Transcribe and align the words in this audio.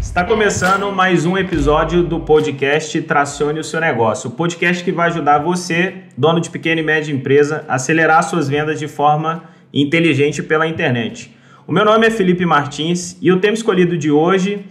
Está 0.00 0.24
começando 0.24 0.90
mais 0.92 1.26
um 1.26 1.36
episódio 1.36 2.02
do 2.02 2.20
podcast 2.20 3.00
Tracione 3.02 3.60
o 3.60 3.64
seu 3.64 3.80
negócio. 3.80 4.30
O 4.30 4.32
podcast 4.32 4.82
que 4.84 4.92
vai 4.92 5.08
ajudar 5.08 5.38
você, 5.40 6.04
dono 6.16 6.40
de 6.40 6.48
pequena 6.48 6.80
e 6.80 6.84
média 6.84 7.12
empresa, 7.12 7.64
a 7.68 7.74
acelerar 7.74 8.22
suas 8.22 8.48
vendas 8.48 8.78
de 8.78 8.88
forma 8.88 9.44
inteligente 9.74 10.42
pela 10.42 10.66
internet. 10.66 11.34
O 11.66 11.72
meu 11.72 11.84
nome 11.84 12.06
é 12.06 12.10
Felipe 12.10 12.46
Martins 12.46 13.16
e 13.20 13.30
o 13.30 13.40
tema 13.40 13.54
escolhido 13.54 13.96
de 13.96 14.10
hoje 14.10 14.64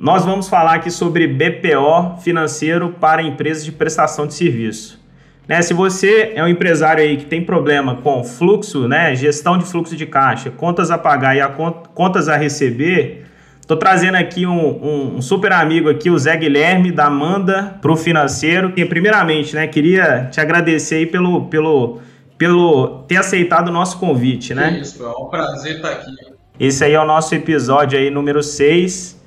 nós 0.00 0.24
vamos 0.24 0.48
falar 0.48 0.76
aqui 0.76 0.90
sobre 0.90 1.26
BPO 1.26 2.22
financeiro 2.22 2.96
para 2.98 3.22
empresas 3.22 3.62
de 3.62 3.70
prestação 3.70 4.26
de 4.26 4.32
serviço. 4.32 4.98
Né, 5.46 5.60
se 5.60 5.74
você 5.74 6.32
é 6.34 6.42
um 6.42 6.48
empresário 6.48 7.02
aí 7.02 7.18
que 7.18 7.26
tem 7.26 7.44
problema 7.44 7.96
com 7.96 8.24
fluxo, 8.24 8.88
né, 8.88 9.14
gestão 9.14 9.58
de 9.58 9.66
fluxo 9.66 9.94
de 9.94 10.06
caixa, 10.06 10.50
contas 10.50 10.90
a 10.90 10.96
pagar 10.96 11.36
e 11.36 11.40
a 11.42 11.48
contas 11.48 12.28
a 12.28 12.36
receber, 12.36 13.26
Estou 13.60 13.78
trazendo 13.78 14.16
aqui 14.16 14.46
um, 14.46 14.52
um, 14.52 15.16
um, 15.18 15.22
super 15.22 15.52
amigo 15.52 15.88
aqui, 15.88 16.10
o 16.10 16.18
Zé 16.18 16.36
Guilherme, 16.36 16.90
da 16.90 17.04
Amanda, 17.04 17.78
para 17.80 17.92
o 17.92 17.96
financeiro. 17.96 18.72
E, 18.76 18.84
primeiramente, 18.84 19.54
né, 19.54 19.68
queria 19.68 20.24
te 20.24 20.40
agradecer 20.40 20.96
aí 20.96 21.06
pelo, 21.06 21.44
pelo, 21.46 22.00
pelo 22.36 23.04
ter 23.06 23.18
aceitado 23.18 23.68
o 23.68 23.70
nosso 23.70 23.96
convite, 24.00 24.54
né? 24.54 24.80
Isso, 24.82 25.04
é 25.04 25.08
um 25.10 25.28
prazer 25.28 25.76
estar 25.76 25.88
aqui. 25.88 26.10
Esse 26.58 26.82
aí 26.82 26.94
é 26.94 27.00
o 27.00 27.06
nosso 27.06 27.32
episódio 27.32 27.96
aí, 27.96 28.10
número 28.10 28.42
6. 28.42 29.19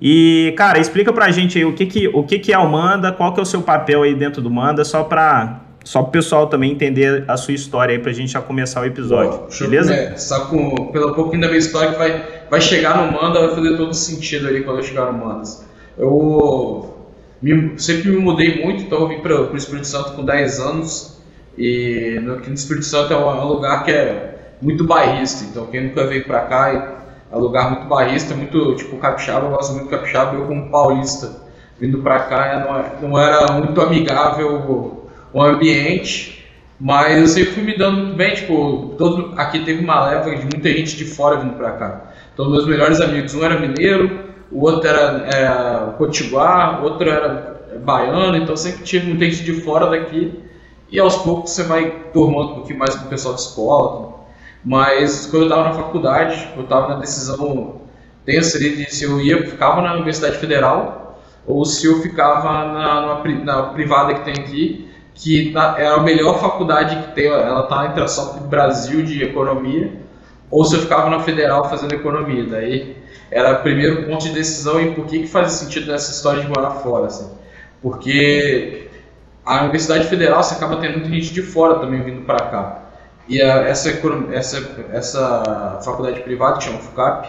E, 0.00 0.52
cara, 0.56 0.78
explica 0.78 1.12
pra 1.12 1.30
gente 1.30 1.56
aí 1.56 1.64
o 1.64 1.72
que 1.72 1.86
que, 1.86 2.08
o 2.08 2.22
que, 2.22 2.38
que 2.38 2.52
é 2.52 2.58
o 2.58 2.68
Manda, 2.68 3.12
qual 3.12 3.32
que 3.32 3.40
é 3.40 3.42
o 3.42 3.46
seu 3.46 3.62
papel 3.62 4.02
aí 4.02 4.14
dentro 4.14 4.42
do 4.42 4.50
Manda, 4.50 4.84
só 4.84 5.02
para 5.04 5.62
só 5.84 6.00
o 6.00 6.06
pessoal 6.08 6.48
também 6.48 6.72
entender 6.72 7.24
a 7.28 7.36
sua 7.36 7.54
história 7.54 7.94
aí 7.94 8.00
pra 8.00 8.12
gente 8.12 8.32
já 8.32 8.42
começar 8.42 8.80
o 8.80 8.84
episódio, 8.84 9.38
Pô, 9.38 9.46
beleza? 9.60 9.94
É, 9.94 10.16
só 10.16 10.46
com, 10.46 10.88
pelo 10.88 11.14
pouquinho 11.14 11.42
da 11.42 11.46
minha 11.46 11.60
história 11.60 11.92
que 11.92 11.98
vai, 11.98 12.24
vai 12.50 12.60
chegar 12.60 13.06
no 13.06 13.12
Manda, 13.12 13.46
vai 13.46 13.54
fazer 13.54 13.76
todo 13.76 13.94
sentido 13.94 14.48
ali 14.48 14.64
quando 14.64 14.78
eu 14.78 14.82
chegar 14.82 15.12
no 15.12 15.24
Mandas. 15.24 15.64
Eu 15.96 16.92
me, 17.40 17.78
sempre 17.78 18.10
me 18.10 18.16
mudei 18.16 18.64
muito, 18.64 18.82
então 18.82 19.02
eu 19.02 19.08
vim 19.08 19.20
para 19.20 19.52
o 19.52 19.56
Espírito 19.56 19.86
Santo 19.86 20.14
com 20.14 20.24
10 20.24 20.58
anos 20.58 21.22
e 21.56 22.18
no, 22.20 22.34
aqui 22.34 22.48
no 22.48 22.54
Espírito 22.54 22.84
Santo 22.84 23.12
é 23.12 23.16
um, 23.16 23.30
é 23.30 23.44
um 23.44 23.48
lugar 23.48 23.84
que 23.84 23.92
é 23.92 24.56
muito 24.60 24.82
bairrista, 24.84 25.44
então 25.44 25.66
quem 25.66 25.84
nunca 25.84 26.04
veio 26.04 26.24
para 26.24 26.40
cá 26.40 26.95
é 27.36 27.38
um 27.38 27.42
lugar 27.42 27.70
muito 27.70 27.86
bairrista, 27.86 28.34
muito 28.34 28.74
tipo 28.76 28.96
capixaba, 28.96 29.46
eu 29.46 29.50
gosto 29.50 29.72
muito 29.72 29.84
de 29.84 29.90
capixaba, 29.90 30.34
eu 30.34 30.46
como 30.46 30.70
paulista 30.70 31.44
vindo 31.78 31.98
para 31.98 32.20
cá 32.20 32.92
não, 33.00 33.10
não 33.10 33.18
era 33.18 33.52
muito 33.52 33.80
amigável 33.80 35.06
o 35.32 35.42
ambiente, 35.42 36.44
mas 36.80 37.18
eu 37.18 37.26
sempre 37.26 37.52
fui 37.52 37.62
me 37.62 37.76
dando 37.76 37.98
muito 37.98 38.16
bem, 38.16 38.34
tipo, 38.34 38.94
todo, 38.96 39.34
aqui 39.36 39.64
teve 39.64 39.82
uma 39.82 40.06
leva 40.06 40.34
de 40.34 40.42
muita 40.42 40.68
gente 40.70 40.96
de 40.96 41.04
fora 41.04 41.36
vindo 41.36 41.54
para 41.54 41.72
cá. 41.72 42.12
Então, 42.32 42.50
meus 42.50 42.66
melhores 42.66 43.00
amigos, 43.00 43.34
um 43.34 43.44
era 43.44 43.58
mineiro, 43.58 44.26
o 44.50 44.62
outro 44.62 44.88
era, 44.88 45.28
era 45.32 45.78
potiguar, 45.98 46.82
outro 46.82 47.08
era 47.08 47.56
baiano, 47.82 48.36
então 48.36 48.56
sempre 48.56 48.84
tive 48.84 49.06
muita 49.08 49.24
gente 49.24 49.44
de 49.44 49.60
fora 49.60 49.86
daqui. 49.86 50.42
E 50.90 51.00
aos 51.00 51.16
poucos 51.16 51.50
você 51.50 51.64
vai 51.64 51.90
tomando 52.12 52.52
um 52.52 52.54
pouquinho 52.56 52.78
mais 52.78 52.94
com 52.94 53.06
o 53.06 53.08
pessoal 53.08 53.34
de 53.34 53.40
escola. 53.40 54.25
Mas 54.66 55.26
quando 55.26 55.44
eu 55.44 55.48
estava 55.48 55.68
na 55.68 55.74
faculdade, 55.74 56.48
eu 56.56 56.64
estava 56.64 56.88
na 56.88 56.96
decisão 56.96 57.82
tensa 58.24 58.58
de 58.58 58.92
se 58.92 59.04
eu 59.04 59.20
ia, 59.20 59.46
ficava 59.46 59.80
na 59.80 59.94
Universidade 59.94 60.38
Federal 60.38 61.22
ou 61.46 61.64
se 61.64 61.86
eu 61.86 62.02
ficava 62.02 62.64
na, 62.64 63.00
na, 63.00 63.44
na 63.44 63.62
privada 63.68 64.14
que 64.14 64.24
tem 64.24 64.42
aqui 64.42 64.90
que 65.14 65.54
é 65.78 65.86
a 65.86 66.00
melhor 66.00 66.40
faculdade 66.40 66.96
que 66.96 67.14
tem, 67.14 67.26
ela 67.26 67.62
está 67.62 67.86
entre 67.86 68.02
a 68.02 68.08
só 68.08 68.34
Brasil 68.40 69.02
de 69.02 69.22
economia, 69.22 69.90
ou 70.50 70.62
se 70.64 70.76
eu 70.76 70.82
ficava 70.82 71.08
na 71.08 71.20
federal 71.20 71.70
fazendo 71.70 71.94
economia. 71.94 72.44
Daí 72.44 72.96
era 73.30 73.58
o 73.58 73.62
primeiro 73.62 74.04
ponto 74.04 74.24
de 74.24 74.32
decisão 74.32 74.78
em 74.78 74.92
por 74.92 75.06
que, 75.06 75.20
que 75.20 75.26
faz 75.26 75.52
sentido 75.52 75.90
nessa 75.90 76.12
história 76.12 76.42
de 76.42 76.48
morar 76.48 76.70
fora. 76.70 77.06
Assim. 77.06 77.30
Porque 77.80 78.88
a 79.44 79.60
Universidade 79.60 80.06
Federal 80.06 80.42
você 80.42 80.54
acaba 80.54 80.76
tendo 80.76 80.98
muita 80.98 81.08
gente 81.08 81.32
de 81.32 81.42
fora 81.42 81.78
também 81.78 82.02
vindo 82.02 82.26
para 82.26 82.44
cá. 82.50 82.82
E 83.28 83.42
a, 83.42 83.62
essa, 83.62 83.90
essa, 84.32 84.86
essa 84.92 85.80
faculdade 85.84 86.20
privada, 86.20 86.58
que 86.58 86.64
chama 86.64 86.78
FUCAP, 86.78 87.28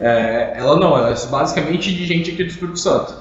é, 0.00 0.54
ela 0.56 0.76
não, 0.76 0.96
ela 0.96 1.10
é 1.10 1.26
basicamente 1.30 1.92
de 1.92 2.04
gente 2.04 2.30
aqui 2.30 2.44
do 2.44 2.50
Espírito 2.50 2.78
Santo. 2.78 3.14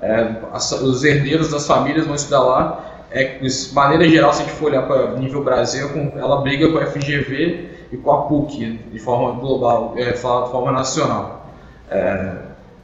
É, 0.00 0.34
as, 0.52 0.70
os 0.72 1.04
herdeiros 1.04 1.50
das 1.50 1.66
famílias 1.66 2.06
vão 2.06 2.14
estudar 2.14 2.40
lá 2.40 3.04
é, 3.10 3.38
de 3.38 3.48
maneira 3.72 4.08
geral, 4.08 4.32
se 4.32 4.42
a 4.42 4.44
gente 4.44 4.56
for 4.56 4.66
olhar 4.66 4.82
para 4.82 5.12
nível 5.12 5.42
Brasil, 5.42 5.88
ela 6.16 6.40
briga 6.42 6.70
com 6.70 6.78
a 6.78 6.86
FGV 6.86 7.70
e 7.92 7.96
com 7.96 8.10
a 8.10 8.22
PUC, 8.22 8.80
de 8.92 8.98
forma 8.98 9.40
global, 9.40 9.94
é, 9.96 10.12
de 10.12 10.18
forma 10.18 10.72
nacional. 10.72 11.50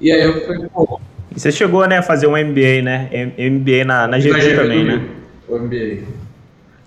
E 0.01 0.11
aí 0.11 0.23
eu 0.23 0.47
falei, 0.47 0.69
pô. 0.73 1.01
E 1.35 1.41
você 1.41 1.51
chegou 1.51 1.87
né, 1.87 1.99
a 1.99 2.03
fazer 2.03 2.27
um 2.27 2.33
MBA, 2.33 2.83
né? 2.83 3.09
MBA 3.39 3.85
na, 3.85 4.07
na 4.07 4.19
GV 4.19 4.55
também, 4.55 4.85
né? 4.85 5.03
O 5.49 5.59
MBA. 5.59 6.22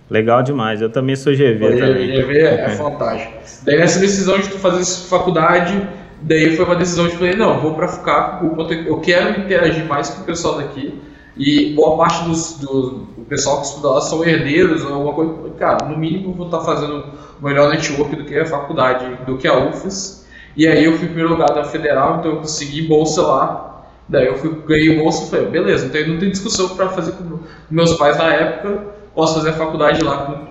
Legal 0.10 0.44
demais, 0.44 0.82
eu 0.82 0.90
também 0.90 1.16
sou 1.16 1.34
GV 1.34 1.78
também. 1.78 2.22
GV 2.22 2.38
é, 2.38 2.66
é, 2.66 2.70
fantástico. 2.70 3.34
Daí 3.64 3.78
nessa 3.78 4.00
decisão 4.00 4.38
de 4.38 4.50
tu 4.50 4.60
fazer 4.60 4.86
faculdade, 5.08 5.82
daí 6.22 6.56
foi 6.56 6.66
uma 6.66 6.76
decisão 6.76 7.08
de 7.08 7.16
falei, 7.16 7.36
não, 7.36 7.60
vou 7.60 7.74
para 7.74 7.88
ficar, 7.88 8.42
eu 8.86 9.00
quero 9.00 9.40
interagir 9.40 9.86
mais 9.86 10.10
com 10.10 10.22
o 10.22 10.26
pessoal 10.26 10.58
daqui 10.58 10.94
e 11.38 11.74
boa 11.74 11.98
parte 11.98 12.24
dos, 12.24 12.60
do, 12.60 12.90
do 13.18 13.26
pessoal 13.28 13.60
que 13.60 13.68
estuda 13.68 13.90
lá 13.90 14.02
são 14.02 14.24
herdeiros 14.24 14.86
ou 14.86 14.94
alguma 14.94 15.14
coisa. 15.14 15.34
Cara, 15.58 15.86
no 15.86 15.98
mínimo 15.98 16.34
vou 16.34 16.46
estar 16.46 16.62
fazendo 16.62 17.04
o 17.42 17.46
melhor 17.46 17.70
network 17.70 18.16
do 18.16 18.24
que 18.24 18.38
a 18.38 18.46
faculdade, 18.46 19.06
do 19.26 19.38
que 19.38 19.48
a 19.48 19.58
UFES. 19.68 20.26
E 20.56 20.66
aí 20.66 20.86
eu 20.86 20.94
fui 20.94 21.08
primeiro 21.08 21.32
lugar 21.32 21.54
da 21.54 21.66
federal, 21.66 22.20
então 22.20 22.32
eu 22.32 22.38
consegui 22.38 22.84
bolsa 22.84 23.22
lá. 23.22 23.86
Daí 24.08 24.28
eu 24.28 24.38
fui, 24.38 24.56
ganhei 24.66 24.98
bolsa 24.98 25.26
e 25.26 25.30
falei, 25.30 25.48
beleza, 25.48 25.88
então 25.88 26.14
não 26.14 26.20
tem 26.20 26.30
discussão 26.30 26.70
para 26.70 26.90
fazer 26.90 27.12
com 27.14 27.40
meus 27.70 27.94
pais 27.96 28.18
na 28.18 28.34
época. 28.34 28.94
Posso 29.16 29.36
fazer 29.36 29.52
a 29.52 29.53
faculdade 29.53 30.03
lá 30.03 30.26
com, 30.26 30.48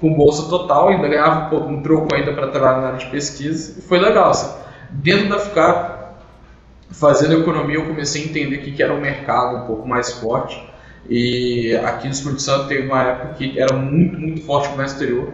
com 0.00 0.14
bolsa 0.14 0.48
total, 0.50 0.90
ainda 0.90 1.08
ganhava 1.08 1.56
um 1.56 1.82
troco 1.82 2.14
ainda 2.14 2.32
para 2.34 2.48
trabalhar 2.48 2.80
na 2.80 2.86
área 2.88 2.98
de 2.98 3.06
pesquisa. 3.06 3.78
E 3.78 3.82
foi 3.82 3.98
legal. 3.98 4.30
Assim. 4.30 4.54
Dentro 4.90 5.30
da 5.30 5.38
FICAP, 5.38 6.02
fazendo 6.90 7.40
economia, 7.40 7.76
eu 7.76 7.86
comecei 7.86 8.22
a 8.22 8.26
entender 8.26 8.58
que, 8.58 8.72
que 8.72 8.82
era 8.82 8.92
um 8.92 9.00
mercado 9.00 9.64
um 9.64 9.66
pouco 9.66 9.88
mais 9.88 10.12
forte. 10.12 10.62
E 11.08 11.74
aqui 11.84 12.06
no 12.06 12.12
Espírito 12.12 12.42
Santo 12.42 12.68
teve 12.68 12.86
uma 12.86 13.02
época 13.02 13.34
que 13.34 13.58
era 13.58 13.74
muito, 13.74 14.18
muito 14.18 14.42
forte 14.42 14.68
o 14.68 14.72
comércio 14.72 14.96
exterior. 14.96 15.32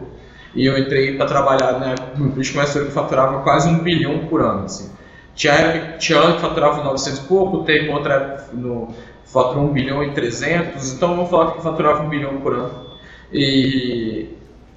E 0.55 0.65
eu 0.65 0.79
entrei 0.79 1.17
para 1.17 1.27
trabalhar 1.27 1.79
né, 1.79 1.95
no 2.17 2.31
comércio 2.31 2.63
exterior 2.63 2.89
que 2.89 2.95
faturava 2.95 3.43
quase 3.43 3.69
um 3.69 3.81
bilhão 3.81 4.27
por 4.29 4.41
ano. 4.41 4.65
Assim. 4.65 4.91
Tinha, 5.35 5.53
época, 5.53 5.99
tinha 5.99 6.19
ano 6.19 6.37
que 6.37 6.41
faturava 6.41 6.83
900 6.83 7.19
e 7.19 7.23
pouco, 7.27 7.65
teve 7.65 7.89
outra 7.91 8.15
época 8.15 8.45
no, 8.55 8.89
faturou 9.33 9.65
1 9.65 9.73
bilhão 9.73 10.03
e 10.03 10.13
300, 10.13 10.93
então 10.93 11.17
vamos 11.17 11.31
falar 11.31 11.53
que 11.53 11.63
faturava 11.63 12.03
1 12.03 12.09
bilhão 12.09 12.41
por 12.41 12.55
ano. 12.55 12.89
E, 13.33 14.29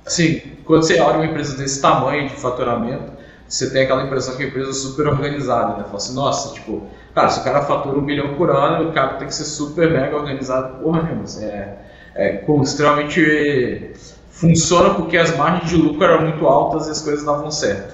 assim, 0.05 0.41
quando 0.65 0.83
você 0.83 0.99
olha 0.99 1.17
uma 1.17 1.25
empresa 1.25 1.57
desse 1.57 1.81
tamanho 1.81 2.27
de 2.27 2.35
faturamento, 2.35 3.11
você 3.47 3.69
tem 3.69 3.83
aquela 3.83 4.03
impressão 4.03 4.35
que 4.37 4.43
a 4.43 4.47
empresa 4.47 4.69
é 4.69 4.73
super 4.73 5.07
organizada, 5.07 5.77
né? 5.77 5.83
Fala 5.83 5.97
assim, 5.97 6.15
nossa, 6.15 6.53
tipo, 6.53 6.83
cara, 7.13 7.29
se 7.29 7.41
o 7.41 7.43
cara 7.43 7.61
fatura 7.63 7.97
um 7.97 8.05
bilhão 8.05 8.35
por 8.35 8.49
ano, 8.49 8.89
o 8.89 8.93
cara 8.93 9.15
tem 9.15 9.27
que 9.27 9.35
ser 9.35 9.43
super 9.43 9.91
mega 9.91 10.15
organizado. 10.15 10.81
Porra, 10.81 11.03
mesmo, 11.03 11.23
assim, 11.23 11.45
é, 11.45 11.77
é 12.15 12.45
extremamente 12.61 13.91
funciona 14.29 14.95
porque 14.95 15.17
as 15.17 15.35
margens 15.37 15.69
de 15.69 15.75
lucro 15.75 16.03
eram 16.03 16.23
muito 16.23 16.47
altas 16.47 16.87
e 16.87 16.91
as 16.91 17.01
coisas 17.01 17.25
davam 17.25 17.51
certo. 17.51 17.93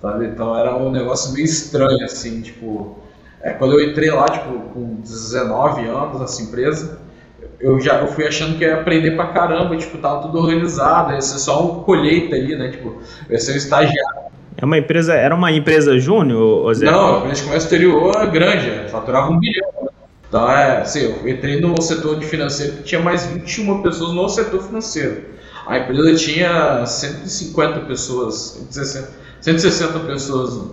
Sabe? 0.00 0.26
Então 0.26 0.56
era 0.56 0.74
um 0.74 0.90
negócio 0.90 1.32
meio 1.32 1.44
estranho, 1.44 2.04
assim, 2.04 2.40
tipo, 2.40 2.98
é, 3.42 3.50
quando 3.52 3.78
eu 3.78 3.90
entrei 3.90 4.10
lá, 4.10 4.26
tipo, 4.26 4.58
com 4.72 4.96
19 5.00 5.86
anos 5.86 6.20
nessa 6.20 6.42
empresa, 6.42 6.98
eu 7.58 7.80
já 7.80 8.00
eu 8.00 8.08
fui 8.08 8.26
achando 8.26 8.56
que 8.56 8.64
ia 8.64 8.80
aprender 8.80 9.12
pra 9.12 9.28
caramba, 9.28 9.76
tipo, 9.76 9.98
tava 9.98 10.22
tudo 10.22 10.38
organizado, 10.38 11.12
ia 11.12 11.20
ser 11.20 11.38
só 11.38 11.64
um 11.64 11.82
colheita 11.82 12.36
ali, 12.36 12.56
né, 12.56 12.68
tipo, 12.68 12.98
ia 13.28 13.38
ser 13.38 13.52
um 13.52 13.56
estagiário 13.56 14.30
é 14.60 14.64
uma 14.64 14.76
empresa, 14.76 15.14
era 15.14 15.34
uma 15.34 15.50
empresa 15.50 15.98
júnior, 15.98 16.74
Zé? 16.74 16.84
Não, 16.84 17.24
a 17.24 17.32
de 17.32 17.42
comércio 17.42 17.56
exterior 17.56 18.14
é 18.14 18.26
grande, 18.26 18.68
é, 18.68 18.88
faturava 18.88 19.30
um 19.30 19.38
bilhão. 19.38 19.88
Então, 20.28 20.50
é, 20.50 20.82
assim, 20.82 21.00
eu 21.00 21.28
entrei 21.28 21.60
no 21.60 21.80
setor 21.80 22.18
de 22.18 22.26
financeiro 22.26 22.74
que 22.74 22.82
tinha 22.82 23.00
mais 23.00 23.24
21 23.24 23.80
pessoas 23.82 24.12
no 24.12 24.28
setor 24.28 24.62
financeiro. 24.62 25.22
A 25.66 25.78
empresa 25.78 26.14
tinha 26.14 26.84
150 26.84 27.80
pessoas, 27.80 28.66
160 29.40 29.98
pessoas 30.00 30.72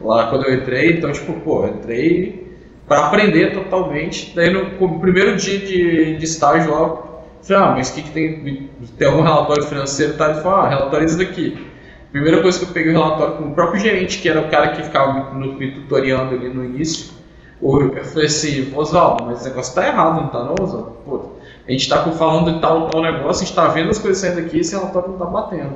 lá 0.00 0.28
quando 0.28 0.44
eu 0.44 0.54
entrei, 0.54 0.92
então, 0.92 1.10
tipo, 1.12 1.32
pô, 1.40 1.64
eu 1.64 1.74
entrei 1.74 2.46
para 2.86 3.06
aprender 3.06 3.52
totalmente. 3.52 4.32
Daí, 4.34 4.50
no, 4.50 4.98
primeiro 5.00 5.36
dia 5.36 5.58
de, 5.58 6.16
de 6.16 6.24
estágio 6.24 6.70
lá, 6.70 7.02
falei, 7.42 7.62
ah, 7.62 7.72
mas 7.76 7.90
o 7.90 7.94
que, 7.94 8.02
que 8.02 8.10
tem? 8.10 8.70
Tem 8.98 9.08
algum 9.08 9.22
relatório 9.22 9.64
financeiro? 9.64 10.14
Tá? 10.14 10.30
Ele 10.30 10.40
falou, 10.40 10.60
ah, 10.60 10.68
relatório 10.68 11.06
isso 11.06 11.18
daqui. 11.18 11.66
Primeira 12.12 12.40
coisa 12.40 12.58
que 12.58 12.64
eu 12.64 12.68
peguei 12.70 12.92
o 12.92 12.94
relatório 12.94 13.36
com 13.36 13.44
o 13.44 13.54
próprio 13.54 13.80
gerente, 13.80 14.18
que 14.20 14.28
era 14.28 14.40
o 14.40 14.48
cara 14.48 14.68
que 14.68 14.82
ficava 14.82 15.34
me, 15.34 15.54
me 15.54 15.72
tutoriando 15.72 16.34
ali 16.34 16.48
no 16.48 16.64
início. 16.64 17.14
Eu 17.60 18.04
falei 18.04 18.26
assim, 18.26 18.72
Oswaldo, 18.74 19.24
mas 19.24 19.40
esse 19.40 19.48
negócio 19.48 19.74
tá 19.74 19.86
errado, 19.86 20.20
não 20.20 20.28
tá 20.28 20.44
não, 20.44 20.54
Oswaldo? 20.60 20.90
Pô, 21.04 21.20
a 21.66 21.72
gente 21.72 21.88
tá 21.88 22.02
falando 22.12 22.54
de 22.54 22.60
tal, 22.60 22.88
tal 22.90 23.02
negócio, 23.02 23.42
a 23.42 23.46
gente 23.46 23.54
tá 23.54 23.68
vendo 23.68 23.90
as 23.90 23.98
coisas 23.98 24.18
saindo 24.18 24.40
aqui 24.40 24.58
e 24.58 24.60
esse 24.60 24.74
relatório 24.74 25.10
não 25.10 25.18
tá 25.18 25.24
batendo. 25.24 25.74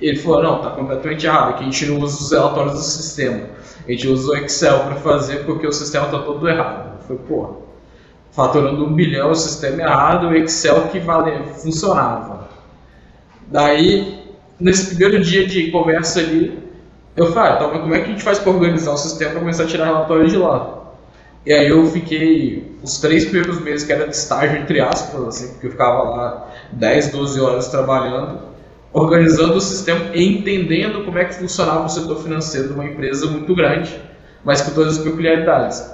Ele 0.00 0.18
falou, 0.18 0.42
não, 0.42 0.62
tá 0.62 0.70
completamente 0.70 1.26
errado, 1.26 1.56
que 1.56 1.62
a 1.62 1.64
gente 1.64 1.86
não 1.86 2.00
usa 2.00 2.22
os 2.22 2.30
relatórios 2.30 2.74
do 2.74 2.80
sistema. 2.80 3.44
A 3.86 3.90
gente 3.90 4.08
usa 4.08 4.32
o 4.32 4.36
Excel 4.36 4.80
para 4.80 4.96
fazer 4.96 5.44
porque 5.44 5.66
o 5.66 5.72
sistema 5.72 6.06
tá 6.08 6.18
todo 6.18 6.48
errado. 6.48 7.00
Falei, 7.06 7.22
pô, 7.26 7.56
faturando 8.32 8.84
um 8.84 8.92
bilhão, 8.92 9.30
o 9.30 9.34
sistema 9.34 9.82
errado, 9.82 10.28
o 10.28 10.34
Excel 10.34 10.88
que 10.88 10.98
vale, 10.98 11.44
funcionava. 11.54 12.48
Daí, 13.46 14.22
nesse 14.60 14.94
primeiro 14.94 15.22
dia 15.22 15.46
de 15.46 15.70
conversa 15.70 16.20
ali, 16.20 16.58
eu 17.16 17.32
falei, 17.32 17.52
ah, 17.52 17.56
então 17.56 17.80
como 17.80 17.94
é 17.94 18.00
que 18.00 18.04
a 18.04 18.08
gente 18.08 18.22
faz 18.22 18.38
para 18.38 18.52
organizar 18.52 18.92
o 18.92 18.96
sistema 18.98 19.30
para 19.30 19.40
começar 19.40 19.62
a 19.62 19.66
tirar 19.66 19.86
relatório 19.86 20.28
de 20.28 20.36
lá? 20.36 20.76
E 21.46 21.52
aí 21.52 21.68
eu 21.68 21.86
fiquei 21.86 22.76
os 22.82 22.98
três 22.98 23.24
primeiros 23.24 23.60
meses, 23.60 23.86
que 23.86 23.92
era 23.92 24.06
de 24.06 24.14
estágio, 24.14 24.58
entre 24.58 24.80
aspas, 24.80 25.22
assim, 25.28 25.52
porque 25.52 25.68
eu 25.68 25.70
ficava 25.70 26.02
lá 26.02 26.48
10, 26.72 27.12
12 27.12 27.40
horas 27.40 27.68
trabalhando, 27.68 28.40
organizando 28.96 29.56
o 29.56 29.60
sistema 29.60 30.10
entendendo 30.14 31.04
como 31.04 31.18
é 31.18 31.26
que 31.26 31.34
funcionava 31.34 31.84
o 31.84 31.88
setor 31.88 32.22
financeiro 32.22 32.68
de 32.68 32.72
uma 32.72 32.86
empresa 32.86 33.26
muito 33.26 33.54
grande, 33.54 33.94
mas 34.42 34.62
com 34.62 34.72
todas 34.72 34.96
as 34.96 35.04
peculiaridades. 35.04 35.84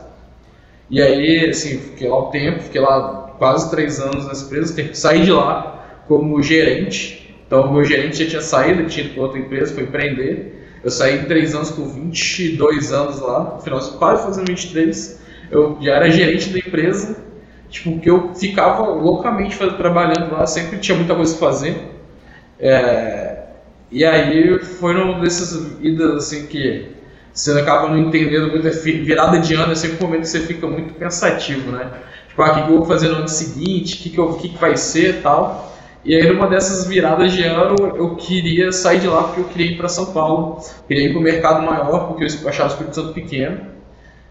E 0.88 1.02
aí, 1.02 1.50
assim, 1.50 1.78
fiquei 1.78 2.08
lá 2.08 2.28
um 2.28 2.31
tempo, 2.31 2.62
fiquei 2.62 2.81
lá 2.81 3.34
quase 3.38 3.69
três 3.72 3.99
anos 3.99 4.28
nessa 4.28 4.44
empresa, 4.44 4.94
saí 4.94 5.22
de 5.22 5.32
lá 5.32 5.84
como 6.06 6.40
gerente. 6.40 7.37
Então, 7.44 7.62
o 7.62 7.72
meu 7.72 7.84
gerente 7.84 8.22
já 8.22 8.31
tinha 8.31 8.40
saído, 8.40 8.87
tinha 8.87 9.05
ido 9.05 9.14
para 9.14 9.22
outra 9.25 9.40
empresa, 9.40 9.75
foi 9.75 9.82
empreender. 9.82 10.78
Eu 10.84 10.90
saí 10.90 11.19
em 11.19 11.25
três 11.25 11.56
anos 11.56 11.70
com 11.70 11.84
22 11.84 12.93
anos 12.93 13.20
lá, 13.20 13.55
no 13.56 13.62
final, 13.62 13.81
quase 13.98 14.22
fazendo 14.22 14.46
23. 14.46 15.20
Eu 15.50 15.76
já 15.81 15.96
era 15.96 16.08
gerente 16.08 16.50
da 16.50 16.58
empresa, 16.60 17.16
tipo, 17.69 17.98
que 17.98 18.08
eu 18.08 18.32
ficava 18.32 18.87
loucamente 18.87 19.58
trabalhando 19.76 20.32
lá, 20.32 20.46
sempre 20.46 20.78
tinha 20.78 20.96
muita 20.96 21.16
coisa 21.16 21.37
para 21.37 21.48
fazer. 21.48 21.92
É, 22.62 23.38
e 23.91 24.05
aí 24.05 24.56
foram 24.61 25.20
dessas 25.20 25.76
idas 25.82 26.17
assim 26.17 26.47
que 26.47 26.93
você 27.32 27.59
acaba 27.59 27.88
não 27.88 27.99
entendendo 27.99 28.50
muito, 28.50 28.69
é 28.69 28.70
virada 28.70 29.41
de 29.41 29.55
ano 29.55 29.73
é 29.73 29.75
sempre 29.75 30.05
um 30.05 30.06
momento 30.06 30.23
que 30.23 30.29
você 30.29 30.41
fica 30.41 30.67
muito 30.69 30.94
pensativo, 30.94 31.73
né? 31.73 31.91
Tipo, 32.29 32.43
ah, 32.43 32.50
o 32.50 32.55
que, 32.55 32.61
eu 32.61 32.79
vou 32.79 32.85
fazer 32.87 33.09
no 33.09 33.17
ano 33.17 33.29
seguinte, 33.29 33.97
o 33.97 33.99
que, 34.03 34.11
que, 34.11 34.19
eu, 34.19 34.35
que, 34.35 34.49
que 34.50 34.59
vai 34.59 34.76
ser 34.76 35.17
e 35.17 35.20
tal. 35.23 35.73
E 36.05 36.14
aí, 36.14 36.26
numa 36.32 36.47
dessas 36.47 36.87
viradas 36.87 37.32
de 37.32 37.43
ano, 37.43 37.76
eu 37.97 38.14
queria 38.17 38.70
sair 38.70 39.00
de 39.00 39.08
lá 39.08 39.25
porque 39.25 39.41
eu 39.41 39.44
queria 39.44 39.73
ir 39.73 39.76
para 39.76 39.88
São 39.88 40.12
Paulo, 40.12 40.58
queria 40.87 41.06
ir 41.06 41.11
para 41.11 41.19
o 41.19 41.23
mercado 41.23 41.67
maior, 41.67 42.08
porque 42.08 42.25
eu 42.25 42.49
achava 42.49 42.69
o 42.69 42.73
Espírito 42.73 42.94
Santo 42.94 43.12
pequeno. 43.12 43.61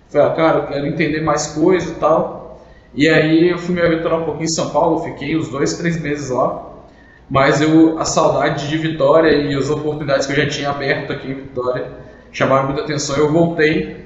Falei, 0.10 0.27
ah, 0.27 0.31
cara, 0.31 0.57
eu 0.60 0.68
quero 0.68 0.88
entender 0.88 1.22
mais 1.22 1.48
coisas 1.48 1.89
e 1.89 1.95
tal. 1.95 2.62
E 2.94 3.07
aí, 3.10 3.50
eu 3.50 3.57
fui 3.57 3.75
me 3.75 3.81
aventurar 3.81 4.18
um 4.18 4.24
pouquinho 4.24 4.45
em 4.45 4.50
São 4.50 4.69
Paulo, 4.69 5.04
fiquei 5.04 5.38
uns 5.38 5.50
dois, 5.50 5.77
três 5.77 6.00
meses 6.01 6.30
lá. 6.30 6.70
Mas 7.31 7.62
eu, 7.62 7.98
a 7.98 8.04
saudade 8.04 8.68
de 8.68 8.78
Vitória 8.78 9.31
e 9.31 9.56
as 9.56 9.69
oportunidades 9.69 10.28
que 10.28 10.33
eu 10.33 10.36
já 10.36 10.48
tinha 10.48 10.69
aberto 10.69 11.13
aqui 11.13 11.31
em 11.31 11.36
Vitória 11.36 11.88
chamaram 12.30 12.66
muita 12.66 12.81
atenção. 12.81 13.16
Eu 13.16 13.31
voltei, 13.31 14.06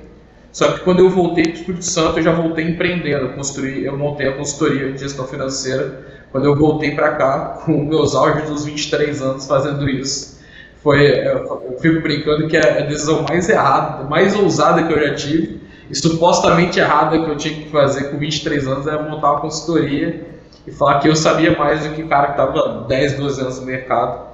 só 0.52 0.74
que 0.74 0.82
quando 0.82 1.00
eu 1.00 1.10
voltei 1.10 1.44
para 1.46 1.54
o 1.54 1.56
Espírito 1.56 1.86
Santo, 1.86 2.20
eu 2.20 2.24
já 2.24 2.32
voltei 2.32 2.66
empreendendo. 2.66 3.26
Eu, 3.26 3.34
construí, 3.34 3.84
eu 3.84 3.98
montei 3.98 4.28
a 4.28 4.34
consultoria 4.34 4.92
de 4.92 5.00
gestão 5.00 5.26
financeira 5.26 6.06
quando 6.32 6.46
eu 6.46 6.56
voltei 6.56 6.94
para 6.94 7.16
cá, 7.16 7.62
com 7.66 7.72
meus 7.72 8.14
auges 8.14 8.48
dos 8.48 8.64
23 8.64 9.20
anos 9.24 9.48
fazendo 9.48 9.90
isso. 9.90 10.40
Foi, 10.84 11.04
eu 11.04 11.78
fico 11.82 12.02
brincando 12.02 12.48
que 12.48 12.56
é 12.56 12.84
a 12.84 12.86
decisão 12.86 13.26
mais 13.28 13.50
errada, 13.50 14.04
mais 14.04 14.36
ousada 14.36 14.84
que 14.84 14.94
eu 14.94 15.00
já 15.00 15.16
tive, 15.16 15.62
e 15.90 15.96
supostamente 15.96 16.80
errada 16.80 17.18
que 17.18 17.28
eu 17.28 17.36
tinha 17.36 17.56
que 17.56 17.72
fazer 17.72 18.12
com 18.12 18.20
23 18.20 18.68
anos 18.68 18.86
era 18.86 19.02
montar 19.02 19.32
uma 19.32 19.42
consultoria 19.42 20.35
e 20.66 20.72
falar 20.72 21.00
que 21.00 21.08
eu 21.08 21.16
sabia 21.16 21.56
mais 21.58 21.86
do 21.86 21.94
que 21.94 22.04
o 22.04 22.08
cara 22.08 22.28
que 22.28 22.42
estava 22.42 22.86
10, 22.88 23.14
12 23.18 23.42
anos 23.42 23.60
no 23.60 23.66
mercado. 23.66 24.28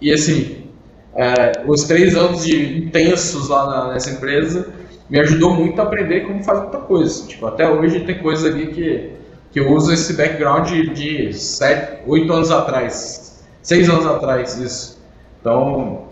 E 0.00 0.12
assim, 0.12 0.68
é, 1.14 1.62
os 1.66 1.84
três 1.84 2.16
anos 2.16 2.46
intensos 2.46 3.48
lá 3.48 3.66
na, 3.66 3.92
nessa 3.92 4.10
empresa 4.10 4.68
me 5.08 5.18
ajudou 5.20 5.54
muito 5.54 5.80
a 5.80 5.84
aprender 5.84 6.20
como 6.20 6.42
fazer 6.42 6.62
muita 6.62 6.78
coisa. 6.78 7.26
Tipo, 7.26 7.46
até 7.46 7.68
hoje 7.68 8.00
tem 8.00 8.18
coisa 8.18 8.48
ali 8.48 8.68
que 8.68 9.20
que 9.52 9.58
eu 9.58 9.72
uso 9.72 9.92
esse 9.92 10.12
background 10.14 10.68
de 10.68 11.32
7, 11.32 12.02
8 12.06 12.32
anos 12.32 12.50
atrás, 12.50 13.44
6 13.62 13.90
anos 13.90 14.06
atrás, 14.06 14.56
isso. 14.58 15.00
Então. 15.40 16.09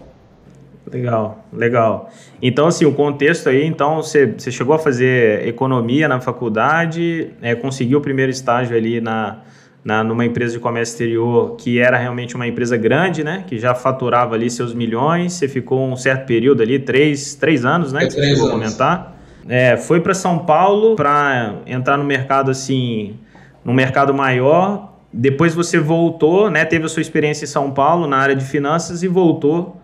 Legal, 0.93 1.45
legal. 1.53 2.11
Então, 2.41 2.67
assim, 2.67 2.85
o 2.85 2.93
contexto 2.93 3.49
aí, 3.49 3.65
então, 3.65 3.97
você, 3.97 4.27
você 4.27 4.51
chegou 4.51 4.75
a 4.75 4.79
fazer 4.79 5.47
economia 5.47 6.09
na 6.09 6.21
faculdade, 6.21 7.31
é, 7.43 7.55
conseguiu 7.55 7.99
o 7.99 8.01
primeiro 8.01 8.31
estágio 8.31 8.77
ali 8.77 9.01
na, 9.01 9.43
na, 9.85 10.03
numa 10.03 10.25
empresa 10.25 10.55
de 10.55 10.59
comércio 10.59 10.93
exterior 10.93 11.57
que 11.57 11.79
era 11.79 11.97
realmente 11.97 12.35
uma 12.35 12.47
empresa 12.47 12.77
grande, 12.77 13.23
né? 13.23 13.45
Que 13.47 13.59
já 13.59 13.75
faturava 13.75 14.35
ali 14.35 14.51
seus 14.51 14.75
milhões. 14.75 15.35
Você 15.35 15.49
ficou 15.49 15.87
um 15.87 15.97
certo 15.97 16.27
período 16.27 16.63
ali, 16.63 16.79
três, 16.79 17.35
três 17.35 17.65
anos, 17.65 17.93
né? 17.93 18.05
É, 18.05 18.07
que 18.07 18.13
você 18.13 18.23
chegou 18.23 18.49
a 18.49 18.51
comentar. 18.51 19.19
É, 19.49 19.77
foi 19.77 20.01
para 20.01 20.15
São 20.15 20.41
Paulo 20.41 20.95
para 20.95 21.57
entrar 21.67 21.97
no 21.97 22.05
mercado 22.05 22.51
assim 22.51 23.17
no 23.65 23.73
mercado 23.73 24.15
maior. 24.15 24.95
Depois 25.13 25.55
você 25.55 25.79
voltou, 25.79 26.51
né, 26.51 26.67
teve 26.67 26.85
a 26.85 26.89
sua 26.89 27.01
experiência 27.01 27.45
em 27.45 27.49
São 27.49 27.71
Paulo 27.71 28.07
na 28.07 28.19
área 28.19 28.37
de 28.37 28.45
finanças 28.45 29.03
e 29.03 29.09
voltou 29.09 29.78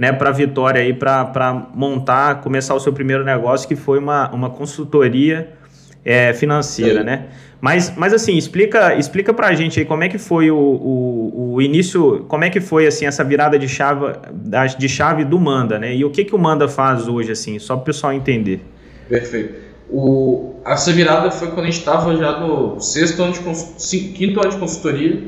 né, 0.00 0.14
para 0.14 0.30
Vitória 0.30 0.80
aí 0.80 0.94
para 0.94 1.68
montar, 1.74 2.40
começar 2.40 2.74
o 2.74 2.80
seu 2.80 2.90
primeiro 2.90 3.22
negócio, 3.22 3.68
que 3.68 3.76
foi 3.76 3.98
uma, 3.98 4.30
uma 4.30 4.48
consultoria 4.48 5.50
é, 6.02 6.32
financeira, 6.32 7.04
né? 7.04 7.26
Mas, 7.60 7.92
mas 7.94 8.14
assim, 8.14 8.34
explica, 8.34 8.94
explica 8.94 9.34
para 9.34 9.48
a 9.48 9.52
gente 9.52 9.78
aí 9.78 9.84
como 9.84 10.02
é 10.02 10.08
que 10.08 10.16
foi 10.16 10.50
o, 10.50 10.56
o, 10.56 11.52
o, 11.52 11.60
início, 11.60 12.24
como 12.28 12.42
é 12.44 12.48
que 12.48 12.62
foi 12.62 12.86
assim 12.86 13.04
essa 13.04 13.22
virada 13.22 13.58
de 13.58 13.68
chave, 13.68 14.06
de 14.78 14.88
chave 14.88 15.22
do 15.22 15.38
Manda, 15.38 15.78
né? 15.78 15.94
E 15.94 16.02
o 16.02 16.08
que, 16.08 16.24
que 16.24 16.34
o 16.34 16.38
Manda 16.38 16.66
faz 16.66 17.06
hoje, 17.06 17.32
assim, 17.32 17.58
só 17.58 17.74
para 17.74 17.82
o 17.82 17.84
pessoal 17.84 18.14
entender. 18.14 18.62
Perfeito. 19.06 19.52
O, 19.90 20.54
essa 20.64 20.90
virada 20.94 21.30
foi 21.30 21.48
quando 21.48 21.64
a 21.64 21.70
gente 21.70 21.80
estava 21.80 22.16
já 22.16 22.40
no 22.40 22.80
sexto 22.80 23.22
ano 23.22 23.34
de 23.34 23.98
quinto 24.14 24.40
ano 24.40 24.50
de 24.50 24.56
consultoria 24.56 25.24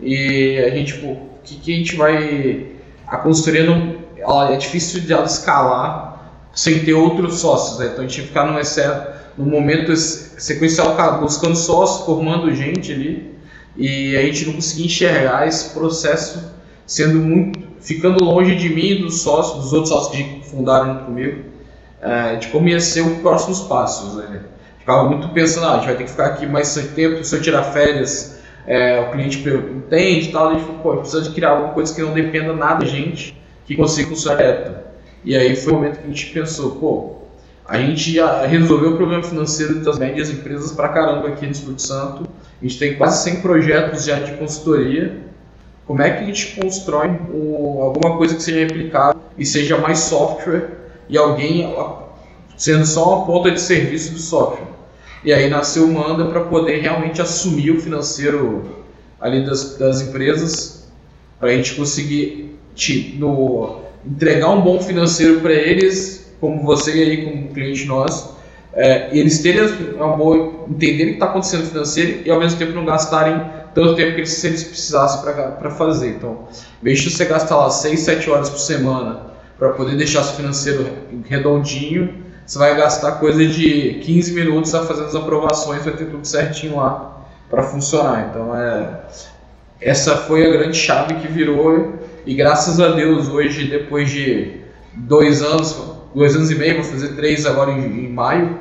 e 0.00 0.58
a 0.58 0.70
gente, 0.70 0.94
tipo, 0.94 1.08
o 1.08 1.28
que, 1.44 1.56
que 1.56 1.74
a 1.74 1.76
gente 1.76 1.96
vai. 1.96 2.68
A 3.06 3.18
consultoria 3.18 3.64
não, 3.64 4.05
ela, 4.26 4.52
é 4.52 4.56
difícil 4.56 5.00
de 5.00 5.12
ela 5.12 5.24
escalar 5.24 6.30
sem 6.52 6.84
ter 6.84 6.94
outros 6.94 7.38
sócios, 7.38 7.78
né? 7.78 7.86
Então 7.86 7.98
a 7.98 8.02
gente 8.02 8.14
tinha 8.14 8.22
que 8.22 8.28
ficar 8.28 8.46
num, 8.46 9.44
num 9.44 9.50
momento 9.50 9.94
sequencial 9.96 10.96
buscando 11.20 11.56
sócios, 11.56 12.06
formando 12.06 12.52
gente 12.54 12.92
ali 12.92 13.34
e 13.76 14.16
a 14.16 14.22
gente 14.22 14.46
não 14.46 14.54
conseguia 14.54 14.86
enxergar 14.86 15.46
esse 15.46 15.74
processo 15.74 16.52
sendo 16.86 17.18
muito. 17.18 17.60
ficando 17.80 18.24
longe 18.24 18.56
de 18.56 18.68
mim 18.68 18.86
e 18.86 19.02
dos 19.02 19.20
sócios, 19.20 19.64
dos 19.64 19.72
outros 19.72 19.90
sócios 19.90 20.16
que 20.16 20.48
fundaram 20.48 21.04
comigo 21.04 21.56
é, 22.00 22.36
de 22.36 22.48
como 22.48 22.68
ia 22.68 22.80
ser 22.80 23.02
os 23.02 23.18
próximos 23.18 23.60
passos. 23.62 24.14
Né? 24.14 24.40
Ficava 24.78 25.08
muito 25.08 25.28
pensando, 25.30 25.66
ah, 25.66 25.72
a 25.72 25.76
gente 25.76 25.86
vai 25.86 25.96
ter 25.96 26.04
que 26.04 26.10
ficar 26.10 26.26
aqui 26.26 26.46
mais 26.46 26.74
tempo, 26.94 27.24
se 27.24 27.34
eu 27.34 27.42
tirar 27.42 27.64
férias, 27.64 28.38
é, 28.66 29.00
o 29.00 29.12
cliente 29.12 29.38
entende 29.38 30.28
e 30.28 30.32
tal, 30.32 30.48
a 30.48 30.54
gente 30.54 30.64
pô, 30.82 30.96
precisa 30.96 31.22
de 31.22 31.30
criar 31.30 31.50
alguma 31.50 31.72
coisa 31.72 31.94
que 31.94 32.02
não 32.02 32.12
dependa 32.12 32.52
nada 32.52 32.84
da 32.84 32.86
gente, 32.86 33.36
que 33.66 33.76
consiga 33.76 34.08
funcionar 34.08 34.36
direto. 34.36 34.86
E 35.24 35.36
aí 35.36 35.56
foi 35.56 35.72
o 35.72 35.76
momento 35.76 35.98
que 35.98 36.04
a 36.04 36.08
gente 36.08 36.26
pensou, 36.26 36.72
pô, 36.72 37.16
a 37.68 37.78
gente 37.78 38.12
já 38.12 38.46
resolveu 38.46 38.92
o 38.92 38.96
problema 38.96 39.22
financeiro 39.22 39.80
das 39.80 39.98
médias 39.98 40.30
empresas 40.30 40.70
pra 40.70 40.88
caramba 40.88 41.28
aqui 41.28 41.44
no 41.44 41.52
Espírito 41.52 41.82
Santo, 41.82 42.28
a 42.60 42.64
gente 42.64 42.78
tem 42.78 42.94
quase 42.94 43.24
100 43.24 43.40
projetos 43.42 44.04
já 44.04 44.20
de 44.20 44.32
consultoria, 44.36 45.20
como 45.84 46.00
é 46.00 46.10
que 46.10 46.22
a 46.22 46.26
gente 46.26 46.60
constrói 46.60 47.08
um, 47.08 47.82
alguma 47.82 48.16
coisa 48.16 48.34
que 48.36 48.42
seja 48.42 48.60
replicável 48.60 49.20
e 49.36 49.44
seja 49.44 49.76
mais 49.78 49.98
software 49.98 50.70
e 51.08 51.18
alguém 51.18 51.74
sendo 52.56 52.86
só 52.86 53.16
uma 53.16 53.26
ponta 53.26 53.50
de 53.50 53.60
serviço 53.60 54.12
do 54.12 54.18
software. 54.18 54.66
E 55.24 55.32
aí 55.32 55.50
nasceu 55.50 55.84
o 55.84 55.92
Manda 55.92 56.26
para 56.26 56.42
poder 56.42 56.78
realmente 56.78 57.20
assumir 57.20 57.72
o 57.72 57.80
financeiro 57.80 58.84
ali 59.20 59.44
das, 59.44 59.76
das 59.76 60.00
empresas, 60.02 60.88
para 61.38 61.50
a 61.50 61.52
gente 61.52 61.74
conseguir 61.74 62.56
no, 63.18 63.80
entregar 64.04 64.50
um 64.50 64.60
bom 64.60 64.80
financeiro 64.80 65.40
para 65.40 65.52
eles, 65.52 66.32
como 66.40 66.62
você 66.62 66.92
aí, 66.92 67.24
como 67.24 67.48
cliente 67.48 67.86
nosso, 67.86 68.36
é, 68.72 69.08
eles 69.16 69.38
terem 69.38 69.94
uma 69.94 70.16
boa, 70.16 70.66
entenderem 70.68 71.06
o 71.06 71.08
que 71.08 71.14
está 71.14 71.26
acontecendo 71.26 71.66
financeiro 71.66 72.22
e 72.26 72.30
ao 72.30 72.38
mesmo 72.38 72.58
tempo 72.58 72.72
não 72.72 72.84
gastarem 72.84 73.40
tanto 73.74 73.94
tempo 73.94 74.12
que 74.12 74.20
eles, 74.20 74.30
se 74.30 74.46
eles 74.46 74.64
precisassem 74.64 75.22
para 75.22 75.70
fazer. 75.70 76.10
Então, 76.10 76.46
em 76.80 76.84
vez 76.84 77.00
de 77.00 77.10
você 77.10 77.24
gastar 77.24 77.56
lá 77.56 77.70
6, 77.70 78.00
7 78.00 78.30
horas 78.30 78.50
por 78.50 78.58
semana 78.58 79.22
para 79.58 79.70
poder 79.70 79.96
deixar 79.96 80.22
seu 80.22 80.34
financeiro 80.34 80.86
redondinho, 81.26 82.26
você 82.44 82.58
vai 82.58 82.76
gastar 82.76 83.12
coisa 83.12 83.44
de 83.44 84.00
15 84.02 84.32
minutos 84.34 84.74
a 84.74 84.84
fazer 84.84 85.04
as 85.04 85.14
aprovações, 85.14 85.82
vai 85.82 85.94
ter 85.94 86.06
tudo 86.06 86.26
certinho 86.26 86.76
lá 86.76 87.26
para 87.50 87.62
funcionar. 87.62 88.28
Então 88.30 88.54
é 88.54 89.00
essa 89.80 90.16
foi 90.16 90.46
a 90.46 90.50
grande 90.50 90.76
chave 90.76 91.14
que 91.14 91.28
virou 91.28 91.94
e 92.26 92.34
graças 92.34 92.80
a 92.80 92.88
Deus 92.88 93.28
hoje 93.28 93.68
depois 93.68 94.10
de 94.10 94.56
dois 94.94 95.42
anos, 95.42 95.80
dois 96.14 96.34
anos 96.34 96.50
e 96.50 96.54
meio, 96.56 96.82
vou 96.82 96.84
fazer 96.84 97.14
três 97.14 97.46
agora 97.46 97.70
em, 97.70 98.06
em 98.06 98.08
maio, 98.12 98.58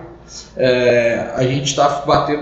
É, 0.58 1.32
a 1.36 1.44
gente 1.44 1.68
está 1.68 1.88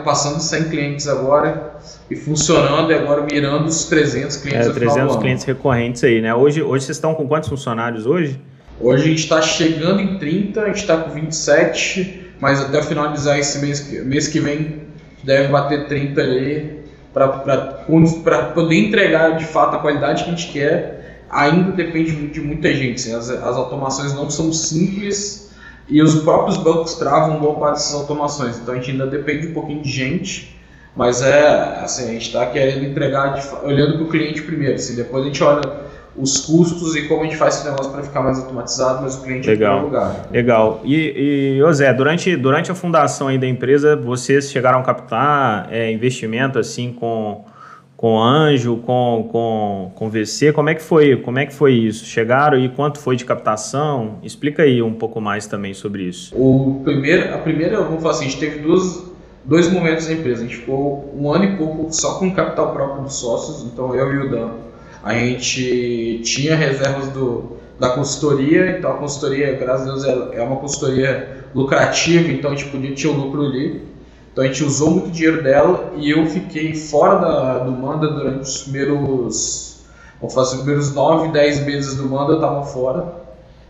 passando 0.06 0.40
100 0.40 0.64
clientes 0.70 1.08
agora 1.08 1.76
e 2.10 2.16
funcionando 2.16 2.92
e 2.92 2.96
agora 2.96 3.22
mirando 3.30 3.66
os 3.66 3.86
300 3.86 4.38
clientes. 4.38 4.68
É, 4.68 4.72
300 4.72 5.18
clientes 5.18 5.44
recorrentes 5.44 6.04
aí, 6.04 6.22
né? 6.22 6.34
Hoje, 6.34 6.62
hoje 6.62 6.86
vocês 6.86 6.98
estão 6.98 7.14
com 7.14 7.28
quantos 7.28 7.50
funcionários 7.50 8.06
hoje? 8.06 8.40
Hoje 8.80 9.04
a 9.04 9.08
gente 9.08 9.20
está 9.20 9.42
chegando 9.42 10.00
em 10.00 10.18
30, 10.18 10.62
a 10.62 10.68
gente 10.68 10.78
está 10.78 10.98
com 10.98 11.12
27, 11.12 12.32
mas 12.40 12.62
até 12.62 12.82
finalizar 12.82 13.38
esse 13.38 13.60
mês, 13.60 13.92
mês 14.04 14.28
que 14.28 14.40
vem 14.40 14.84
deve 15.24 15.50
bater 15.50 15.88
30 15.88 16.22
ali 16.22 16.84
para 17.14 17.28
poder 18.54 18.76
entregar 18.76 19.38
de 19.38 19.46
fato 19.46 19.76
a 19.76 19.80
qualidade 19.80 20.24
que 20.24 20.30
a 20.30 20.36
gente 20.36 20.52
quer. 20.52 21.03
Ainda 21.34 21.72
depende 21.72 22.28
de 22.28 22.42
muita 22.42 22.74
gente. 22.74 22.96
Assim, 22.96 23.16
as, 23.16 23.30
as 23.30 23.56
automações 23.56 24.14
não 24.14 24.30
são 24.30 24.54
simples 24.54 25.52
e 25.90 26.02
os 26.02 26.16
próprios 26.22 26.58
bancos 26.58 26.96
travam 26.96 27.40
boa 27.40 27.56
parte 27.56 27.76
dessas 27.76 27.94
automações. 27.94 28.58
Então 28.58 28.74
a 28.74 28.78
gente 28.78 28.92
ainda 28.92 29.08
depende 29.08 29.48
um 29.48 29.54
pouquinho 29.54 29.82
de 29.82 29.90
gente, 29.90 30.58
mas 30.96 31.22
é 31.22 31.80
assim, 31.84 32.04
a 32.10 32.14
gente 32.14 32.28
está 32.28 32.46
querendo 32.46 32.86
entregar 32.86 33.42
olhando 33.64 33.98
para 33.98 34.04
o 34.04 34.10
cliente 34.10 34.42
primeiro. 34.42 34.76
Assim, 34.76 34.96
depois 34.96 35.24
a 35.24 35.28
gente 35.28 35.44
olha 35.44 35.84
os 36.16 36.46
custos 36.46 36.96
e 36.96 37.08
como 37.08 37.22
a 37.22 37.24
gente 37.26 37.38
faz 37.38 37.56
esse 37.56 37.66
negócio 37.66 37.92
para 37.92 38.04
ficar 38.04 38.22
mais 38.22 38.38
automatizado, 38.38 39.02
mas 39.02 39.16
o 39.16 39.24
cliente 39.24 39.48
Legal. 39.48 39.80
em 39.80 39.84
lugar. 39.84 40.28
Legal. 40.32 40.82
E, 40.84 41.60
e 41.60 41.74
Zé, 41.74 41.92
durante, 41.94 42.36
durante 42.36 42.72
a 42.72 42.76
fundação 42.76 43.28
aí 43.28 43.38
da 43.38 43.48
empresa, 43.48 43.96
vocês 43.96 44.52
chegaram 44.52 44.80
a 44.80 44.84
captar 44.84 45.68
é, 45.72 45.92
investimento 45.92 46.60
assim 46.60 46.94
com, 46.94 47.44
com 48.04 48.22
Anjo, 48.22 48.76
com, 48.86 49.30
com, 49.32 49.92
com 49.96 50.10
VC? 50.10 50.52
Como 50.52 50.70
é 50.70 50.76
que 50.76 50.82
foi? 50.82 51.16
Como 51.16 51.40
é 51.40 51.46
que 51.46 51.54
foi 51.54 51.72
isso? 51.72 52.04
Chegaram 52.04 52.60
e 52.60 52.68
quanto 52.68 53.00
foi 53.00 53.16
de 53.16 53.24
captação? 53.24 54.20
Explica 54.22 54.64
aí 54.64 54.82
um 54.82 54.94
pouco 54.94 55.22
mais 55.22 55.48
também 55.48 55.74
sobre 55.74 56.04
isso. 56.04 56.36
O 56.36 56.82
primeiro, 56.84 57.34
a 57.34 57.38
primeira, 57.38 57.82
vamos 57.82 58.02
falar 58.02 58.16
assim, 58.16 58.26
a 58.26 58.28
gente 58.28 58.42
teve 58.42 58.60
duas, 58.60 59.06
dois 59.46 59.72
momentos 59.72 60.06
na 60.10 60.16
empresa. 60.16 60.44
A 60.44 60.46
gente 60.46 60.58
ficou 60.58 61.18
um 61.18 61.32
ano 61.32 61.46
e 61.46 61.56
pouco 61.56 61.94
só 61.94 62.20
com 62.20 62.30
capital 62.34 62.74
próprio 62.74 63.04
dos 63.04 63.16
sócios, 63.16 63.64
então 63.72 63.96
eu 63.96 64.14
e 64.14 64.28
o 64.28 64.30
Dan 64.30 64.50
a 65.02 65.14
gente 65.14 66.22
tinha 66.26 66.58
reservas 66.58 67.08
do, 67.14 67.56
da 67.80 67.92
consultoria, 67.92 68.78
então 68.78 68.92
a 68.92 68.96
consultoria, 68.96 69.54
graças 69.54 69.88
a 69.88 69.92
Deus, 69.92 70.34
é, 70.34 70.40
é 70.40 70.44
uma 70.44 70.58
consultoria 70.58 71.46
lucrativa, 71.56 72.30
então 72.30 72.52
a 72.52 72.56
gente 72.56 72.70
podia 72.70 72.94
ter 72.94 73.08
o 73.08 73.14
lucro 73.14 73.46
ali. 73.46 73.93
Então 74.34 74.44
a 74.44 74.48
gente 74.48 74.64
usou 74.64 74.90
muito 74.90 75.12
dinheiro 75.12 75.44
dela 75.44 75.94
e 75.96 76.10
eu 76.10 76.26
fiquei 76.26 76.74
fora 76.74 77.20
da, 77.20 77.60
do 77.60 77.72
Manda 77.72 78.08
durante 78.08 78.42
os 78.42 78.64
primeiros, 78.64 79.78
vamos 80.20 80.34
fazer 80.34 80.56
os 80.56 80.62
primeiros 80.64 80.94
9, 80.94 81.32
10 81.32 81.66
meses 81.66 81.96
do 81.96 82.10
Manda 82.10 82.34
eu 82.34 82.36
estava 82.38 82.64
fora. 82.64 83.24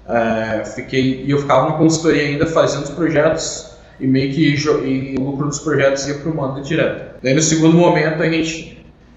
É, 0.08 0.63
fiquei, 0.65 1.25
e 1.25 1.32
eu 1.32 1.39
ficava 1.39 1.70
na 1.70 1.77
consultoria 1.77 2.24
ainda 2.24 2.46
fazendo 2.46 2.84
os 2.84 2.89
projetos 2.91 3.74
e 4.00 4.08
meio 4.08 4.34
que 4.34 4.55
e 4.55 5.15
o 5.20 5.24
lucro 5.24 5.48
dos 5.48 5.60
projetos 5.60 6.08
ia 6.08 6.15
para 6.15 6.32
o 6.32 6.36
Manda 6.36 6.62
direto. 6.62 7.20
Daí 7.22 7.34
no 7.34 7.41
segundo 7.41 7.75
momento 7.75 8.24
a 8.24 8.29
gente 8.29 8.74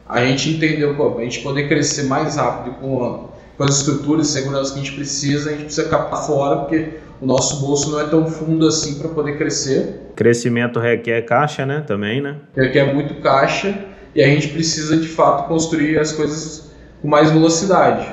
a 0.09 0.25
gente 0.25 0.50
entendeu 0.50 0.95
como 0.95 1.19
a 1.19 1.23
gente 1.23 1.41
poder 1.41 1.69
crescer 1.69 2.05
mais 2.05 2.37
rápido 2.37 2.75
com, 2.76 3.29
com 3.57 3.65
as 3.65 3.79
estruturas 3.79 4.26
de 4.26 4.33
segurança 4.33 4.73
que 4.73 4.81
a 4.81 4.83
gente 4.83 4.95
precisa, 4.95 5.50
a 5.50 5.53
gente 5.53 5.65
precisa 5.65 5.88
captar 5.88 6.25
fora, 6.25 6.57
porque 6.61 6.91
o 7.20 7.26
nosso 7.26 7.61
bolso 7.61 7.90
não 7.90 8.00
é 8.00 8.04
tão 8.04 8.26
fundo 8.26 8.66
assim 8.66 8.99
para 8.99 9.08
poder 9.08 9.37
crescer. 9.37 10.00
Crescimento 10.14 10.78
requer 10.78 11.23
caixa, 11.23 11.64
né? 11.64 11.82
Também, 11.87 12.20
né? 12.20 12.37
Requer 12.54 12.94
muito 12.94 13.14
caixa 13.20 13.78
e 14.14 14.23
a 14.23 14.26
gente 14.26 14.49
precisa 14.49 14.96
de 14.96 15.08
fato 15.08 15.49
construir 15.49 15.99
as 15.99 16.12
coisas 16.12 16.70
com 17.02 17.08
mais 17.08 17.30
velocidade. 17.30 18.06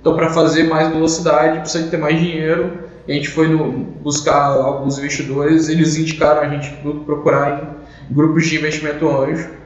Então, 0.00 0.14
para 0.14 0.30
fazer 0.30 0.64
mais 0.64 0.88
velocidade, 0.88 1.60
precisa 1.60 1.84
de 1.84 1.90
ter 1.90 1.96
mais 1.96 2.18
dinheiro. 2.18 2.88
A 3.08 3.12
gente 3.12 3.28
foi 3.28 3.48
no, 3.48 3.72
buscar 3.72 4.52
alguns 4.52 4.98
investidores, 4.98 5.68
eles 5.68 5.96
indicaram 5.96 6.42
a 6.42 6.48
gente 6.48 6.70
procurar 7.06 7.76
em 8.10 8.14
grupos 8.14 8.46
de 8.46 8.56
investimento 8.56 9.08
anjo 9.08 9.58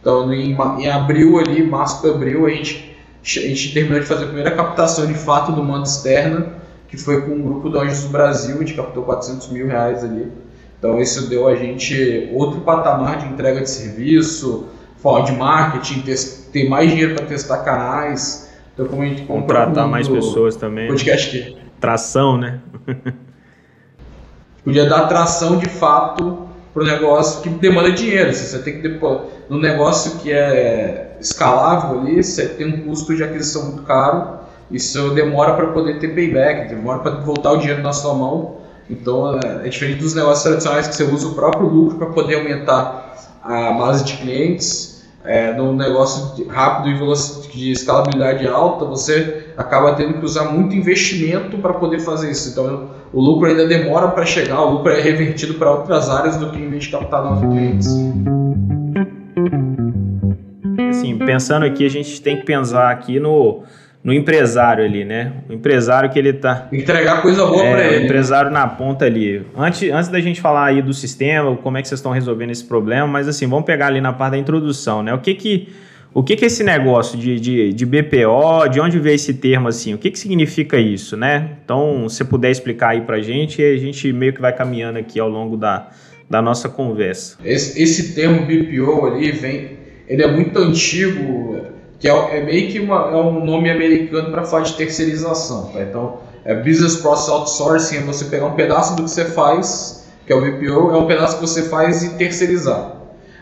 então, 0.00 0.32
em, 0.32 0.56
em 0.78 0.88
abril 0.88 1.38
ali, 1.38 1.62
março 1.62 2.00
para 2.00 2.10
abril, 2.10 2.46
a 2.46 2.50
gente, 2.50 2.96
a 3.22 3.40
gente 3.40 3.74
terminou 3.74 4.00
de 4.00 4.06
fazer 4.06 4.24
a 4.24 4.26
primeira 4.26 4.50
captação 4.52 5.06
de 5.06 5.14
fato 5.14 5.52
do 5.52 5.62
mando 5.62 5.84
externa, 5.84 6.46
que 6.88 6.96
foi 6.96 7.22
com 7.22 7.32
um 7.32 7.42
grupo 7.42 7.68
do 7.68 7.78
Anjos 7.78 8.04
do 8.04 8.08
Brasil, 8.08 8.56
a 8.56 8.58
gente 8.58 8.74
captou 8.74 9.04
400 9.04 9.48
mil 9.48 9.66
reais 9.66 10.02
ali. 10.02 10.32
Então, 10.78 11.00
isso 11.00 11.28
deu 11.28 11.46
a 11.46 11.54
gente 11.54 12.30
outro 12.32 12.60
patamar 12.60 13.18
de 13.18 13.26
entrega 13.26 13.60
de 13.60 13.68
serviço, 13.68 14.66
forma 14.96 15.26
de 15.26 15.32
marketing, 15.32 16.02
ter 16.52 16.68
mais 16.68 16.90
dinheiro 16.90 17.14
para 17.14 17.26
testar 17.26 17.58
canais. 17.58 18.50
Então, 18.72 18.86
como 18.86 19.02
a 19.02 19.06
gente 19.06 19.22
contratar 19.22 19.86
mais 19.86 20.08
pessoas 20.08 20.56
também. 20.56 20.88
Podcast 20.88 21.36
aqui. 21.36 21.56
Tração, 21.80 22.38
né? 22.38 22.60
Podia 24.64 24.88
dar 24.88 25.06
tração 25.06 25.58
de 25.58 25.68
fato 25.68 26.48
para 26.72 26.82
o 26.82 26.86
negócio 26.86 27.42
que 27.42 27.48
demanda 27.48 27.90
dinheiro. 27.90 28.32
Você 28.32 28.58
tem 28.60 28.80
que 28.80 28.88
depois, 28.88 29.22
no 29.48 29.58
negócio 29.58 30.18
que 30.18 30.32
é 30.32 31.16
escalável 31.20 32.00
ali, 32.00 32.22
você 32.22 32.48
tem 32.48 32.66
um 32.66 32.84
custo 32.84 33.16
de 33.16 33.24
aquisição 33.24 33.66
muito 33.66 33.82
caro. 33.82 34.38
Isso 34.70 35.10
demora 35.10 35.54
para 35.54 35.68
poder 35.68 35.98
ter 35.98 36.08
payback, 36.08 36.68
demora 36.68 36.98
para 36.98 37.12
voltar 37.12 37.52
o 37.52 37.56
dinheiro 37.56 37.82
na 37.82 37.92
sua 37.92 38.14
mão. 38.14 38.58
Então 38.90 39.38
é, 39.38 39.66
é 39.66 39.68
diferente 39.68 40.00
dos 40.00 40.14
negócios 40.14 40.42
tradicionais 40.42 40.88
que 40.88 40.94
você 40.94 41.04
usa 41.04 41.28
o 41.28 41.34
próprio 41.34 41.66
lucro 41.66 41.98
para 41.98 42.08
poder 42.08 42.36
aumentar 42.36 43.14
a 43.42 43.72
base 43.72 44.04
de 44.04 44.16
clientes. 44.16 44.98
É, 45.24 45.52
num 45.52 45.74
negócio 45.74 46.46
rápido 46.48 46.88
e 46.88 47.48
de 47.52 47.72
escalabilidade 47.72 48.46
alta, 48.46 48.84
você 48.86 49.48
acaba 49.58 49.94
tendo 49.94 50.14
que 50.14 50.24
usar 50.24 50.44
muito 50.44 50.74
investimento 50.74 51.58
para 51.58 51.74
poder 51.74 52.00
fazer 52.00 52.30
isso. 52.30 52.50
Então, 52.50 52.90
o 53.12 53.20
lucro 53.20 53.46
ainda 53.46 53.66
demora 53.66 54.08
para 54.08 54.24
chegar, 54.24 54.62
o 54.62 54.70
lucro 54.70 54.92
é 54.92 55.00
revertido 55.00 55.54
para 55.54 55.70
outras 55.70 56.08
áreas 56.08 56.36
do 56.36 56.50
que 56.50 56.58
em 56.58 56.70
vez 56.70 56.84
de 56.84 56.90
captar 56.90 57.22
novos 57.22 57.40
clientes. 57.40 57.88
Assim, 60.88 61.18
pensando 61.18 61.66
aqui, 61.66 61.84
a 61.84 61.90
gente 61.90 62.22
tem 62.22 62.38
que 62.38 62.46
pensar 62.46 62.90
aqui 62.90 63.20
no, 63.20 63.64
no 64.08 64.14
empresário 64.14 64.82
ali, 64.82 65.04
né? 65.04 65.34
O 65.50 65.52
empresário 65.52 66.08
que 66.08 66.18
ele 66.18 66.32
tá. 66.32 66.66
Entregar 66.72 67.20
coisa 67.20 67.44
boa 67.44 67.62
é, 67.62 67.70
para 67.70 67.86
ele. 67.88 67.96
O 67.98 68.04
empresário 68.06 68.50
na 68.50 68.66
ponta 68.66 69.04
ali. 69.04 69.44
Antes, 69.54 69.92
antes 69.92 70.08
da 70.08 70.18
gente 70.18 70.40
falar 70.40 70.64
aí 70.64 70.80
do 70.80 70.94
sistema, 70.94 71.54
como 71.58 71.76
é 71.76 71.82
que 71.82 71.88
vocês 71.88 71.98
estão 71.98 72.10
resolvendo 72.10 72.48
esse 72.50 72.64
problema, 72.64 73.06
mas 73.06 73.28
assim, 73.28 73.46
vamos 73.46 73.66
pegar 73.66 73.88
ali 73.88 74.00
na 74.00 74.10
parte 74.10 74.30
da 74.30 74.38
introdução, 74.38 75.02
né? 75.02 75.12
O 75.12 75.18
que 75.18 75.34
que 75.34 75.68
o 76.14 76.22
que, 76.22 76.36
que 76.36 76.44
é 76.44 76.46
esse 76.46 76.64
negócio 76.64 77.18
de, 77.18 77.38
de, 77.38 77.72
de 77.74 77.84
BPO, 77.84 78.66
de 78.72 78.80
onde 78.80 78.98
veio 78.98 79.14
esse 79.14 79.34
termo 79.34 79.68
assim? 79.68 79.92
O 79.92 79.98
que, 79.98 80.10
que 80.10 80.18
significa 80.18 80.78
isso, 80.78 81.14
né? 81.14 81.58
Então, 81.62 82.08
se 82.08 82.24
puder 82.24 82.50
explicar 82.50 82.92
aí 82.92 83.02
pra 83.02 83.20
gente, 83.20 83.62
a 83.62 83.76
gente 83.76 84.10
meio 84.10 84.32
que 84.32 84.40
vai 84.40 84.54
caminhando 84.54 84.98
aqui 84.98 85.20
ao 85.20 85.28
longo 85.28 85.54
da, 85.54 85.90
da 86.28 86.40
nossa 86.40 86.66
conversa. 86.66 87.36
Esse, 87.44 87.80
esse 87.80 88.14
termo 88.14 88.46
BPO 88.46 89.06
ali 89.06 89.32
vem, 89.32 89.72
ele 90.08 90.22
é 90.22 90.32
muito 90.32 90.58
antigo, 90.58 91.60
que 91.98 92.08
é, 92.08 92.38
é 92.38 92.44
meio 92.44 92.70
que 92.70 92.78
uma, 92.78 93.10
é 93.10 93.16
um 93.16 93.44
nome 93.44 93.70
americano 93.70 94.30
para 94.30 94.44
falar 94.44 94.62
de 94.62 94.74
terceirização, 94.74 95.70
tá? 95.72 95.82
Então, 95.82 96.18
é 96.44 96.54
Business 96.54 96.96
Process 96.96 97.28
Outsourcing, 97.28 97.96
é 97.98 98.00
você 98.00 98.26
pegar 98.26 98.46
um 98.46 98.54
pedaço 98.54 98.96
do 98.96 99.02
que 99.02 99.10
você 99.10 99.24
faz, 99.24 100.06
que 100.26 100.32
é 100.32 100.36
o 100.36 100.40
BPO, 100.40 100.90
é 100.92 100.96
um 100.96 101.06
pedaço 101.06 101.36
que 101.36 101.40
você 101.42 101.64
faz 101.64 102.02
e 102.02 102.10
terceirizar. 102.16 102.92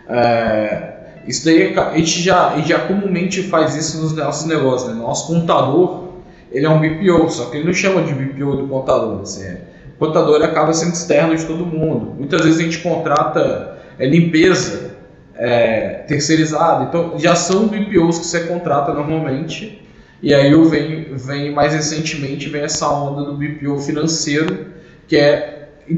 É, 0.09 0.97
isso 1.27 1.45
daí 1.45 1.77
a 1.77 1.97
gente 1.97 2.23
já, 2.23 2.49
a 2.49 2.57
gente 2.57 2.69
já 2.69 2.79
comumente 2.81 3.43
faz 3.43 3.75
isso 3.75 4.01
nos 4.01 4.15
nossos 4.15 4.47
negócios. 4.47 4.93
Né? 4.93 5.01
Nosso 5.01 5.27
contador 5.27 6.07
ele 6.51 6.65
é 6.65 6.71
um 6.71 6.81
BPO, 6.81 7.29
só 7.29 7.47
que 7.47 7.59
ele 7.59 7.67
não 7.67 7.75
chama 7.75 8.03
de 8.03 8.15
BPO 8.15 8.57
do 8.57 8.69
contador. 8.69 9.21
Assim, 9.21 9.45
é. 9.45 9.61
O 9.97 10.07
contador 10.07 10.43
acaba 10.43 10.73
sendo 10.73 10.93
externo 10.93 11.37
de 11.37 11.45
todo 11.45 11.67
mundo. 11.67 12.15
Muitas 12.17 12.43
vezes 12.43 12.61
a 12.61 12.63
gente 12.63 12.79
contrata 12.79 13.79
é, 13.99 14.07
limpeza 14.07 14.96
é, 15.38 16.05
terceirizada, 16.09 16.85
então 16.85 17.19
já 17.19 17.35
são 17.35 17.69
BPOs 17.69 18.19
que 18.19 18.26
você 18.26 18.40
contrata 18.40 18.93
normalmente. 18.93 19.83
E 20.23 20.33
aí 20.33 20.50
eu 20.50 20.64
venho, 20.64 21.16
vem 21.16 21.52
mais 21.52 21.75
recentemente 21.75 22.49
vem 22.49 22.62
essa 22.62 22.88
onda 22.88 23.23
do 23.23 23.37
BPO 23.37 23.78
financeiro, 23.78 24.69
que 25.07 25.16
é 25.16 25.52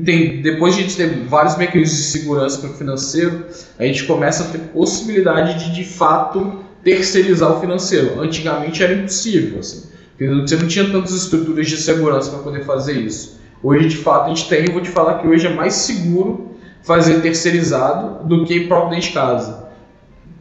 tem, 0.05 0.43
depois 0.43 0.75
de 0.75 0.81
a 0.81 0.83
gente 0.85 0.97
ter 0.97 1.09
vários 1.25 1.57
mecanismos 1.57 1.99
de 1.99 2.05
segurança 2.05 2.59
para 2.59 2.71
o 2.71 2.75
financeiro, 2.75 3.47
a 3.79 3.85
gente 3.85 4.05
começa 4.05 4.45
a 4.45 4.47
ter 4.49 4.59
possibilidade 4.59 5.65
de 5.65 5.75
de 5.75 5.85
fato 5.85 6.59
terceirizar 6.85 7.57
o 7.57 7.61
financeiro. 7.61 8.21
Antigamente 8.21 8.83
era 8.83 8.93
impossível, 8.93 9.61
assim, 9.61 9.89
você 10.19 10.57
não 10.57 10.67
tinha 10.67 10.91
tantas 10.91 11.13
estruturas 11.13 11.67
de 11.69 11.77
segurança 11.77 12.31
para 12.31 12.41
poder 12.41 12.65
fazer 12.65 12.95
isso. 12.95 13.39
Hoje, 13.63 13.89
de 13.89 13.97
fato, 13.97 14.27
a 14.27 14.29
gente 14.29 14.49
tem, 14.49 14.65
e 14.69 14.73
vou 14.73 14.81
te 14.81 14.91
falar 14.91 15.19
que 15.19 15.27
hoje 15.27 15.47
é 15.47 15.55
mais 15.55 15.75
seguro 15.75 16.48
fazer 16.83 17.21
terceirizado 17.21 18.27
do 18.27 18.45
que 18.45 18.67
próprio 18.67 18.91
dentro 18.91 19.09
de 19.09 19.15
casa. 19.15 19.69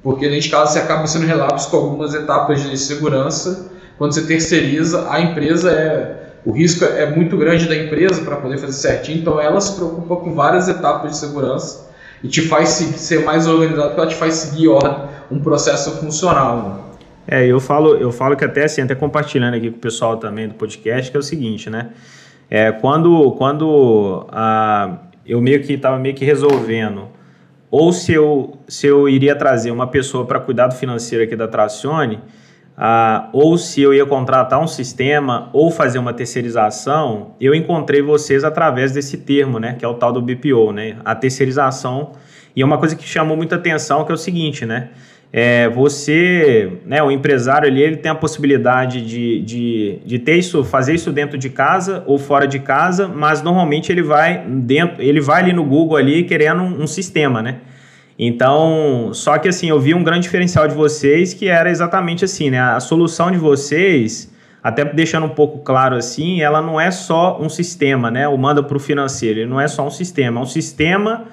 Porque 0.03 0.27
dentro 0.27 0.41
de 0.41 0.49
casa 0.49 0.73
você 0.73 0.79
acaba 0.79 1.07
sendo 1.07 1.25
relapso 1.25 1.69
com 1.69 1.77
algumas 1.77 2.13
etapas 2.13 2.61
de 2.61 2.77
segurança. 2.77 3.71
Quando 3.97 4.13
você 4.13 4.25
terceiriza, 4.25 5.11
a 5.11 5.19
empresa 5.19 5.71
é 5.71 6.17
o 6.47 6.51
risco 6.53 6.85
é 6.85 7.05
muito 7.13 7.35
grande 7.35 7.67
da 7.67 7.75
empresa 7.75 8.23
para 8.23 8.37
poder 8.37 8.57
fazer 8.57 8.71
certinho, 8.71 9.19
então 9.19 9.37
ela 9.37 9.59
se 9.59 9.75
preocupa 9.75 10.15
com 10.15 10.33
várias 10.33 10.69
etapas 10.69 11.11
de 11.11 11.17
segurança 11.17 11.91
e 12.23 12.29
te 12.29 12.41
faz 12.41 12.69
ser 12.69 13.25
mais 13.25 13.45
organizado, 13.47 13.89
porque 13.89 13.99
ela 13.99 14.09
te 14.09 14.15
faz 14.15 14.35
seguir 14.35 14.69
um 15.29 15.39
processo 15.41 15.91
funcional. 15.97 16.95
É, 17.27 17.45
eu 17.45 17.59
falo, 17.59 17.95
eu 17.95 18.13
falo 18.13 18.37
que 18.37 18.45
até 18.45 18.63
assim, 18.63 18.81
até 18.81 18.95
compartilhando 18.95 19.55
aqui 19.55 19.69
com 19.69 19.75
o 19.75 19.81
pessoal 19.81 20.15
também 20.15 20.47
do 20.47 20.53
podcast, 20.53 21.11
que 21.11 21.17
é 21.17 21.19
o 21.19 21.23
seguinte, 21.23 21.69
né? 21.69 21.89
É, 22.49 22.71
quando 22.71 23.33
quando 23.33 24.25
a, 24.31 24.99
eu 25.27 25.41
meio 25.41 25.61
que 25.61 25.73
estava 25.73 25.99
meio 25.99 26.15
que 26.15 26.23
resolvendo. 26.23 27.09
Ou 27.69 27.91
se 27.91 28.13
eu, 28.13 28.57
se 28.67 28.87
eu 28.87 29.09
iria 29.09 29.35
trazer 29.35 29.71
uma 29.71 29.87
pessoa 29.87 30.25
para 30.25 30.39
cuidar 30.39 30.67
do 30.67 30.75
financeiro 30.75 31.23
aqui 31.23 31.35
da 31.35 31.47
Tracione, 31.47 32.19
ah, 32.77 33.29
ou 33.33 33.57
se 33.57 33.81
eu 33.81 33.93
ia 33.93 34.05
contratar 34.05 34.61
um 34.61 34.67
sistema 34.67 35.49
ou 35.51 35.69
fazer 35.71 35.97
uma 35.97 36.13
terceirização, 36.13 37.35
eu 37.41 37.53
encontrei 37.53 38.01
vocês 38.01 38.43
através 38.43 38.91
desse 38.91 39.17
termo, 39.17 39.59
né, 39.59 39.73
que 39.73 39.83
é 39.83 39.87
o 39.87 39.95
tal 39.95 40.13
do 40.13 40.21
BPO, 40.21 40.71
né, 40.71 40.97
a 41.03 41.15
terceirização. 41.15 42.11
E 42.55 42.61
é 42.61 42.65
uma 42.65 42.77
coisa 42.77 42.95
que 42.95 43.07
chamou 43.07 43.35
muita 43.35 43.55
atenção, 43.55 44.05
que 44.05 44.11
é 44.11 44.15
o 44.15 44.17
seguinte, 44.17 44.65
né, 44.65 44.89
é, 45.31 45.67
você, 45.69 46.79
né, 46.85 47.03
o 47.03 47.11
empresário 47.11 47.67
ali, 47.67 47.81
ele 47.81 47.97
tem 47.97 48.09
a 48.09 48.15
possibilidade 48.15 49.05
de, 49.05 49.41
de, 49.41 49.99
de 50.05 50.19
ter 50.19 50.37
isso, 50.37 50.63
fazer 50.63 50.93
isso 50.95 51.11
dentro 51.11 51.37
de 51.37 51.49
casa 51.49 52.03
ou 52.05 52.17
fora 52.17 52.47
de 52.47 52.59
casa, 52.59 53.07
mas 53.07 53.41
normalmente 53.41 53.91
ele 53.91 54.01
vai 54.01 54.45
dentro, 54.47 55.01
ele 55.01 55.19
vai 55.19 55.43
ali 55.43 55.53
no 55.53 55.65
Google 55.65 55.97
ali 55.97 56.23
querendo 56.23 56.61
um, 56.61 56.83
um 56.83 56.87
sistema, 56.87 57.41
né? 57.41 57.57
Então, 58.17 59.11
só 59.13 59.37
que 59.37 59.47
assim, 59.47 59.69
eu 59.69 59.79
vi 59.79 59.93
um 59.93 60.03
grande 60.03 60.21
diferencial 60.21 60.67
de 60.67 60.73
vocês 60.73 61.33
que 61.33 61.47
era 61.47 61.69
exatamente 61.69 62.25
assim, 62.25 62.49
né? 62.49 62.59
A 62.59 62.79
solução 62.79 63.29
de 63.29 63.37
vocês, 63.37 64.33
até 64.63 64.85
deixando 64.85 65.25
um 65.25 65.35
pouco 65.35 65.59
claro 65.59 65.95
assim, 65.95 66.41
ela 66.41 66.61
não 66.61 66.79
é 66.79 66.89
só 66.89 67.37
um 67.39 67.49
sistema, 67.49 68.09
né? 68.09 68.27
O 68.27 68.37
manda 68.37 68.63
para 68.63 68.77
o 68.77 68.79
financeiro, 68.79 69.41
ele 69.41 69.49
não 69.49 69.59
é 69.59 69.67
só 69.67 69.85
um 69.85 69.91
sistema, 69.91 70.39
é 70.39 70.43
um 70.43 70.47
sistema 70.47 71.25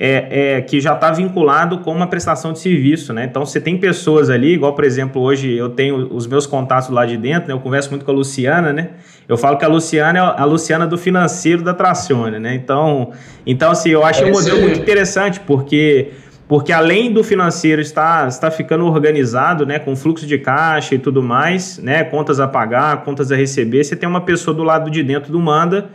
é, 0.00 0.58
é, 0.58 0.60
que 0.60 0.80
já 0.80 0.94
está 0.94 1.10
vinculado 1.10 1.80
com 1.80 1.92
uma 1.92 2.06
prestação 2.06 2.52
de 2.52 2.60
serviço, 2.60 3.12
né? 3.12 3.24
Então 3.24 3.44
você 3.44 3.60
tem 3.60 3.76
pessoas 3.76 4.30
ali, 4.30 4.54
igual 4.54 4.72
por 4.72 4.84
exemplo, 4.84 5.20
hoje 5.20 5.52
eu 5.52 5.70
tenho 5.70 6.14
os 6.14 6.24
meus 6.24 6.46
contatos 6.46 6.88
lá 6.88 7.04
de 7.04 7.16
dentro, 7.16 7.48
né? 7.48 7.54
Eu 7.54 7.58
converso 7.58 7.90
muito 7.90 8.04
com 8.04 8.12
a 8.12 8.14
Luciana, 8.14 8.72
né? 8.72 8.90
Eu 9.28 9.36
falo 9.36 9.58
que 9.58 9.64
a 9.64 9.68
Luciana 9.68 10.18
é 10.18 10.22
a 10.22 10.44
Luciana 10.44 10.86
do 10.86 10.96
financeiro 10.96 11.62
da 11.62 11.74
Tracione, 11.74 12.38
né? 12.38 12.54
Então, 12.54 13.10
então 13.44 13.72
assim, 13.72 13.90
eu 13.90 14.04
achei 14.04 14.28
é 14.28 14.30
um 14.30 14.32
modelo 14.32 14.60
muito 14.60 14.78
interessante, 14.78 15.40
porque 15.40 16.12
porque 16.46 16.72
além 16.72 17.12
do 17.12 17.22
financeiro 17.22 17.82
estar, 17.82 18.26
estar 18.26 18.50
ficando 18.50 18.86
organizado, 18.86 19.66
né, 19.66 19.78
com 19.78 19.94
fluxo 19.94 20.26
de 20.26 20.38
caixa 20.38 20.94
e 20.94 20.98
tudo 20.98 21.22
mais, 21.22 21.76
né, 21.76 22.04
contas 22.04 22.40
a 22.40 22.48
pagar, 22.48 23.04
contas 23.04 23.30
a 23.30 23.36
receber, 23.36 23.84
você 23.84 23.94
tem 23.94 24.08
uma 24.08 24.22
pessoa 24.22 24.56
do 24.56 24.62
lado 24.62 24.90
de 24.90 25.02
dentro 25.02 25.30
do 25.30 25.38
Manda 25.38 25.90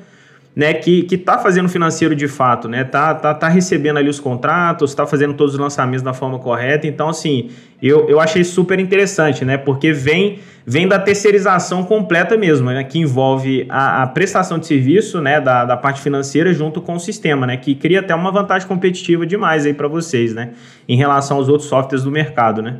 né, 0.55 0.73
que 0.75 1.07
está 1.11 1.39
fazendo 1.39 1.67
financeiro 1.67 2.15
de 2.15 2.27
fato, 2.27 2.67
né, 2.67 2.83
tá, 2.83 3.15
tá, 3.15 3.33
tá 3.33 3.47
recebendo 3.47 3.97
ali 3.97 4.07
os 4.07 4.19
contratos, 4.19 4.91
está 4.91 5.05
fazendo 5.05 5.33
todos 5.33 5.55
os 5.55 5.59
lançamentos 5.59 6.03
da 6.03 6.13
forma 6.13 6.37
correta. 6.37 6.85
Então, 6.85 7.09
assim, 7.09 7.49
eu, 7.81 8.07
eu 8.07 8.19
achei 8.19 8.43
super 8.43 8.79
interessante, 8.79 9.43
né, 9.43 9.57
porque 9.57 9.91
vem, 9.91 10.39
vem 10.63 10.87
da 10.87 10.99
terceirização 10.99 11.83
completa 11.83 12.37
mesmo, 12.37 12.69
né, 12.69 12.83
que 12.83 12.99
envolve 12.99 13.65
a, 13.67 14.03
a 14.03 14.07
prestação 14.07 14.59
de 14.59 14.67
serviço, 14.67 15.19
né, 15.19 15.41
da, 15.41 15.65
da 15.65 15.75
parte 15.75 15.99
financeira 16.01 16.53
junto 16.53 16.81
com 16.81 16.93
o 16.93 16.99
sistema, 16.99 17.47
né, 17.47 17.57
que 17.57 17.73
cria 17.73 18.01
até 18.01 18.13
uma 18.13 18.31
vantagem 18.31 18.67
competitiva 18.67 19.25
demais 19.25 19.65
aí 19.65 19.73
para 19.73 19.87
vocês, 19.87 20.35
né, 20.35 20.51
em 20.87 20.95
relação 20.95 21.37
aos 21.37 21.49
outros 21.49 21.67
softwares 21.67 22.03
do 22.03 22.11
mercado, 22.11 22.61
né, 22.61 22.77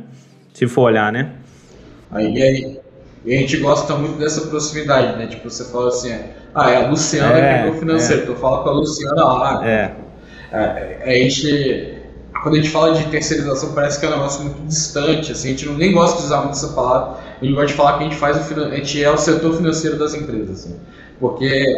se 0.52 0.68
for 0.68 0.82
olhar, 0.82 1.12
né. 1.12 1.32
Aí, 2.12 2.40
aí, 2.40 2.80
a 3.26 3.40
gente 3.40 3.56
gosta 3.56 3.96
muito 3.96 4.16
dessa 4.16 4.42
proximidade, 4.42 5.18
né, 5.18 5.26
tipo, 5.26 5.50
você 5.50 5.64
fala 5.64 5.88
assim, 5.88 6.12
ah, 6.54 6.70
é 6.70 6.84
a 6.84 6.88
Luciana 6.88 7.36
é, 7.36 7.62
que 7.62 7.68
é 7.68 7.70
o 7.70 7.74
financeiro. 7.74 8.22
É. 8.22 8.26
Tu 8.26 8.34
fala 8.36 8.62
com 8.62 8.68
a 8.68 8.72
Luciana 8.72 9.24
lá. 9.24 9.68
É. 9.68 9.92
é. 10.52 11.02
A 11.04 11.10
gente. 11.10 11.94
Quando 12.42 12.54
a 12.54 12.58
gente 12.58 12.70
fala 12.70 12.94
de 12.94 13.04
terceirização, 13.06 13.72
parece 13.72 13.98
que 13.98 14.04
é 14.04 14.08
um 14.08 14.12
negócio 14.12 14.44
muito 14.44 14.60
distante. 14.66 15.32
Assim, 15.32 15.48
a 15.48 15.50
gente 15.52 15.66
não, 15.66 15.74
nem 15.74 15.92
gosta 15.92 16.18
de 16.18 16.24
usar 16.24 16.42
muito 16.42 16.52
essa 16.52 16.68
palavra. 16.68 17.18
A 17.40 17.44
gente 17.44 17.54
gosta 17.54 17.68
de 17.68 17.74
falar 17.74 17.98
que 17.98 18.04
a 18.04 18.08
gente 18.08 18.16
faz 18.16 18.36
o 18.36 18.60
a 18.60 18.76
gente 18.76 19.02
é 19.02 19.10
o 19.10 19.16
setor 19.16 19.56
financeiro 19.56 19.98
das 19.98 20.14
empresas. 20.14 20.50
Assim, 20.50 20.76
porque 21.18 21.74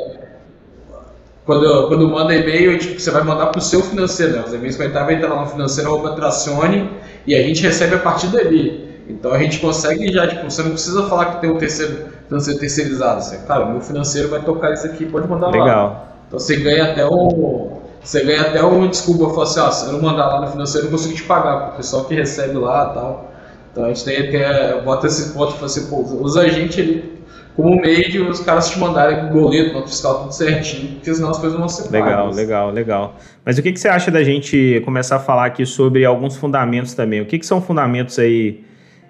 quando, 1.47 1.87
quando 1.87 2.09
manda 2.09 2.35
e-mail, 2.35 2.76
tipo, 2.78 2.99
você 2.99 3.11
vai 3.12 3.23
mandar 3.23 3.47
para 3.47 3.61
o 3.61 3.62
seu 3.62 3.80
financeiro. 3.80 4.33
Né? 4.33 4.45
Os 4.45 4.52
e-mails 4.52 4.76
vai 4.76 4.88
estar, 4.88 5.04
vai 5.04 5.14
entrar 5.14 5.28
lá 5.28 5.42
no 5.42 5.47
financeiro, 5.47 6.14
tracione, 6.16 6.90
e 7.25 7.37
a 7.37 7.42
gente 7.42 7.62
recebe 7.62 7.95
a 7.95 8.00
partir 8.00 8.26
dali. 8.26 8.85
Então 9.08 9.32
a 9.32 9.38
gente 9.38 9.60
consegue 9.60 10.12
já, 10.12 10.26
tipo, 10.26 10.45
você 10.50 10.62
não 10.62 10.71
precisa 10.71 11.08
falar 11.08 11.26
que 11.26 11.40
tem 11.40 11.50
um 11.50 11.58
terceiro 11.58 12.06
financeiro 12.26 12.58
terceirizado. 12.58 13.23
Você, 13.23 13.36
cara, 13.38 13.66
meu 13.66 13.80
financeiro 13.80 14.28
vai 14.28 14.42
tocar 14.42 14.73
isso 14.73 14.86
aqui, 14.86 15.06
pode 15.06 15.28
mandar 15.28 15.49
Legal. 15.49 15.66
lá. 15.66 15.75
Legal. 15.75 16.08
Então 16.26 16.38
você 16.38 16.56
ganha 16.56 16.92
até 16.92 17.06
um. 17.06 17.76
Você 18.02 18.25
ganha 18.25 18.42
até 18.42 18.62
uma 18.62 18.86
desculpa, 18.88 19.30
falar 19.30 19.42
assim, 19.45 19.60
ó, 19.60 19.71
se 19.71 19.86
eu 19.86 19.92
não 19.95 20.00
mandar 20.00 20.26
lá 20.26 20.40
no 20.42 20.47
financeiro, 20.47 20.86
eu 20.86 20.90
não 20.90 20.99
consigo 20.99 21.14
te 21.16 21.25
pagar, 21.25 21.71
o 21.71 21.76
pessoal 21.76 22.04
que 22.04 22.14
recebe 22.14 22.56
lá 22.56 22.90
e 22.90 22.95
tal. 22.95 23.32
Então 23.73 23.84
a 23.84 23.88
gente 23.88 24.04
tem, 24.04 24.30
tem 24.30 24.42
bota 24.84 25.06
esse 25.06 25.32
ponto 25.34 25.50
e 25.50 25.54
fala 25.54 25.66
assim, 25.66 25.86
pô, 25.88 25.97
usa 26.21 26.42
a 26.42 26.49
gente 26.49 26.80
ali 26.80 27.16
como 27.56 27.80
meio 27.80 28.10
de 28.10 28.21
os 28.21 28.40
caras 28.40 28.69
te 28.69 28.78
mandarem 28.78 29.32
boleto, 29.32 29.73
nota 29.73 29.88
fiscal, 29.88 30.21
tudo 30.21 30.32
certinho, 30.32 30.97
porque 30.97 31.14
senão 31.14 31.30
as 31.30 31.38
coisas 31.38 31.58
vão 31.58 31.69
ser 31.69 31.90
Legal, 31.90 32.25
pagas. 32.25 32.36
legal, 32.36 32.71
legal. 32.71 33.16
Mas 33.45 33.56
o 33.56 33.62
que, 33.62 33.73
que 33.73 33.80
você 33.80 33.88
acha 33.88 34.10
da 34.10 34.23
gente 34.23 34.82
começar 34.84 35.16
a 35.16 35.19
falar 35.19 35.47
aqui 35.47 35.64
sobre 35.64 36.04
alguns 36.04 36.36
fundamentos 36.36 36.92
também? 36.92 37.23
O 37.23 37.26
que, 37.26 37.38
que 37.38 37.47
são 37.47 37.60
fundamentos 37.62 38.19
aí 38.19 38.62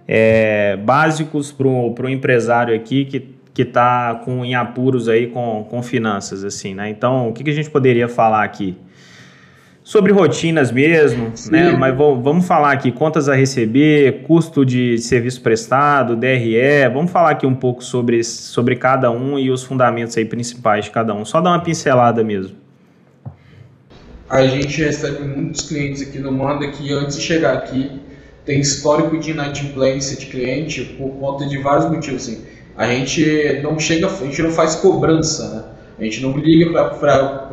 é, 0.07 0.77
básicos 0.77 1.53
para 1.53 1.66
o 1.66 2.09
empresário 2.09 2.75
aqui 2.75 3.05
que 3.05 3.37
que 3.57 3.62
está 3.62 4.21
com 4.23 4.45
em 4.45 4.55
apuros 4.55 5.09
aí 5.09 5.29
com, 5.29 5.66
com 5.71 5.83
finanças 5.83 6.45
assim, 6.45 6.75
né? 6.75 6.90
Então, 6.90 7.31
o 7.31 7.33
que, 7.33 7.42
que 7.42 7.49
a 7.49 7.55
gente 7.55 7.71
poderia 7.71 8.07
falar 8.07 8.45
aqui? 8.45 8.77
Sobre 9.83 10.12
rotinas 10.12 10.71
mesmo, 10.71 11.31
Sim. 11.35 11.53
né? 11.53 11.73
Mas 11.73 11.97
vamos 11.97 12.47
falar 12.47 12.73
aqui 12.73 12.92
contas 12.92 13.31
a 13.31 13.35
receber, 13.35 14.25
custo 14.25 14.62
de 14.62 14.99
serviço 14.99 15.40
prestado, 15.40 16.14
DRE. 16.14 16.87
Vamos 16.92 17.11
falar 17.11 17.31
aqui 17.31 17.47
um 17.47 17.55
pouco 17.55 17.83
sobre, 17.83 18.23
sobre 18.23 18.77
cada 18.77 19.11
um 19.11 19.38
e 19.38 19.51
os 19.51 19.64
fundamentos 19.64 20.19
aí 20.19 20.27
principais 20.27 20.85
de 20.85 20.90
cada 20.90 21.14
um. 21.14 21.25
Só 21.25 21.40
dar 21.40 21.53
uma 21.53 21.61
pincelada 21.61 22.23
mesmo. 22.23 22.55
A 24.29 24.47
gente 24.47 24.83
recebe 24.83 25.25
muitos 25.25 25.62
clientes 25.62 26.03
aqui 26.03 26.19
no 26.19 26.31
Manda 26.31 26.69
que 26.69 26.92
antes 26.92 27.16
de 27.16 27.23
chegar 27.23 27.55
aqui 27.55 28.03
tem 28.46 28.61
histórico 28.61 29.18
de 29.18 29.32
inadimplência 29.32 30.16
de 30.16 30.26
cliente 30.26 30.85
por 30.96 31.11
conta 31.18 31.44
de 31.46 31.59
vários 31.59 31.90
motivos. 31.90 32.22
Assim. 32.22 32.44
A 32.76 32.87
gente 32.87 33.61
não 33.62 33.78
chega, 33.78 34.06
a 34.06 34.24
gente 34.24 34.40
não 34.40 34.52
faz 34.52 34.76
cobrança, 34.76 35.48
né? 35.48 35.64
A 35.98 36.04
gente 36.04 36.22
não 36.22 36.37
liga 36.37 36.70
para 36.85 37.50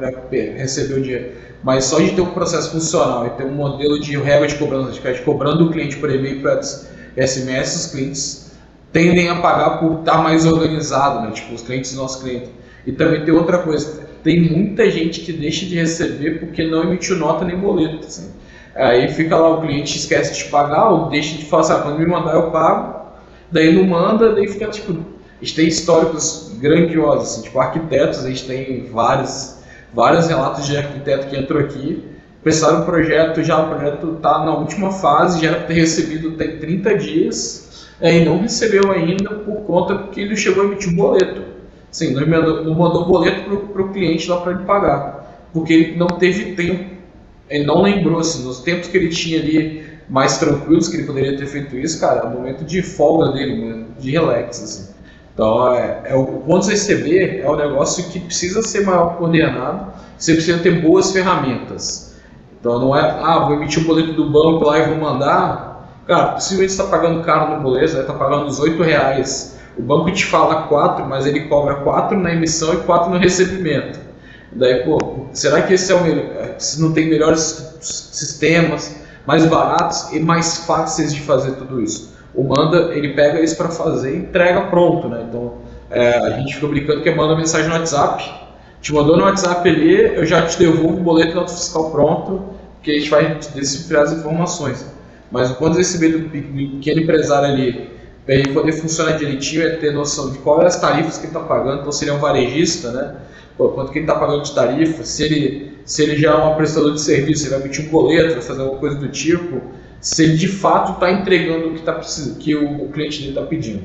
receber 0.56 1.00
o 1.00 1.02
dinheiro. 1.02 1.32
Mas 1.64 1.86
só 1.86 2.00
de 2.00 2.12
ter 2.12 2.22
um 2.22 2.32
processo 2.32 2.72
funcional 2.72 3.26
e 3.26 3.30
ter 3.32 3.46
um 3.46 3.54
modelo 3.54 4.00
de 4.00 4.18
regra 4.18 4.46
de 4.48 4.56
cobrança, 4.56 4.92
de 4.92 5.00
ficar 5.00 5.18
cobrando 5.24 5.66
o 5.66 5.72
cliente 5.72 5.96
por 5.96 6.14
e-mail 6.14 6.42
para 6.42 6.62
SMS, 6.62 7.76
os 7.76 7.88
clientes 7.88 8.52
tendem 8.92 9.30
a 9.30 9.36
pagar 9.38 9.80
por 9.80 10.00
estar 10.00 10.22
mais 10.22 10.46
organizado, 10.46 11.22
né? 11.26 11.32
Tipo, 11.32 11.56
os 11.56 11.62
clientes 11.62 11.94
do 11.94 11.98
nosso 11.98 12.22
cliente. 12.22 12.50
E 12.86 12.92
também 12.92 13.24
tem 13.24 13.34
outra 13.34 13.60
coisa, 13.60 14.06
tem 14.24 14.42
muita 14.42 14.92
gente 14.92 15.22
que 15.22 15.32
deixa 15.32 15.66
de 15.66 15.76
receber 15.76 16.40
porque 16.40 16.68
não 16.68 16.84
emitiu 16.84 17.16
nota 17.16 17.46
nem 17.46 17.58
boleto. 17.58 18.06
Assim. 18.06 18.30
Aí 18.76 19.08
fica 19.10 19.38
lá, 19.38 19.50
o 19.50 19.62
cliente 19.62 19.98
esquece 19.98 20.44
de 20.44 20.50
pagar 20.50 20.90
ou 20.90 21.10
deixa 21.10 21.38
de 21.38 21.46
falar, 21.46 21.64
sabe, 21.64 21.84
quando 21.84 22.00
me 22.00 22.06
mandar 22.08 22.34
eu 22.34 22.50
pago, 22.50 23.06
daí 23.52 23.74
não 23.74 23.84
manda, 23.86 24.34
daí 24.34 24.48
fica 24.48 24.68
tipo. 24.68 24.92
A 24.94 25.46
gente 25.46 25.56
tem 25.56 25.68
históricos 25.68 26.56
grandiosos, 26.60 27.34
assim, 27.34 27.42
tipo 27.44 27.60
arquitetos, 27.60 28.24
a 28.24 28.30
gente 28.30 28.46
tem 28.46 28.86
vários, 28.86 29.58
vários 29.94 30.28
relatos 30.28 30.66
de 30.66 30.78
arquiteto 30.78 31.28
que 31.28 31.38
entrou 31.38 31.62
aqui, 31.62 32.02
prestaram 32.42 32.82
um 32.82 32.86
projeto, 32.86 33.44
já 33.44 33.62
o 33.62 33.68
projeto 33.68 34.14
está 34.16 34.40
na 34.46 34.56
última 34.56 34.92
fase, 34.92 35.42
já 35.42 35.50
era 35.50 35.60
ter 35.62 35.74
recebido 35.74 36.32
tem 36.32 36.58
30 36.60 36.98
dias, 36.98 37.88
é, 38.00 38.20
e 38.20 38.26
não 38.26 38.40
recebeu 38.40 38.90
ainda 38.92 39.32
por 39.36 39.62
conta 39.66 40.08
que 40.12 40.22
ele 40.22 40.36
chegou 40.38 40.64
a 40.64 40.66
emitir 40.68 40.94
um 40.94 40.96
boleto. 40.96 41.44
Sim, 41.92 42.14
não 42.14 42.26
mandou, 42.26 42.64
não 42.64 42.74
mandou 42.74 43.06
boleto 43.06 43.58
para 43.68 43.82
o 43.82 43.90
cliente 43.90 44.30
lá 44.30 44.38
para 44.38 44.54
ele 44.54 44.64
pagar, 44.64 45.50
porque 45.54 45.74
ele 45.74 45.98
não 45.98 46.08
teve 46.08 46.54
tempo 46.54 46.93
ele 47.54 47.66
não 47.66 47.84
lembrou, 47.84 48.20
assim, 48.20 48.44
nos 48.44 48.62
tempos 48.62 48.88
que 48.88 48.98
ele 48.98 49.10
tinha 49.10 49.40
ali 49.40 49.86
mais 50.10 50.40
tranquilos, 50.40 50.88
que 50.88 50.98
ele 50.98 51.06
poderia 51.06 51.38
ter 51.38 51.46
feito 51.46 51.78
isso, 51.78 52.00
cara, 52.00 52.22
é 52.22 52.26
um 52.26 52.32
momento 52.32 52.66
de 52.66 52.82
folga 52.82 53.32
dele, 53.32 53.86
de 54.00 54.12
relax, 54.12 54.64
assim. 54.64 54.94
Então, 55.34 55.72
é, 55.74 56.02
é 56.06 56.16
o 56.16 56.26
ponto 56.26 56.68
receber 56.68 57.42
é 57.44 57.50
um 57.50 57.56
negócio 57.56 58.10
que 58.10 58.20
precisa 58.20 58.62
ser 58.64 58.86
maior 58.86 59.18
coordenado, 59.18 59.94
você 60.18 60.34
precisa 60.34 60.60
ter 60.60 60.82
boas 60.82 61.12
ferramentas. 61.12 62.16
Então, 62.60 62.80
não 62.80 62.96
é, 62.96 63.02
ah, 63.02 63.40
vou 63.46 63.56
emitir 63.56 63.80
o 63.80 63.84
um 63.84 63.88
boleto 63.88 64.14
do 64.14 64.30
banco 64.30 64.66
lá 64.66 64.80
e 64.80 64.88
vou 64.88 64.98
mandar. 64.98 66.02
Cara, 66.08 66.34
possivelmente 66.34 66.72
está 66.72 66.86
pagando 66.86 67.24
caro 67.24 67.56
no 67.56 67.62
boleto, 67.62 67.98
está 67.98 68.14
pagando 68.14 68.48
os 68.48 68.60
8 68.60 68.82
reais. 68.82 69.60
O 69.78 69.82
banco 69.82 70.12
te 70.12 70.26
fala 70.26 70.64
4, 70.64 71.06
mas 71.06 71.26
ele 71.26 71.42
cobra 71.42 71.76
4 71.76 72.18
na 72.18 72.34
emissão 72.34 72.74
e 72.74 72.78
4 72.78 73.12
no 73.12 73.18
recebimento. 73.18 74.00
Daí, 74.56 74.84
pô, 74.84 75.28
será 75.34 75.62
que 75.62 75.74
esse 75.74 75.92
é 75.92 75.96
o 75.96 76.04
melhor? 76.04 76.56
Se 76.58 76.82
não 76.82 76.94
tem 76.94 77.08
melhores 77.08 77.78
sistemas, 77.82 78.96
mais 79.26 79.46
baratos 79.46 80.12
e 80.12 80.20
mais 80.20 80.58
fáceis 80.60 81.14
de 81.14 81.22
fazer 81.22 81.54
tudo 81.54 81.82
isso? 81.82 82.14
O 82.36 82.44
Manda, 82.44 82.94
ele 82.94 83.14
pega 83.14 83.42
isso 83.42 83.56
para 83.56 83.70
fazer 83.70 84.14
e 84.14 84.18
entrega 84.18 84.62
pronto, 84.68 85.08
né? 85.08 85.26
Então, 85.28 85.54
é, 85.90 86.18
a 86.18 86.30
gente 86.32 86.56
fica 86.56 86.68
brincando 86.68 87.02
que 87.02 87.12
manda 87.12 87.36
mensagem 87.36 87.68
no 87.68 87.76
WhatsApp, 87.76 88.24
te 88.82 88.92
mandou 88.94 89.16
no 89.16 89.24
WhatsApp 89.24 89.68
ali, 89.70 90.16
eu 90.16 90.26
já 90.26 90.46
te 90.46 90.58
devolvo 90.58 90.98
o 90.98 91.04
boleto 91.04 91.40
do 91.40 91.48
fiscal 91.48 91.92
pronto, 91.92 92.44
que 92.82 92.92
a 92.92 92.94
gente 92.96 93.10
vai 93.10 93.40
decifrar 93.56 94.04
as 94.04 94.12
informações. 94.12 94.86
Mas 95.32 95.52
o 95.52 95.56
quanto 95.56 95.78
receber 95.78 96.10
do 96.10 96.30
pequeno 96.30 97.02
empresário 97.02 97.50
ali, 97.50 97.92
para 98.26 98.36
ele 98.36 98.54
poder 98.54 98.74
funcionar 98.74 99.14
direitinho, 99.14 99.68
é 99.68 99.76
ter 99.78 99.94
noção 99.94 100.32
de 100.32 100.40
quais 100.40 100.76
as 100.76 100.82
tarifas 100.82 101.18
que 101.18 101.28
ele 101.28 101.36
está 101.36 101.40
pagando, 101.40 101.82
então 101.82 101.92
seria 101.92 102.14
um 102.14 102.20
varejista, 102.20 102.92
né? 102.92 103.16
Pô, 103.58 103.70
quanto 103.70 103.92
que 103.92 104.00
ele 104.00 104.06
está 104.06 104.20
pagando 104.20 104.44
de 104.44 104.54
tarifa, 104.54 105.04
se 105.04 105.24
ele 105.24 105.74
se 105.86 106.02
ele 106.02 106.16
já 106.16 106.32
é 106.32 106.36
um 106.36 106.56
prestador 106.56 106.94
de 106.94 107.02
serviço, 107.02 107.44
ele 107.44 107.52
vai 107.52 107.60
emitir 107.62 107.86
um 107.86 107.90
boleto, 107.90 108.34
vai 108.34 108.42
fazer 108.42 108.62
alguma 108.62 108.80
coisa 108.80 108.96
do 108.96 109.10
tipo, 109.10 109.62
se 110.00 110.24
ele 110.24 110.38
de 110.38 110.48
fato 110.48 110.94
está 110.94 111.12
entregando 111.12 111.70
o 111.70 111.74
que, 111.74 111.82
tá, 111.82 112.00
que 112.40 112.56
o, 112.56 112.86
o 112.86 112.90
cliente 112.90 113.20
dele 113.20 113.30
está 113.32 113.42
pedindo. 113.42 113.84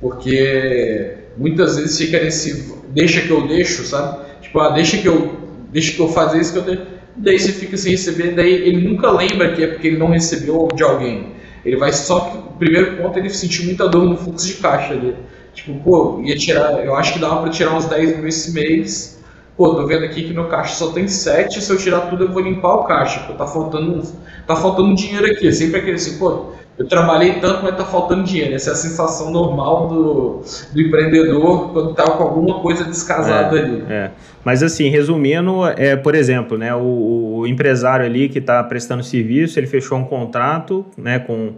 Porque 0.00 1.14
muitas 1.36 1.76
vezes 1.76 1.98
fica 1.98 2.22
nesse 2.22 2.74
deixa 2.88 3.20
que 3.22 3.30
eu 3.30 3.46
deixo, 3.46 3.84
sabe? 3.84 4.20
Tipo, 4.42 4.60
ah, 4.60 4.70
deixa 4.70 4.98
que 4.98 5.06
eu 5.06 5.38
deixa 5.70 5.92
que 5.92 6.00
eu 6.00 6.08
fazer 6.08 6.40
isso 6.40 6.52
que 6.52 6.58
eu 6.58 6.64
tenho. 6.64 6.86
Daí 7.16 7.38
você 7.38 7.52
fica 7.52 7.76
sem 7.76 7.92
receber, 7.92 8.34
daí 8.34 8.52
ele 8.52 8.88
nunca 8.88 9.10
lembra 9.10 9.52
que 9.52 9.62
é 9.62 9.66
porque 9.68 9.88
ele 9.88 9.98
não 9.98 10.08
recebeu 10.08 10.68
de 10.74 10.82
alguém. 10.82 11.34
Ele 11.64 11.76
vai 11.76 11.92
só 11.92 12.54
primeiro 12.58 12.98
ponto 12.98 13.18
ele 13.18 13.30
sentiu 13.30 13.64
muita 13.64 13.88
dor 13.88 14.04
no 14.04 14.16
fluxo 14.16 14.46
de 14.46 14.54
caixa 14.54 14.92
ali. 14.92 15.14
Tipo, 15.54 15.74
pô, 15.80 16.20
ia 16.22 16.36
tirar, 16.36 16.84
eu 16.84 16.94
acho 16.94 17.12
que 17.12 17.18
dava 17.18 17.42
para 17.42 17.50
tirar 17.50 17.74
uns 17.74 17.86
10 17.86 18.18
mil 18.18 18.28
esse 18.28 18.52
mês 18.52 19.20
Pô, 19.60 19.74
tô 19.74 19.86
vendo 19.86 20.06
aqui 20.06 20.22
que 20.22 20.32
no 20.32 20.48
caixa 20.48 20.74
só 20.74 20.90
tem 20.90 21.06
7, 21.06 21.60
se 21.60 21.70
eu 21.70 21.76
tirar 21.76 22.00
tudo 22.08 22.24
eu 22.24 22.32
vou 22.32 22.40
limpar 22.40 22.76
o 22.76 22.84
caixa. 22.84 23.20
Pô, 23.26 23.34
tá 23.34 23.46
faltando, 23.46 24.02
tá 24.46 24.56
faltando 24.56 24.94
dinheiro 24.94 25.26
aqui. 25.26 25.48
É 25.48 25.52
sempre 25.52 25.80
aquele 25.80 25.96
assim, 25.96 26.18
pô, 26.18 26.52
eu 26.78 26.88
trabalhei 26.88 27.34
tanto, 27.40 27.62
mas 27.62 27.76
tá 27.76 27.84
faltando 27.84 28.24
dinheiro. 28.24 28.54
Essa 28.54 28.70
é 28.70 28.72
a 28.72 28.76
sensação 28.76 29.30
normal 29.30 29.86
do, 29.86 30.42
do 30.72 30.80
empreendedor 30.80 31.74
quando 31.74 31.92
tá 31.92 32.04
com 32.04 32.22
alguma 32.22 32.60
coisa 32.60 32.84
descasada 32.84 33.58
é, 33.58 33.62
ali. 33.62 33.84
É. 33.90 34.10
Mas 34.42 34.62
assim, 34.62 34.88
resumindo, 34.88 35.66
é, 35.76 35.94
por 35.94 36.14
exemplo, 36.14 36.56
né, 36.56 36.74
o, 36.74 37.40
o 37.40 37.46
empresário 37.46 38.06
ali 38.06 38.30
que 38.30 38.38
está 38.38 38.64
prestando 38.64 39.04
serviço, 39.04 39.60
ele 39.60 39.66
fechou 39.66 39.98
um 39.98 40.04
contrato 40.04 40.86
né, 40.96 41.18
com, 41.18 41.52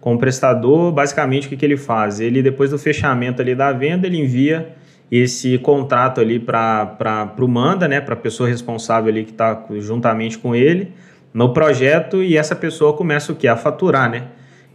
com 0.00 0.14
o 0.14 0.18
prestador, 0.18 0.92
basicamente 0.92 1.46
o 1.46 1.50
que, 1.50 1.56
que 1.56 1.64
ele 1.64 1.76
faz? 1.76 2.20
Ele, 2.20 2.42
depois 2.42 2.70
do 2.70 2.78
fechamento 2.78 3.42
ali 3.42 3.54
da 3.54 3.72
venda, 3.72 4.06
ele 4.06 4.18
envia 4.18 4.74
esse 5.10 5.58
contrato 5.58 6.20
ali 6.20 6.38
para 6.38 7.34
o 7.38 7.48
Manda, 7.48 7.88
né, 7.88 8.00
para 8.00 8.14
a 8.14 8.16
pessoa 8.16 8.48
responsável 8.48 9.10
ali 9.10 9.24
que 9.24 9.30
está 9.30 9.64
juntamente 9.78 10.38
com 10.38 10.54
ele 10.54 10.92
no 11.32 11.52
projeto 11.52 12.22
e 12.22 12.36
essa 12.36 12.54
pessoa 12.54 12.92
começa 12.94 13.32
o 13.32 13.36
que? 13.36 13.48
A 13.48 13.56
faturar, 13.56 14.10
né? 14.10 14.24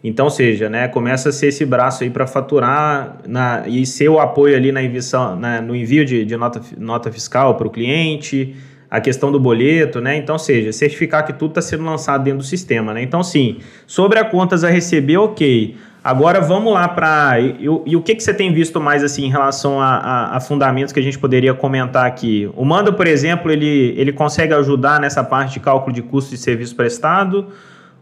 Então, 0.03 0.29
seja, 0.29 0.69
né, 0.69 0.87
começa 0.89 1.29
a 1.29 1.31
ser 1.31 1.47
esse 1.47 1.65
braço 1.65 2.03
aí 2.03 2.09
para 2.09 2.27
faturar 2.27 3.19
na, 3.25 3.63
e 3.67 3.85
ser 3.85 4.09
o 4.09 4.19
apoio 4.19 4.55
ali 4.55 4.69
na 4.71 4.83
enviação, 4.83 5.37
na, 5.37 5.61
no 5.61 5.73
envio 5.73 6.03
de, 6.03 6.25
de 6.25 6.35
nota, 6.35 6.61
nota 6.77 7.09
fiscal 7.09 7.55
para 7.55 7.67
o 7.67 7.69
cliente, 7.69 8.53
a 8.93 9.01
questão 9.01 9.31
do 9.31 9.39
boleto, 9.39 9.99
né? 9.99 10.15
Então, 10.15 10.37
seja, 10.37 10.71
certificar 10.71 11.25
que 11.25 11.33
tudo 11.33 11.49
está 11.49 11.63
sendo 11.63 11.83
lançado 11.83 12.23
dentro 12.23 12.37
do 12.37 12.43
sistema, 12.43 12.93
né? 12.93 13.01
Então, 13.01 13.23
sim, 13.23 13.57
sobre 13.87 14.19
a 14.19 14.23
contas 14.23 14.63
a 14.63 14.69
receber, 14.69 15.17
ok. 15.17 15.75
Agora 16.03 16.39
vamos 16.39 16.71
lá 16.71 16.87
para. 16.87 17.39
E, 17.39 17.63
e, 17.87 17.95
o 17.95 18.01
que, 18.03 18.13
que 18.13 18.21
você 18.21 18.31
tem 18.31 18.53
visto 18.53 18.79
mais 18.79 19.03
assim 19.03 19.25
em 19.25 19.31
relação 19.31 19.81
a, 19.81 19.95
a, 19.95 20.37
a, 20.37 20.39
fundamentos 20.39 20.93
que 20.93 20.99
a 20.99 21.01
gente 21.01 21.17
poderia 21.17 21.55
comentar 21.55 22.05
aqui? 22.05 22.47
O 22.55 22.63
Manda, 22.63 22.93
por 22.93 23.07
exemplo, 23.07 23.51
ele, 23.51 23.95
ele 23.97 24.13
consegue 24.13 24.53
ajudar 24.53 24.99
nessa 24.99 25.23
parte 25.23 25.53
de 25.53 25.59
cálculo 25.59 25.91
de 25.91 26.03
custo 26.03 26.29
de 26.29 26.37
serviço 26.37 26.75
prestado? 26.75 27.47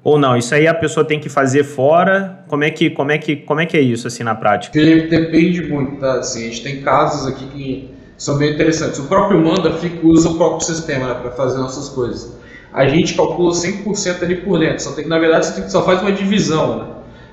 Ou 0.04 0.20
não? 0.20 0.36
Isso 0.36 0.54
aí 0.54 0.68
a 0.68 0.74
pessoa 0.74 1.06
tem 1.06 1.22
que 1.22 1.30
fazer 1.30 1.64
fora? 1.64 2.44
Como 2.50 2.66
é 2.66 2.70
que, 2.70 2.90
como 2.90 3.14
é 3.14 3.18
que, 3.18 3.38
como 3.38 3.62
é, 3.62 3.66
que 3.66 3.78
é 3.78 3.82
isso 3.82 4.08
assim 4.08 4.24
na 4.24 4.36
prática? 4.36 4.78
Depende 4.78 5.62
muito, 5.70 6.02
tá? 6.02 6.16
Assim, 6.16 6.42
a 6.42 6.50
gente 6.50 6.64
tem 6.64 6.82
casos 6.82 7.32
aqui 7.32 7.46
que 7.46 7.91
são 8.22 8.38
bem 8.38 8.54
interessantes. 8.54 9.00
O 9.00 9.06
próprio 9.06 9.44
Manda 9.44 9.74
fica, 9.80 10.06
usa 10.06 10.30
o 10.30 10.36
próprio 10.36 10.64
sistema 10.64 11.08
né, 11.08 11.16
para 11.16 11.32
fazer 11.32 11.58
nossas 11.58 11.90
coisas. 11.90 12.32
A 12.72 12.88
gente 12.88 13.16
calcula 13.16 13.52
100% 13.52 14.22
ali 14.22 14.36
por 14.36 14.60
dentro, 14.60 14.84
só 14.84 14.92
tem 14.92 15.06
que, 15.06 15.10
na 15.10 15.18
verdade, 15.18 15.48
você 15.48 15.54
tem 15.54 15.64
que, 15.64 15.72
só 15.72 15.84
faz 15.84 16.02
uma 16.02 16.12
divisão, 16.12 16.78
né? 16.78 16.86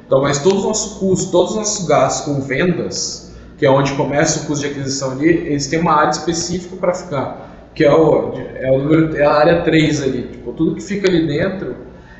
Então, 0.06 0.22
mas 0.22 0.38
todos 0.38 0.60
os 0.60 0.64
nossos 0.64 0.98
custos, 0.98 1.30
todos 1.30 1.50
os 1.50 1.56
nossos 1.58 1.86
gastos 1.86 2.24
com 2.24 2.40
vendas, 2.40 3.36
que 3.58 3.66
é 3.66 3.70
onde 3.70 3.92
começa 3.92 4.40
o 4.40 4.46
custo 4.46 4.66
de 4.66 4.72
aquisição 4.72 5.10
ali, 5.12 5.28
eles 5.28 5.66
têm 5.66 5.78
uma 5.78 5.92
área 5.92 6.10
específica 6.10 6.74
para 6.76 6.94
ficar, 6.94 7.70
que 7.74 7.84
é, 7.84 7.92
o, 7.94 8.32
é, 8.54 8.70
o 8.70 8.78
número, 8.78 9.14
é 9.14 9.26
a 9.26 9.34
área 9.34 9.60
3 9.60 10.02
ali. 10.02 10.22
Tipo, 10.22 10.54
tudo 10.54 10.74
que 10.74 10.82
fica 10.82 11.06
ali 11.06 11.26
dentro, 11.26 11.76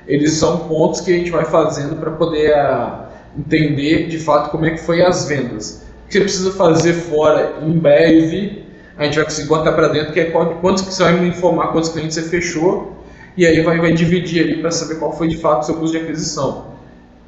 eles 0.07 0.33
são 0.33 0.69
pontos 0.69 1.01
que 1.01 1.11
a 1.11 1.17
gente 1.17 1.31
vai 1.31 1.47
fazendo 1.47 1.97
para 1.97 2.11
poder 2.11 2.53
a, 2.53 2.77
ah, 2.77 3.09
entender 3.35 4.09
de 4.09 4.19
fato 4.19 4.51
como 4.51 4.67
é 4.67 4.73
que 4.73 4.79
foi 4.79 5.01
as 5.01 5.27
vendas. 5.27 5.88
Que 6.09 6.15
você 6.15 6.21
precisa 6.21 6.53
fazer 6.53 6.95
fora 6.95 7.59
em 7.63 7.73
breve, 7.73 8.65
a 8.97 9.05
gente 9.05 9.17
vai 9.17 9.25
conseguir 9.25 9.49
botar 9.49 9.73
para 9.73 9.89
dentro, 9.89 10.13
que 10.13 10.21
é 10.21 10.25
quantos 10.25 10.83
que 10.83 10.93
você 10.93 11.03
vai 11.03 11.21
me 11.21 11.29
informar 11.29 11.69
quantos 11.69 11.91
clientes 11.91 12.15
você 12.15 12.23
fechou, 12.23 12.97
e 13.37 13.47
aí 13.47 13.61
vai, 13.61 13.79
vai 13.79 13.93
dividir 13.93 14.43
ali 14.43 14.61
para 14.61 14.71
saber 14.71 14.97
qual 14.97 15.17
foi 15.17 15.29
de 15.29 15.37
fato 15.37 15.63
o 15.63 15.67
seu 15.67 15.75
custo 15.77 15.97
de 15.97 16.03
aquisição 16.03 16.79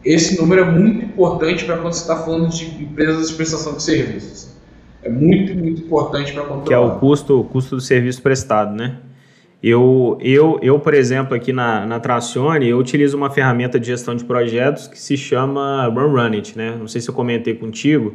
esse 0.04 0.40
número 0.40 0.62
é 0.62 0.64
muito 0.64 1.04
importante 1.04 1.64
para 1.64 1.76
quando 1.76 1.92
você 1.92 2.00
está 2.00 2.16
falando 2.16 2.48
de 2.48 2.64
empresas 2.82 3.28
de 3.28 3.34
prestação 3.34 3.74
de 3.74 3.82
serviços. 3.82 4.50
É 5.02 5.08
muito, 5.08 5.54
muito 5.54 5.82
importante 5.82 6.32
para 6.32 6.42
controlar. 6.42 6.66
Que 6.66 6.74
é 6.74 6.78
o 6.78 6.98
custo, 6.98 7.40
o 7.40 7.44
custo 7.44 7.76
do 7.76 7.82
serviço 7.82 8.20
prestado, 8.22 8.74
né? 8.74 8.96
Eu, 9.62 10.16
eu, 10.22 10.58
eu, 10.62 10.78
por 10.78 10.94
exemplo, 10.94 11.34
aqui 11.34 11.52
na, 11.52 11.84
na 11.84 12.00
Tracione, 12.00 12.66
eu 12.66 12.78
utilizo 12.78 13.14
uma 13.14 13.28
ferramenta 13.28 13.78
de 13.78 13.88
gestão 13.88 14.14
de 14.14 14.24
projetos 14.24 14.88
que 14.88 14.98
se 14.98 15.18
chama 15.18 15.86
Run 15.86 16.12
Run 16.12 16.32
It, 16.32 16.56
né? 16.56 16.76
Não 16.78 16.88
sei 16.88 17.00
se 17.02 17.10
eu 17.10 17.14
comentei 17.14 17.54
contigo, 17.54 18.14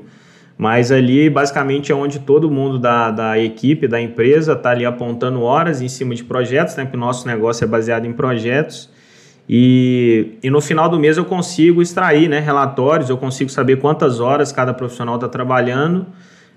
mas 0.57 0.91
ali 0.91 1.29
basicamente 1.29 1.91
é 1.91 1.95
onde 1.95 2.19
todo 2.19 2.49
mundo 2.49 2.79
da, 2.79 3.11
da 3.11 3.39
equipe, 3.39 3.87
da 3.87 3.99
empresa, 3.99 4.53
está 4.53 4.71
ali 4.71 4.85
apontando 4.85 5.41
horas 5.41 5.81
em 5.81 5.87
cima 5.87 6.15
de 6.15 6.23
projetos, 6.23 6.75
né? 6.75 6.83
Porque 6.83 6.97
o 6.97 6.99
nosso 6.99 7.27
negócio 7.27 7.63
é 7.63 7.67
baseado 7.67 8.05
em 8.05 8.13
projetos 8.13 8.89
e, 9.47 10.37
e 10.41 10.49
no 10.49 10.59
final 10.59 10.89
do 10.89 10.99
mês 10.99 11.17
eu 11.17 11.25
consigo 11.25 11.81
extrair 11.81 12.27
né, 12.27 12.39
relatórios, 12.39 13.09
eu 13.09 13.17
consigo 13.17 13.49
saber 13.49 13.77
quantas 13.77 14.19
horas 14.19 14.51
cada 14.51 14.73
profissional 14.73 15.15
está 15.15 15.27
trabalhando, 15.27 16.07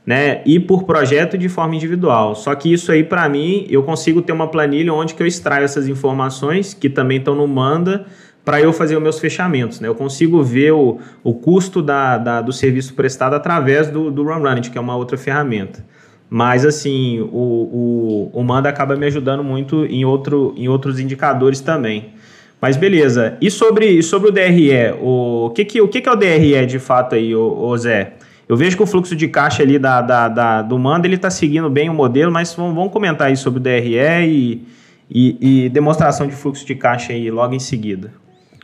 né, 0.06 0.40
e 0.46 0.58
por 0.58 0.84
projeto 0.84 1.36
de 1.36 1.50
forma 1.50 1.76
individual. 1.76 2.34
Só 2.34 2.54
que 2.54 2.72
isso 2.72 2.90
aí, 2.90 3.04
para 3.04 3.28
mim, 3.28 3.66
eu 3.68 3.82
consigo 3.82 4.22
ter 4.22 4.32
uma 4.32 4.48
planilha 4.48 4.92
onde 4.94 5.14
que 5.14 5.22
eu 5.22 5.26
extraio 5.26 5.64
essas 5.64 5.86
informações, 5.86 6.72
que 6.72 6.88
também 6.88 7.18
estão 7.18 7.34
no 7.34 7.46
Manda, 7.46 8.06
para 8.44 8.60
eu 8.60 8.72
fazer 8.72 8.96
os 8.96 9.02
meus 9.02 9.18
fechamentos. 9.18 9.80
Né? 9.80 9.88
Eu 9.88 9.94
consigo 9.94 10.42
ver 10.42 10.72
o, 10.72 10.98
o 11.22 11.34
custo 11.34 11.82
da, 11.82 12.16
da 12.16 12.40
do 12.40 12.52
serviço 12.52 12.94
prestado 12.94 13.34
através 13.34 13.88
do, 13.88 14.10
do 14.10 14.22
RunRunit, 14.22 14.70
que 14.70 14.78
é 14.78 14.80
uma 14.80 14.96
outra 14.96 15.18
ferramenta. 15.18 15.84
Mas, 16.30 16.64
assim, 16.64 17.20
o, 17.20 18.30
o, 18.32 18.40
o 18.40 18.44
Manda 18.44 18.68
acaba 18.68 18.96
me 18.96 19.06
ajudando 19.06 19.42
muito 19.42 19.86
em, 19.86 20.04
outro, 20.04 20.54
em 20.56 20.68
outros 20.68 20.98
indicadores 21.00 21.60
também. 21.60 22.12
Mas 22.60 22.76
beleza. 22.76 23.36
E 23.40 23.50
sobre, 23.50 24.02
sobre 24.02 24.28
o 24.28 24.32
DRE? 24.32 24.94
O 25.00 25.50
que, 25.54 25.64
que, 25.64 25.80
o 25.80 25.88
que, 25.88 26.00
que 26.00 26.08
é 26.08 26.12
o 26.12 26.16
DRE 26.16 26.66
de 26.66 26.78
fato 26.78 27.14
aí, 27.14 27.34
o, 27.34 27.40
o 27.40 27.76
Zé? 27.78 28.14
Eu 28.48 28.56
vejo 28.56 28.76
que 28.76 28.82
o 28.82 28.86
fluxo 28.86 29.14
de 29.14 29.28
caixa 29.28 29.62
ali 29.62 29.78
da, 29.78 30.00
da, 30.00 30.28
da 30.28 30.62
do 30.62 30.78
Manda 30.78 31.06
ele 31.06 31.16
está 31.16 31.30
seguindo 31.30 31.68
bem 31.68 31.88
o 31.88 31.94
modelo, 31.94 32.32
mas 32.32 32.54
vamos, 32.54 32.74
vamos 32.74 32.92
comentar 32.92 33.28
aí 33.28 33.36
sobre 33.36 33.60
o 33.60 33.62
DRE 33.62 33.94
e, 34.26 34.66
e, 35.10 35.64
e, 35.64 35.68
demonstração 35.68 36.26
de 36.26 36.34
fluxo 36.34 36.66
de 36.66 36.74
caixa 36.74 37.12
aí 37.12 37.30
logo 37.30 37.54
em 37.54 37.58
seguida. 37.58 38.10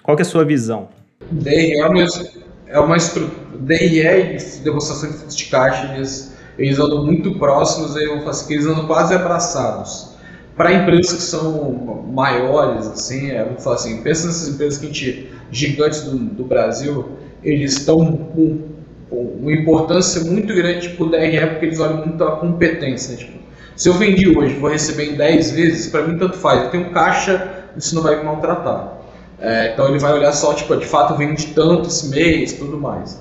Qual 0.05 0.19
é 0.19 0.21
a 0.21 0.25
sua 0.25 0.45
visão? 0.45 0.89
DRE 1.31 1.81
é 1.81 2.79
uma, 2.79 2.95
é 2.95 2.97
estrutura. 2.99 3.43
DRE 3.59 4.01
e 4.01 4.59
demonstração 4.63 5.11
de 5.11 5.17
fluxo 5.17 5.39
de 5.39 5.47
caixa, 5.47 5.95
eles, 6.59 6.79
andam 6.79 7.07
muito 7.07 7.39
próximos, 7.39 7.97
eu 7.97 8.21
faço 8.23 8.47
que 8.47 8.53
eles 8.53 8.67
andam 8.67 8.87
quase 8.87 9.15
abraçados 9.15 10.15
para 10.55 10.75
empresas 10.75 11.15
que 11.15 11.23
são 11.23 12.05
maiores, 12.13 12.87
assim, 12.87 13.31
é, 13.31 13.45
vamos 13.45 13.65
falar 13.65 13.77
assim, 13.77 14.03
pensa 14.03 14.27
nessas 14.27 14.49
empresas 14.49 14.79
que 14.79 14.85
a 14.85 14.89
gente, 14.89 15.31
gigantes 15.51 16.03
do, 16.03 16.19
do 16.19 16.45
Brasil, 16.45 17.09
eles 17.43 17.73
estão 17.73 18.05
com, 18.05 18.59
com, 19.09 19.17
uma 19.41 19.53
importância 19.53 20.23
muito 20.23 20.55
grande 20.55 20.91
para 20.91 21.07
o 21.07 21.11
DRE, 21.11 21.47
porque 21.47 21.65
eles 21.65 21.81
olham 21.81 22.05
muito 22.07 22.23
a 22.23 22.37
competência. 22.37 23.17
Tipo, 23.17 23.39
se 23.75 23.89
eu 23.89 23.95
vendi 23.95 24.37
hoje, 24.37 24.55
vou 24.57 24.71
receber 24.71 25.13
em 25.13 25.17
10 25.17 25.51
vezes, 25.53 25.87
para 25.89 26.07
mim 26.07 26.19
tanto 26.19 26.37
faz. 26.37 26.65
Eu 26.65 26.71
tenho 26.71 26.91
caixa, 26.91 27.65
isso 27.75 27.95
não 27.95 28.03
vai 28.03 28.19
me 28.19 28.25
maltratar. 28.25 28.94
É, 29.39 29.73
então 29.73 29.89
ele 29.89 29.99
vai 29.99 30.13
olhar 30.13 30.33
só, 30.33 30.55
tipo, 30.55 30.77
de 30.77 30.87
fato 30.87 31.17
vendi 31.17 31.49
tanto 31.49 31.89
esse 31.89 32.09
mês, 32.09 32.53
tudo 32.53 32.79
mais. 32.79 33.21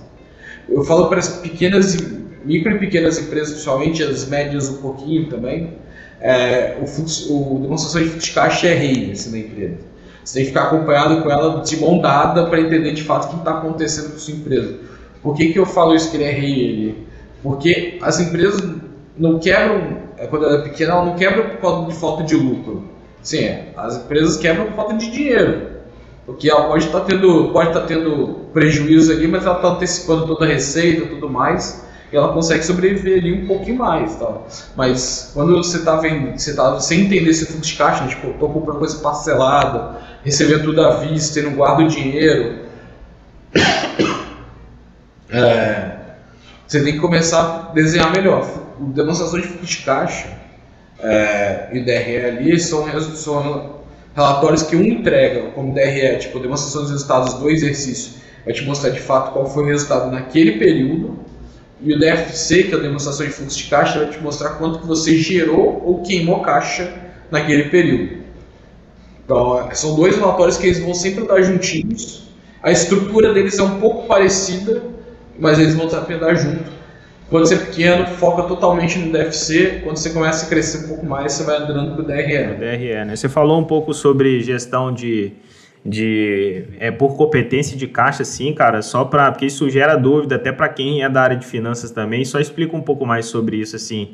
Eu 0.69 0.83
falo 0.83 1.07
para 1.07 1.19
as 1.19 1.27
pequenas, 1.27 1.97
micro 2.45 2.71
e 2.75 2.79
pequenas 2.79 3.19
empresas, 3.19 3.53
principalmente 3.53 4.03
as 4.03 4.27
médias 4.27 4.69
um 4.69 4.77
pouquinho 4.77 5.29
também, 5.29 5.73
é, 6.21 6.77
o, 6.79 6.83
o 6.83 7.59
demonstração 7.59 8.01
de 8.01 8.09
fluxo 8.09 8.27
de 8.27 8.33
caixa 8.33 8.67
é 8.67 8.73
rei 8.73 9.11
assim, 9.11 9.31
na 9.31 9.39
empresa. 9.39 9.77
Você 10.23 10.35
tem 10.35 10.43
que 10.43 10.49
ficar 10.49 10.67
acompanhado 10.67 11.21
com 11.21 11.29
ela 11.29 11.61
de 11.61 11.77
mão 11.77 11.99
dada 11.99 12.45
para 12.45 12.61
entender 12.61 12.93
de 12.93 13.03
fato 13.03 13.25
o 13.25 13.29
que 13.29 13.35
está 13.39 13.57
acontecendo 13.57 14.11
com 14.11 14.15
a 14.15 14.19
sua 14.19 14.33
empresa. 14.33 14.79
Por 15.21 15.35
que, 15.35 15.51
que 15.51 15.59
eu 15.59 15.65
falo 15.65 15.93
isso 15.93 16.09
que 16.09 16.17
ele 16.17 16.23
é 16.23 16.31
rei? 16.31 16.59
Ele? 16.59 17.07
Porque 17.41 17.97
as 18.01 18.21
empresas 18.21 18.61
não 19.17 19.37
quebram, 19.37 19.97
é, 20.17 20.25
quando 20.27 20.45
ela 20.45 20.59
é 20.59 20.61
pequena, 20.61 20.93
ela 20.93 21.05
não 21.05 21.15
quebra 21.15 21.43
por 21.43 21.57
causa 21.59 21.87
de 21.87 21.95
falta 21.95 22.23
de 22.23 22.35
lucro. 22.35 22.85
Sim, 23.21 23.39
é, 23.39 23.73
as 23.75 23.97
empresas 23.97 24.37
quebram 24.37 24.67
por 24.67 24.75
falta 24.75 24.93
de 24.95 25.11
dinheiro. 25.11 25.72
Porque 26.25 26.49
pode 26.49 26.85
estar 26.85 27.01
tá 27.01 27.05
tendo, 27.05 27.49
pode 27.51 27.69
estar 27.69 27.81
tá 27.81 27.87
tendo 27.87 28.47
prejuízo 28.53 29.11
ali, 29.11 29.27
mas 29.27 29.45
ela 29.45 29.57
está 29.57 29.69
antecipando 29.69 30.25
toda 30.27 30.45
a 30.45 30.47
receita 30.47 31.03
e 31.03 31.07
tudo 31.07 31.29
mais 31.29 31.83
ela 32.17 32.31
consegue 32.31 32.63
sobreviver 32.63 33.19
ali 33.19 33.43
um 33.43 33.47
pouquinho 33.47 33.77
mais, 33.77 34.15
tal. 34.15 34.47
Mas 34.75 35.31
quando 35.33 35.55
você 35.55 35.77
está 35.77 35.95
você 35.95 36.51
está 36.51 36.79
sem 36.79 37.01
entender 37.01 37.31
esse 37.31 37.45
fluxo 37.45 37.71
de 37.71 37.77
caixa, 37.77 38.03
né? 38.03 38.09
tipo, 38.09 38.27
estou 38.29 38.49
comprando 38.49 38.79
coisa 38.79 38.97
parcelada, 38.99 39.97
recebendo 40.23 40.63
tudo 40.63 40.81
à 40.81 40.97
vista, 40.97 41.41
não 41.41 41.53
guardo 41.53 41.87
dinheiro, 41.87 42.59
é, 45.29 45.91
você 46.67 46.83
tem 46.83 46.93
que 46.93 46.99
começar 46.99 47.69
a 47.69 47.73
desenhar 47.73 48.11
melhor. 48.11 48.47
A 48.79 48.83
demonstração 48.93 49.39
de 49.39 49.47
fluxo 49.47 49.65
de 49.65 49.77
caixa, 49.83 50.27
é, 50.99 51.69
e 51.73 51.79
DRE 51.79 52.25
ali 52.25 52.59
são, 52.59 52.87
são 53.01 53.82
relatórios 54.15 54.63
que 54.63 54.75
um 54.75 54.83
entrega 54.83 55.51
como 55.51 55.73
DRE, 55.73 56.17
tipo 56.19 56.39
demonstração 56.39 56.81
dos 56.81 56.91
resultados 56.91 57.33
do 57.35 57.49
exercício, 57.49 58.13
vai 58.45 58.53
te 58.53 58.63
mostrar 58.63 58.89
de 58.91 58.99
fato 58.99 59.33
qual 59.33 59.49
foi 59.49 59.63
o 59.63 59.67
resultado 59.67 60.11
naquele 60.11 60.53
período, 60.53 61.17
e 61.81 61.93
o 61.93 61.99
DFC, 61.99 62.63
que 62.63 62.73
é 62.73 62.77
a 62.77 62.81
demonstração 62.81 63.25
de 63.25 63.33
fluxo 63.33 63.57
de 63.57 63.65
caixa, 63.65 63.99
vai 63.99 64.09
te 64.09 64.19
mostrar 64.19 64.51
quanto 64.51 64.79
que 64.79 64.87
você 64.87 65.17
gerou 65.17 65.81
ou 65.83 66.01
queimou 66.01 66.41
caixa 66.41 66.93
naquele 67.29 67.65
período. 67.65 68.23
Então, 69.25 69.69
são 69.73 69.95
dois 69.95 70.15
relatórios 70.15 70.57
que 70.57 70.67
eles 70.67 70.79
vão 70.79 70.93
sempre 70.93 71.23
estar 71.23 71.41
juntinhos. 71.41 72.23
A 72.61 72.71
estrutura 72.71 73.33
deles 73.33 73.57
é 73.59 73.63
um 73.63 73.79
pouco 73.79 74.07
parecida, 74.07 74.81
mas 75.37 75.59
eles 75.59 75.75
vão 75.75 75.85
estar 75.85 76.09
andar 76.09 76.35
junto. 76.35 76.71
Quando 77.33 77.47
você 77.47 77.55
é 77.55 77.57
pequeno, 77.57 78.05
foca 78.05 78.43
totalmente 78.43 78.99
no 78.99 79.11
DFC. 79.11 79.81
Quando 79.83 79.97
você 79.97 80.11
começa 80.11 80.45
a 80.45 80.49
crescer 80.49 80.85
um 80.85 80.87
pouco 80.89 81.03
mais, 81.03 81.33
você 81.33 81.43
vai 81.43 81.57
andando 81.57 81.95
para 81.95 82.03
o 82.03 82.05
DRE. 82.05 82.53
O 82.53 82.59
DRE, 82.59 83.05
né? 83.05 83.15
Você 83.15 83.27
falou 83.27 83.59
um 83.59 83.63
pouco 83.63 83.91
sobre 83.91 84.39
gestão 84.41 84.93
de, 84.93 85.31
de 85.83 86.63
é, 86.79 86.91
por 86.91 87.17
competência 87.17 87.75
de 87.75 87.87
caixa, 87.87 88.23
sim, 88.23 88.53
cara, 88.53 88.83
só 88.83 89.03
para 89.03 89.31
porque 89.31 89.47
isso 89.47 89.67
gera 89.67 89.95
dúvida 89.95 90.35
até 90.35 90.51
para 90.51 90.69
quem 90.69 91.03
é 91.03 91.09
da 91.09 91.23
área 91.23 91.35
de 91.35 91.43
finanças 91.43 91.89
também. 91.89 92.23
Só 92.23 92.39
explica 92.39 92.77
um 92.77 92.81
pouco 92.81 93.03
mais 93.03 93.25
sobre 93.25 93.57
isso, 93.57 93.75
assim. 93.75 94.11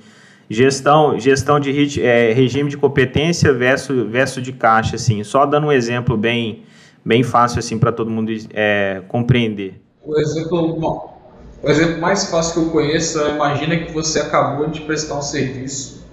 Gestão, 0.50 1.20
gestão 1.20 1.60
de 1.60 2.00
é, 2.02 2.32
regime 2.32 2.70
de 2.70 2.78
competência 2.78 3.52
versus, 3.52 4.10
versus 4.10 4.42
de 4.42 4.54
caixa, 4.54 4.96
assim. 4.96 5.26
Só 5.26 5.46
dando 5.46 5.68
um 5.68 5.74
exemplo 5.74 6.16
bem, 6.16 6.64
bem 7.04 7.22
fácil 7.22 7.60
assim 7.60 7.78
para 7.78 7.92
todo 7.92 8.10
mundo 8.10 8.32
é, 8.54 9.02
compreender. 9.10 9.74
O 10.06 10.18
exemplo, 10.18 10.80
bom, 10.80 11.19
o 11.62 11.70
exemplo 11.70 12.00
mais 12.00 12.30
fácil 12.30 12.54
que 12.54 12.68
eu 12.68 12.72
conheço 12.72 13.22
é 13.22 13.32
imagina 13.32 13.78
que 13.78 13.92
você 13.92 14.20
acabou 14.20 14.68
de 14.68 14.82
prestar 14.82 15.16
um 15.16 15.22
serviço. 15.22 16.06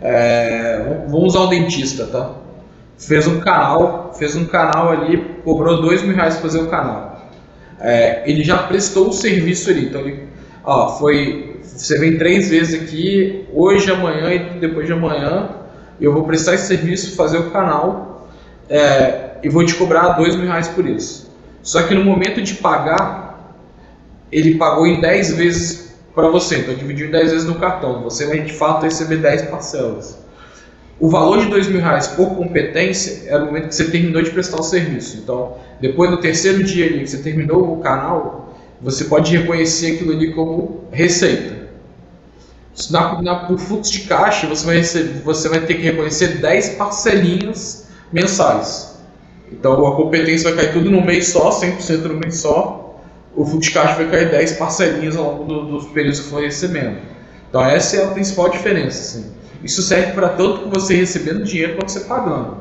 É, 0.00 1.04
vamos 1.08 1.34
usar 1.34 1.40
um 1.40 1.48
dentista, 1.48 2.06
tá? 2.06 2.32
Fez 2.98 3.26
um 3.26 3.40
canal, 3.40 4.14
fez 4.18 4.36
um 4.36 4.46
canal 4.46 4.90
ali, 4.90 5.18
cobrou 5.44 5.82
dois 5.82 6.02
mil 6.02 6.14
reais 6.14 6.34
para 6.34 6.42
fazer 6.42 6.60
o 6.60 6.68
canal. 6.68 7.28
É, 7.80 8.22
ele 8.24 8.42
já 8.42 8.58
prestou 8.58 9.08
o 9.08 9.12
serviço 9.12 9.70
ali, 9.70 9.86
então 9.86 10.00
ele, 10.00 10.28
ó, 10.64 10.96
foi 10.96 11.54
você 11.76 11.98
vem 11.98 12.16
três 12.16 12.50
vezes 12.50 12.82
aqui, 12.82 13.46
hoje, 13.52 13.90
amanhã 13.90 14.32
e 14.32 14.58
depois 14.60 14.86
de 14.86 14.92
amanhã, 14.92 15.50
eu 16.00 16.12
vou 16.12 16.22
prestar 16.24 16.54
esse 16.54 16.66
serviço, 16.66 17.16
fazer 17.16 17.38
o 17.38 17.50
canal 17.50 18.28
é, 18.68 19.38
e 19.42 19.48
vou 19.48 19.64
te 19.64 19.74
cobrar 19.74 20.10
dois 20.10 20.36
mil 20.36 20.46
reais 20.46 20.68
por 20.68 20.86
isso. 20.86 21.32
Só 21.62 21.82
que 21.82 21.94
no 21.94 22.04
momento 22.04 22.42
de 22.42 22.54
pagar, 22.54 23.23
ele 24.34 24.56
pagou 24.56 24.84
em 24.84 25.00
10 25.00 25.36
vezes 25.36 25.94
para 26.12 26.28
você, 26.28 26.58
então 26.58 26.74
dividiu 26.74 27.06
em 27.06 27.10
10 27.12 27.30
vezes 27.30 27.46
no 27.46 27.54
cartão. 27.54 28.02
Você 28.02 28.26
vai 28.26 28.40
de 28.40 28.52
fato 28.52 28.82
receber 28.82 29.18
10 29.18 29.42
parcelas. 29.42 30.18
O 30.98 31.08
valor 31.08 31.38
de 31.38 31.46
dois 31.46 31.68
mil 31.68 31.80
reais 31.80 32.08
por 32.08 32.34
competência 32.34 33.28
é 33.28 33.38
no 33.38 33.46
momento 33.46 33.68
que 33.68 33.74
você 33.74 33.90
terminou 33.90 34.22
de 34.22 34.30
prestar 34.30 34.60
o 34.60 34.62
serviço. 34.62 35.18
Então, 35.18 35.56
depois 35.80 36.10
do 36.10 36.16
terceiro 36.16 36.64
dia 36.64 36.86
ali 36.86 37.00
que 37.00 37.10
você 37.10 37.18
terminou 37.18 37.74
o 37.74 37.80
canal, 37.80 38.56
você 38.80 39.04
pode 39.04 39.36
reconhecer 39.36 39.94
aquilo 39.94 40.12
ali 40.12 40.32
como 40.32 40.84
receita. 40.90 41.64
Na, 42.90 43.22
na, 43.22 43.34
por 43.46 43.58
fluxo 43.58 43.92
de 43.92 44.00
caixa, 44.00 44.48
você 44.48 44.66
vai, 44.66 44.76
receber, 44.78 45.20
você 45.20 45.48
vai 45.48 45.60
ter 45.60 45.74
que 45.74 45.82
reconhecer 45.82 46.38
10 46.38 46.70
parcelinhas 46.70 47.86
mensais. 48.12 48.96
Então 49.50 49.86
a 49.86 49.96
competência 49.96 50.52
vai 50.52 50.64
cair 50.64 50.72
tudo 50.72 50.90
no 50.90 51.04
mês 51.04 51.28
só, 51.28 51.50
100% 51.50 52.02
no 52.02 52.14
mês 52.14 52.38
só. 52.38 52.83
O 53.36 53.44
fluxo 53.44 53.72
vai 53.72 54.10
cair 54.10 54.30
10 54.30 54.52
parcelinhas 54.52 55.16
ao 55.16 55.24
longo 55.24 55.44
do, 55.44 55.66
dos 55.66 55.86
períodos 55.86 56.20
que 56.20 56.28
for 56.28 56.42
recebendo. 56.42 56.98
Então 57.48 57.64
essa 57.64 57.96
é 57.96 58.04
a 58.04 58.08
principal 58.08 58.48
diferença. 58.48 59.00
Assim. 59.00 59.32
Isso 59.62 59.82
serve 59.82 60.12
para 60.12 60.28
tanto 60.30 60.68
você 60.68 60.94
recebendo 60.94 61.42
dinheiro 61.44 61.76
quanto 61.76 61.90
você 61.90 62.00
pagando. 62.00 62.58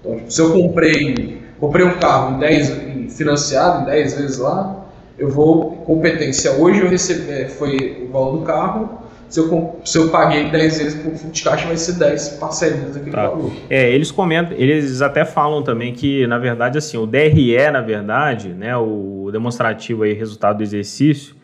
Então, 0.00 0.16
tipo, 0.16 0.30
se 0.30 0.40
eu 0.40 0.52
comprei, 0.52 1.42
comprei 1.58 1.86
um 1.86 1.98
carro 1.98 2.36
em 2.36 2.38
10, 2.40 3.16
financiado 3.16 3.82
em 3.82 3.84
10 3.86 4.14
vezes 4.14 4.38
lá, 4.38 4.84
eu 5.16 5.30
vou 5.30 5.76
competência. 5.86 6.52
Hoje 6.52 6.80
eu 6.80 6.88
recebi, 6.88 7.30
é, 7.30 7.48
foi 7.48 8.06
o 8.06 8.12
valor 8.12 8.38
do 8.38 8.44
carro, 8.44 8.98
se 9.34 9.40
eu, 9.40 9.80
se 9.84 9.98
eu 9.98 10.10
paguei 10.10 10.48
10 10.48 10.78
vezes 10.78 11.02
por 11.02 11.12
fundo 11.12 11.32
de 11.32 11.42
caixa, 11.42 11.66
vai 11.66 11.76
ser 11.76 11.94
10 11.94 12.28
parcelinhas 12.38 12.94
daquele 12.94 13.10
tá. 13.10 13.26
valor. 13.26 13.52
É, 13.68 13.90
eles 13.90 14.12
comentam, 14.12 14.56
eles 14.56 15.02
até 15.02 15.24
falam 15.24 15.60
também 15.60 15.92
que, 15.92 16.24
na 16.28 16.38
verdade, 16.38 16.78
assim, 16.78 16.96
o 16.96 17.04
DRE, 17.04 17.56
na 17.72 17.80
verdade, 17.80 18.50
né, 18.50 18.76
o 18.76 19.30
demonstrativo 19.32 20.04
aí, 20.04 20.12
resultado 20.12 20.58
do 20.58 20.62
exercício, 20.62 21.34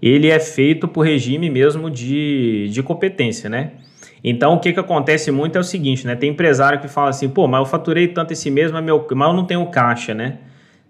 ele 0.00 0.30
é 0.30 0.40
feito 0.40 0.88
por 0.88 1.02
regime 1.02 1.50
mesmo 1.50 1.90
de, 1.90 2.70
de 2.70 2.82
competência, 2.82 3.50
né? 3.50 3.72
Então, 4.22 4.54
o 4.54 4.58
que, 4.58 4.72
que 4.72 4.80
acontece 4.80 5.30
muito 5.30 5.58
é 5.58 5.60
o 5.60 5.64
seguinte, 5.64 6.06
né? 6.06 6.16
Tem 6.16 6.30
empresário 6.30 6.80
que 6.80 6.88
fala 6.88 7.10
assim, 7.10 7.28
pô, 7.28 7.46
mas 7.46 7.60
eu 7.60 7.66
faturei 7.66 8.08
tanto 8.08 8.32
esse 8.32 8.50
mês, 8.50 8.72
mas, 8.72 8.82
meu, 8.82 9.06
mas 9.14 9.28
eu 9.28 9.34
não 9.34 9.44
tenho 9.44 9.66
caixa, 9.66 10.14
né? 10.14 10.38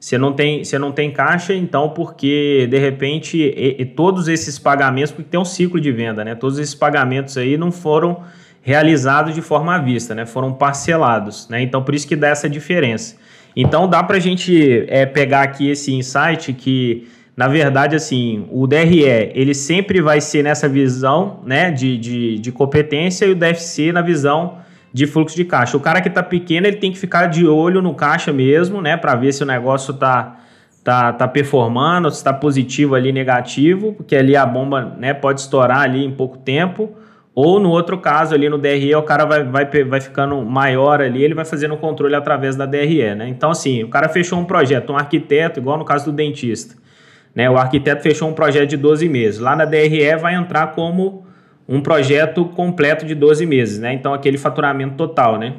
Você 0.04 0.18
não 0.18 0.34
tem, 0.34 0.62
você 0.62 0.78
não 0.78 0.92
tem 0.92 1.10
caixa, 1.10 1.54
então, 1.54 1.88
porque 1.88 2.68
de 2.70 2.76
repente 2.76 3.38
e, 3.38 3.76
e 3.78 3.86
todos 3.86 4.28
esses 4.28 4.58
pagamentos, 4.58 5.10
porque 5.10 5.30
tem 5.30 5.40
um 5.40 5.46
ciclo 5.46 5.80
de 5.80 5.90
venda, 5.90 6.22
né? 6.22 6.34
Todos 6.34 6.58
esses 6.58 6.74
pagamentos 6.74 7.38
aí 7.38 7.56
não 7.56 7.72
foram 7.72 8.20
realizados 8.60 9.34
de 9.34 9.40
forma 9.40 9.74
à 9.74 9.78
vista, 9.78 10.14
né? 10.14 10.26
Foram 10.26 10.52
parcelados, 10.52 11.48
né? 11.48 11.62
Então, 11.62 11.82
por 11.82 11.94
isso 11.94 12.06
que 12.06 12.14
dá 12.14 12.28
essa 12.28 12.50
diferença. 12.50 13.16
Então, 13.56 13.88
dá 13.88 14.02
para 14.02 14.18
a 14.18 14.20
gente 14.20 14.84
é, 14.88 15.06
pegar 15.06 15.40
aqui 15.40 15.70
esse 15.70 15.90
insight 15.94 16.52
que, 16.52 17.08
na 17.34 17.48
verdade, 17.48 17.96
assim, 17.96 18.46
o 18.50 18.66
DRE 18.66 19.04
ele 19.34 19.54
sempre 19.54 20.02
vai 20.02 20.20
ser 20.20 20.42
nessa 20.42 20.68
visão, 20.68 21.40
né, 21.46 21.70
de, 21.70 21.96
de, 21.96 22.38
de 22.40 22.52
competência 22.52 23.24
e 23.24 23.30
o 23.30 23.34
DFC 23.34 23.90
na 23.90 24.02
visão 24.02 24.58
de 24.94 25.09
fluxo 25.09 25.35
de 25.35 25.44
caixa. 25.44 25.76
O 25.76 25.80
cara 25.80 26.00
que 26.00 26.07
está 26.07 26.22
pequeno, 26.22 26.68
ele 26.68 26.76
tem 26.76 26.92
que 26.92 26.98
ficar 26.98 27.26
de 27.26 27.44
olho 27.44 27.83
no 27.83 27.94
caixa 27.94 28.33
mesmo, 28.33 28.80
né, 28.80 28.96
para 28.96 29.16
ver 29.16 29.33
se 29.33 29.42
o 29.42 29.46
negócio 29.46 29.90
está 29.90 30.37
tá, 30.85 31.12
tá 31.12 31.26
performando, 31.26 32.09
se 32.12 32.18
está 32.18 32.33
positivo 32.33 32.94
ali, 32.94 33.11
negativo, 33.11 33.92
porque 33.94 34.14
ali 34.14 34.37
a 34.37 34.46
bomba, 34.46 34.94
né, 34.96 35.12
pode 35.12 35.40
estourar 35.40 35.80
ali 35.80 36.04
em 36.04 36.12
pouco 36.12 36.38
tempo. 36.38 36.92
Ou 37.35 37.59
no 37.59 37.70
outro 37.70 37.98
caso, 37.98 38.37
ali 38.37 38.48
no 38.48 38.57
DRE, 38.57 38.94
o 38.94 39.02
cara 39.02 39.24
vai, 39.24 39.42
vai, 39.42 39.85
vai 39.85 40.00
ficando 40.00 40.40
maior 40.44 41.00
ali, 41.00 41.24
ele 41.24 41.35
vai 41.35 41.44
fazendo 41.44 41.74
o 41.74 41.76
controle 41.76 42.14
através 42.14 42.54
da 42.54 42.64
DRE, 42.64 43.16
né? 43.16 43.28
Então, 43.28 43.50
assim, 43.50 43.83
o 43.83 43.88
cara 43.88 44.09
fechou 44.09 44.38
um 44.38 44.44
projeto, 44.44 44.92
um 44.92 44.96
arquiteto, 44.96 45.59
igual 45.59 45.76
no 45.76 45.85
caso 45.85 46.04
do 46.04 46.12
dentista, 46.12 46.76
né? 47.35 47.50
O 47.50 47.59
arquiteto 47.59 48.00
fechou 48.00 48.28
um 48.28 48.33
projeto 48.33 48.68
de 48.70 48.76
12 48.76 49.09
meses. 49.09 49.40
Lá 49.40 49.57
na 49.57 49.64
DRE 49.64 50.14
vai 50.16 50.37
entrar 50.37 50.68
como 50.68 51.23
um 51.68 51.81
projeto 51.81 52.44
completo 52.44 53.07
de 53.07 53.14
12 53.14 53.46
meses, 53.46 53.79
né? 53.79 53.92
Então 53.92 54.12
aquele 54.12 54.38
faturamento 54.38 54.96
total, 54.96 55.38
né? 55.38 55.55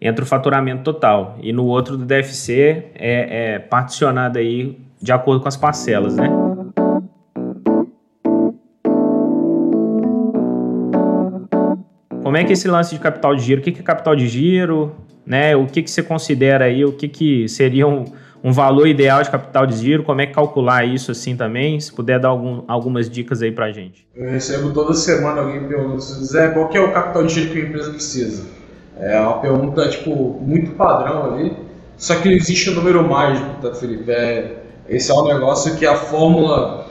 Entra 0.00 0.24
o 0.24 0.26
faturamento 0.26 0.82
total. 0.82 1.38
E 1.42 1.52
no 1.52 1.66
outro 1.66 1.96
do 1.96 2.04
DFC 2.04 2.86
é, 2.94 3.54
é 3.54 3.58
particionado 3.58 4.38
aí 4.38 4.78
de 5.00 5.12
acordo 5.12 5.40
com 5.40 5.48
as 5.48 5.56
parcelas, 5.56 6.16
né? 6.16 6.28
Como 12.22 12.36
é 12.36 12.44
que 12.44 12.50
é 12.50 12.52
esse 12.52 12.68
lance 12.68 12.94
de 12.94 13.00
capital 13.00 13.34
de 13.34 13.42
giro? 13.42 13.60
O 13.60 13.64
que 13.64 13.70
é 13.70 13.82
capital 13.82 14.14
de 14.14 14.28
giro? 14.28 14.94
Né? 15.26 15.56
O 15.56 15.66
que, 15.66 15.82
que 15.82 15.90
você 15.90 16.02
considera 16.02 16.66
aí? 16.66 16.84
O 16.84 16.92
que, 16.92 17.08
que 17.08 17.48
seriam 17.48 18.04
um 18.04 18.04
um 18.42 18.52
valor 18.52 18.86
ideal 18.86 19.22
de 19.22 19.30
capital 19.30 19.66
de 19.66 19.76
giro, 19.76 20.02
como 20.02 20.20
é 20.20 20.26
calcular 20.26 20.84
isso 20.84 21.10
assim 21.10 21.36
também? 21.36 21.78
Se 21.78 21.92
puder 21.92 22.18
dar 22.18 22.28
algum, 22.28 22.62
algumas 22.66 23.08
dicas 23.08 23.42
aí 23.42 23.52
pra 23.52 23.70
gente. 23.70 24.06
Eu 24.14 24.30
recebo 24.30 24.72
toda 24.72 24.94
semana 24.94 25.42
alguém 25.42 25.66
perguntando, 25.68 26.00
Zé, 26.00 26.48
qual 26.48 26.68
que 26.68 26.78
é 26.78 26.80
o 26.80 26.92
capital 26.92 27.24
de 27.24 27.34
giro 27.34 27.52
que 27.52 27.58
a 27.60 27.64
empresa 27.64 27.90
precisa? 27.90 28.44
É 28.98 29.18
uma 29.20 29.38
pergunta, 29.38 29.88
tipo, 29.88 30.38
muito 30.40 30.72
padrão 30.72 31.34
ali, 31.34 31.56
só 31.96 32.14
que 32.16 32.28
existe 32.28 32.70
um 32.70 32.74
número 32.74 33.06
mágico, 33.06 33.60
tá, 33.62 33.74
Felipe? 33.74 34.10
É, 34.10 34.56
esse 34.88 35.10
é 35.10 35.14
um 35.14 35.24
negócio 35.24 35.76
que 35.76 35.86
a 35.86 35.94
fórmula, 35.94 36.86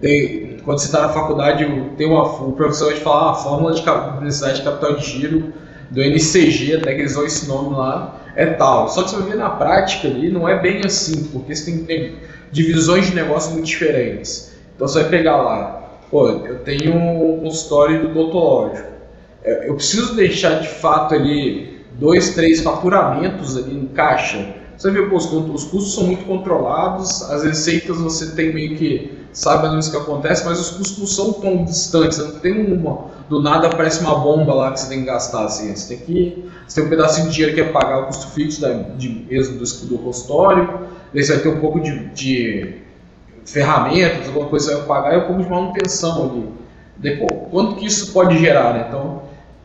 tem, 0.00 0.58
quando 0.64 0.78
você 0.78 0.86
está 0.86 1.02
na 1.02 1.08
faculdade, 1.10 1.64
tem 1.96 2.06
uma, 2.06 2.24
o 2.24 2.52
professor 2.52 2.86
vai 2.86 2.94
te 2.94 3.00
falar 3.00 3.28
ah, 3.28 3.30
a 3.30 3.34
fórmula 3.34 3.74
de 3.74 3.84
necessidade 4.24 4.58
de 4.58 4.64
capital 4.64 4.96
de 4.96 5.06
giro 5.06 5.52
do 5.90 6.02
NCG, 6.02 6.76
até 6.76 6.94
que 6.94 7.02
eles 7.02 7.12
usam 7.12 7.26
esse 7.26 7.46
nome 7.46 7.76
lá, 7.76 8.20
é 8.36 8.46
tal. 8.46 8.88
Só 8.88 9.02
que 9.02 9.10
você 9.10 9.16
vai 9.16 9.30
ver 9.30 9.36
na 9.36 9.50
prática 9.50 10.06
ali, 10.06 10.30
não 10.30 10.48
é 10.48 10.60
bem 10.60 10.82
assim, 10.84 11.24
porque 11.32 11.54
você 11.54 11.78
tem 11.78 12.16
divisões 12.52 13.06
de 13.06 13.14
negócio 13.14 13.52
muito 13.52 13.66
diferentes. 13.66 14.52
Então 14.74 14.86
você 14.86 15.00
vai 15.00 15.10
pegar 15.10 15.36
lá, 15.38 15.98
pô, 16.10 16.28
eu 16.28 16.58
tenho 16.60 16.94
um 16.94 17.40
consultório 17.40 18.02
do 18.02 18.10
odontológico. 18.10 18.88
É, 19.42 19.68
eu 19.68 19.74
preciso 19.74 20.14
deixar 20.14 20.60
de 20.60 20.68
fato 20.68 21.14
ali 21.14 21.80
dois, 21.92 22.34
três 22.34 22.62
faturamentos 22.62 23.56
ali 23.56 23.74
em 23.74 23.86
caixa. 23.86 24.54
Você 24.76 24.90
vê, 24.90 25.02
pô, 25.02 25.16
os 25.16 25.26
custos 25.64 25.94
são 25.94 26.04
muito 26.04 26.26
controlados, 26.26 27.22
as 27.30 27.42
receitas 27.42 27.96
você 27.96 28.32
tem 28.32 28.52
meio 28.52 28.76
que 28.76 29.10
sabe 29.36 29.68
mais 29.68 29.86
o 29.86 29.90
que 29.90 29.96
acontece, 29.98 30.46
mas 30.46 30.58
os 30.58 30.70
custos 30.70 30.98
não 30.98 31.06
são 31.06 31.32
tão 31.34 31.62
distantes, 31.62 32.16
não 32.16 32.40
tem 32.40 32.72
uma, 32.72 33.04
do 33.28 33.42
nada 33.42 33.66
aparece 33.66 34.00
uma 34.00 34.18
bomba 34.18 34.54
lá 34.54 34.72
que 34.72 34.80
você 34.80 34.88
tem 34.88 35.00
que 35.00 35.04
gastar, 35.04 35.44
assim, 35.44 35.76
você 35.76 35.94
tem 35.94 36.06
que, 36.06 36.48
você 36.66 36.80
tem 36.80 36.86
um 36.86 36.88
pedacinho 36.88 37.28
de 37.28 37.34
dinheiro 37.34 37.54
que 37.54 37.60
é 37.60 37.64
pagar 37.64 37.98
o 37.98 38.06
custo 38.06 38.28
fixo 38.28 38.62
da, 38.62 38.72
de, 38.72 39.26
mesmo 39.28 39.58
do, 39.58 39.86
do 39.88 39.98
consultório, 39.98 40.88
daí 41.12 41.22
você 41.22 41.34
vai 41.34 41.42
ter 41.42 41.48
um 41.50 41.60
pouco 41.60 41.80
de, 41.80 42.06
de 42.14 42.76
ferramentas, 43.44 44.26
alguma 44.26 44.48
coisa 44.48 44.68
que 44.68 44.72
você 44.72 44.78
vai 44.78 44.88
pagar 44.88 45.14
e 45.14 45.18
um 45.18 45.26
pouco 45.26 45.42
de 45.42 45.50
manutenção 45.50 46.30
ali. 47.02 47.18
Pô, 47.18 47.26
quanto 47.50 47.76
que 47.76 47.84
isso 47.84 48.14
pode 48.14 48.38
gerar, 48.38 48.72
né? 48.72 48.86
Então, 48.88 49.20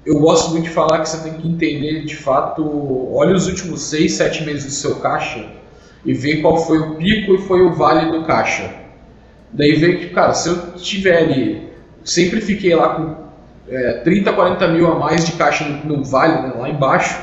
eu 0.06 0.20
gosto 0.20 0.52
muito 0.52 0.66
de 0.66 0.70
falar 0.70 1.00
que 1.00 1.08
você 1.08 1.24
tem 1.24 1.40
que 1.40 1.48
entender 1.48 2.04
de 2.04 2.18
fato, 2.18 3.10
olha 3.16 3.34
os 3.34 3.48
últimos 3.48 3.84
seis, 3.84 4.16
sete 4.16 4.44
meses 4.44 4.66
do 4.66 4.72
seu 4.72 4.96
caixa 4.96 5.46
e 6.04 6.14
ver 6.14 6.42
qual 6.42 6.58
foi 6.58 6.78
o 6.78 6.96
pico 6.96 7.36
e 7.36 7.38
foi 7.38 7.62
o 7.62 7.74
vale 7.74 8.12
do 8.12 8.26
caixa. 8.26 8.81
Daí 9.54 9.76
ver 9.76 10.00
que, 10.00 10.10
cara, 10.10 10.34
se 10.34 10.50
eu 10.50 10.74
tiver 10.78 11.18
ali, 11.18 11.70
sempre 12.04 12.42
fiquei 12.42 12.74
lá 12.74 12.96
com 12.96 13.16
é, 13.70 13.94
30, 14.04 14.34
40 14.34 14.68
mil 14.70 14.88
a 14.88 14.98
mais 14.98 15.26
de 15.26 15.34
caixa 15.34 15.66
no, 15.66 15.98
no 15.98 16.04
vale, 16.04 16.48
né, 16.48 16.54
lá 16.58 16.70
embaixo, 16.70 17.20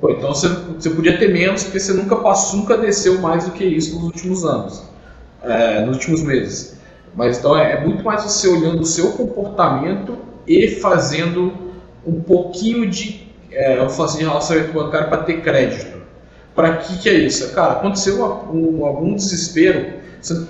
pô, 0.00 0.10
então 0.10 0.34
você, 0.34 0.48
você 0.48 0.90
podia 0.90 1.18
ter 1.18 1.32
menos 1.32 1.64
porque 1.64 1.80
você 1.80 1.92
nunca 1.92 2.16
passou, 2.16 2.60
nunca 2.60 2.76
desceu 2.76 3.20
mais 3.20 3.44
do 3.44 3.52
que 3.52 3.64
isso 3.64 3.96
nos 3.96 4.04
últimos 4.04 4.44
anos, 4.44 4.82
é, 5.42 5.84
nos 5.84 5.96
últimos 5.96 6.22
meses. 6.22 6.76
Mas 7.14 7.38
então 7.38 7.56
é, 7.56 7.72
é 7.72 7.80
muito 7.80 8.04
mais 8.04 8.22
você 8.22 8.46
olhando 8.46 8.80
o 8.80 8.86
seu 8.86 9.12
comportamento 9.12 10.18
e 10.46 10.68
fazendo 10.68 11.52
um 12.06 12.20
pouquinho 12.20 12.88
de, 12.88 13.26
é, 13.50 13.78
eu 13.78 13.88
faço 13.88 14.18
de 14.18 14.24
relacionamento 14.24 14.72
bancário 14.72 15.08
para 15.08 15.22
ter 15.24 15.40
crédito. 15.40 15.96
Para 16.54 16.76
que 16.76 16.98
que 16.98 17.08
é 17.08 17.14
isso? 17.14 17.52
Cara, 17.54 17.72
aconteceu 17.72 18.22
um, 18.52 18.84
algum 18.84 19.14
desespero, 19.14 19.94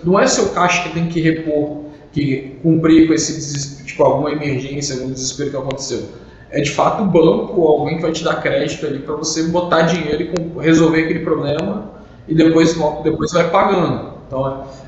não 0.05 0.19
é 0.19 0.27
seu 0.27 0.51
caixa 0.51 0.83
que 0.83 0.95
tem 0.95 1.09
que 1.09 1.21
repor, 1.21 1.85
que 2.13 2.57
cumprir 2.63 3.07
com 3.07 3.15
esse 3.15 3.85
tipo 3.85 4.03
alguma 4.03 4.31
emergência, 4.31 4.97
algum 4.97 5.13
desespero 5.13 5.51
que 5.51 5.57
aconteceu. 5.57 6.09
É 6.51 6.61
de 6.61 6.71
fato 6.71 7.03
o 7.03 7.07
banco 7.07 7.61
ou 7.61 7.81
alguém 7.81 7.97
que 7.97 8.03
vai 8.03 8.13
te 8.13 8.23
dar 8.23 8.41
crédito 8.41 8.87
ali 8.87 9.01
para 9.01 9.17
você 9.17 9.45
botar 9.45 9.83
dinheiro 9.83 10.23
e 10.23 10.63
resolver 10.63 11.03
aquele 11.03 11.21
problema 11.21 11.91
e 12.29 12.35
depois 12.35 12.77
depois 13.03 13.33
vai 13.33 13.51
pagando. 13.51 14.15
Então, 14.27 14.47
é 14.47 14.87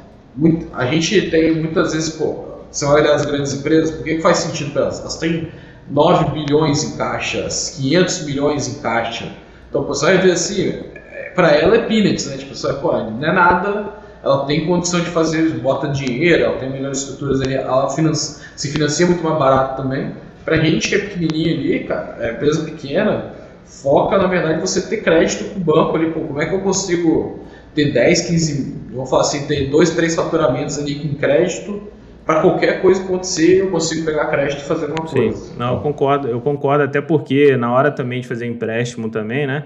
a 0.72 0.86
gente 0.86 1.30
tem 1.30 1.54
muitas 1.56 1.92
vezes, 1.92 2.10
pô, 2.10 2.44
você 2.70 2.84
vai 2.86 3.02
olhar 3.02 3.14
as 3.14 3.24
grandes 3.24 3.54
empresas, 3.54 3.90
por 3.90 4.04
que, 4.04 4.20
faz 4.20 4.38
sentido 4.38 4.72
para 4.72 4.82
elas? 4.82 5.00
Elas 5.00 5.16
têm 5.16 5.48
9 5.90 6.30
bilhões 6.30 6.84
em 6.84 6.96
caixas, 6.96 7.74
500 7.76 8.22
milhões 8.24 8.68
em 8.68 8.80
caixa. 8.80 9.32
Então, 9.68 9.84
pessoal 9.84 10.12
vai 10.12 10.22
ver 10.22 10.32
assim, 10.32 10.68
é, 10.68 11.32
para 11.34 11.50
ela 11.52 11.76
é 11.76 11.86
peanuts, 11.86 12.26
né? 12.26 12.36
Tipo, 12.36 12.54
você, 12.54 12.72
pô, 12.74 12.92
não 12.92 13.28
é 13.28 13.32
nada, 13.32 13.97
ela 14.22 14.44
tem 14.46 14.66
condição 14.66 15.00
de 15.00 15.06
fazer, 15.06 15.48
bota 15.60 15.88
dinheiro, 15.88 16.44
ela 16.44 16.58
tem 16.58 16.70
melhores 16.70 16.98
estruturas 16.98 17.40
ali, 17.40 17.54
ela 17.54 17.88
financia, 17.90 18.44
se 18.56 18.70
financia 18.70 19.06
muito 19.06 19.22
mais 19.22 19.38
barato 19.38 19.82
também. 19.82 20.12
Pra 20.44 20.56
gente 20.56 20.88
que 20.88 20.94
é 20.94 20.98
pequenininho 20.98 21.58
ali, 21.58 21.84
cara, 21.84 22.16
é 22.20 22.32
empresa 22.32 22.64
pequena, 22.64 23.32
foca 23.64 24.16
na 24.16 24.26
verdade 24.26 24.60
você 24.60 24.80
ter 24.82 24.98
crédito 24.98 25.44
com 25.52 25.60
o 25.60 25.62
banco 25.62 25.96
ali, 25.96 26.10
pô, 26.10 26.20
como 26.20 26.40
é 26.40 26.46
que 26.46 26.54
eu 26.54 26.60
consigo 26.60 27.40
ter 27.74 27.92
10, 27.92 28.22
15, 28.22 28.76
vamos 28.92 29.10
falar 29.10 29.22
assim, 29.22 29.46
ter 29.46 29.68
dois, 29.70 29.90
três 29.90 30.14
faturamentos 30.14 30.78
ali 30.78 30.96
com 30.96 31.14
crédito 31.14 31.82
para 32.24 32.42
qualquer 32.42 32.82
coisa 32.82 33.02
acontecer, 33.02 33.58
eu 33.58 33.70
consigo 33.70 34.04
pegar 34.04 34.26
crédito 34.26 34.60
e 34.60 34.64
fazer 34.64 34.90
alguma 34.90 35.08
coisa. 35.08 35.54
Não, 35.56 35.74
eu 35.74 35.80
concordo, 35.80 36.28
eu 36.28 36.40
concordo 36.40 36.84
até 36.84 37.00
porque 37.00 37.56
na 37.56 37.72
hora 37.72 37.90
também 37.90 38.20
de 38.20 38.26
fazer 38.28 38.46
empréstimo 38.46 39.08
também, 39.08 39.46
né? 39.46 39.64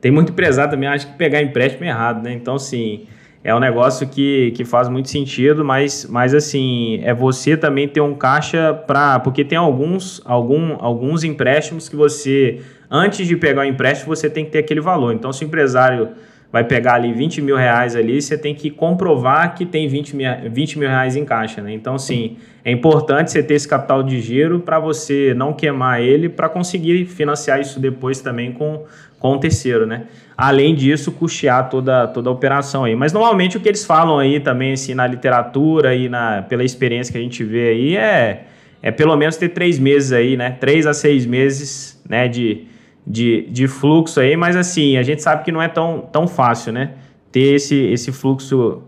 Tem 0.00 0.12
muito 0.12 0.30
empresário 0.30 0.70
também 0.70 0.88
acha 0.88 1.06
que 1.06 1.14
pegar 1.14 1.42
empréstimo 1.42 1.84
é 1.84 1.88
errado, 1.88 2.22
né? 2.22 2.32
Então, 2.32 2.54
assim, 2.54 3.06
é 3.44 3.54
um 3.54 3.60
negócio 3.60 4.08
que, 4.08 4.52
que 4.52 4.64
faz 4.64 4.88
muito 4.88 5.10
sentido, 5.10 5.62
mas, 5.62 6.06
mas 6.08 6.34
assim, 6.34 6.98
é 7.02 7.12
você 7.12 7.58
também 7.58 7.86
ter 7.86 8.00
um 8.00 8.14
caixa 8.14 8.72
para. 8.72 9.20
Porque 9.20 9.44
tem 9.44 9.58
alguns, 9.58 10.22
algum, 10.24 10.74
alguns 10.80 11.22
empréstimos 11.24 11.86
que 11.86 11.94
você, 11.94 12.62
antes 12.90 13.28
de 13.28 13.36
pegar 13.36 13.60
o 13.60 13.64
empréstimo, 13.66 14.16
você 14.16 14.30
tem 14.30 14.46
que 14.46 14.50
ter 14.50 14.60
aquele 14.60 14.80
valor. 14.80 15.12
Então, 15.12 15.30
se 15.30 15.44
o 15.44 15.46
empresário 15.46 16.08
vai 16.50 16.64
pegar 16.64 16.94
ali 16.94 17.12
20 17.12 17.42
mil 17.42 17.56
reais 17.56 17.94
ali, 17.94 18.22
você 18.22 18.38
tem 18.38 18.54
que 18.54 18.70
comprovar 18.70 19.54
que 19.54 19.66
tem 19.66 19.88
20 19.88 20.16
mil, 20.16 20.28
20 20.50 20.78
mil 20.78 20.88
reais 20.88 21.14
em 21.14 21.24
caixa, 21.24 21.60
né? 21.60 21.74
Então, 21.74 21.98
sim, 21.98 22.38
é 22.64 22.70
importante 22.70 23.30
você 23.30 23.42
ter 23.42 23.54
esse 23.54 23.68
capital 23.68 24.02
de 24.02 24.20
giro 24.20 24.60
para 24.60 24.78
você 24.78 25.34
não 25.34 25.52
queimar 25.52 26.00
ele, 26.00 26.30
para 26.30 26.48
conseguir 26.48 27.04
financiar 27.06 27.60
isso 27.60 27.78
depois 27.78 28.20
também 28.20 28.52
com, 28.52 28.84
com 29.24 29.36
o 29.36 29.38
terceiro, 29.38 29.86
né? 29.86 30.02
Além 30.36 30.74
disso, 30.74 31.10
custear 31.10 31.70
toda, 31.70 32.06
toda 32.08 32.28
a 32.28 32.32
operação 32.32 32.84
aí. 32.84 32.94
Mas 32.94 33.10
normalmente 33.10 33.56
o 33.56 33.60
que 33.60 33.66
eles 33.66 33.82
falam 33.82 34.18
aí 34.18 34.38
também, 34.38 34.74
assim, 34.74 34.92
na 34.92 35.06
literatura 35.06 35.94
e 35.94 36.10
na, 36.10 36.42
pela 36.42 36.62
experiência 36.62 37.10
que 37.10 37.16
a 37.16 37.22
gente 37.22 37.42
vê 37.42 37.68
aí 37.68 37.96
é, 37.96 38.44
é 38.82 38.90
pelo 38.90 39.16
menos 39.16 39.38
ter 39.38 39.48
três 39.48 39.78
meses 39.78 40.12
aí, 40.12 40.36
né? 40.36 40.50
Três 40.60 40.86
a 40.86 40.92
seis 40.92 41.24
meses, 41.24 41.98
né, 42.06 42.28
de 42.28 42.66
de, 43.06 43.46
de 43.50 43.66
fluxo 43.66 44.20
aí, 44.20 44.36
mas 44.36 44.56
assim, 44.56 44.98
a 44.98 45.02
gente 45.02 45.22
sabe 45.22 45.42
que 45.42 45.52
não 45.52 45.60
é 45.60 45.68
tão, 45.68 46.06
tão 46.12 46.26
fácil, 46.26 46.72
né? 46.72 46.90
Ter 47.32 47.54
esse, 47.54 47.76
esse 47.76 48.12
fluxo 48.12 48.82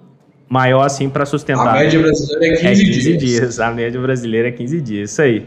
maior 0.49 0.83
assim 0.83 1.09
para 1.09 1.25
sustentar. 1.25 1.68
A 1.68 1.72
média 1.72 1.99
brasileira 1.99 2.46
é 2.46 2.57
15, 2.57 2.66
é 2.66 2.85
15 2.85 3.01
dias. 3.01 3.18
dias. 3.20 3.61
A 3.61 3.70
média 3.70 4.01
brasileira 4.01 4.49
é 4.49 4.53
15 4.53 4.81
dias, 4.83 5.11
isso 5.12 5.22
aí. 5.22 5.46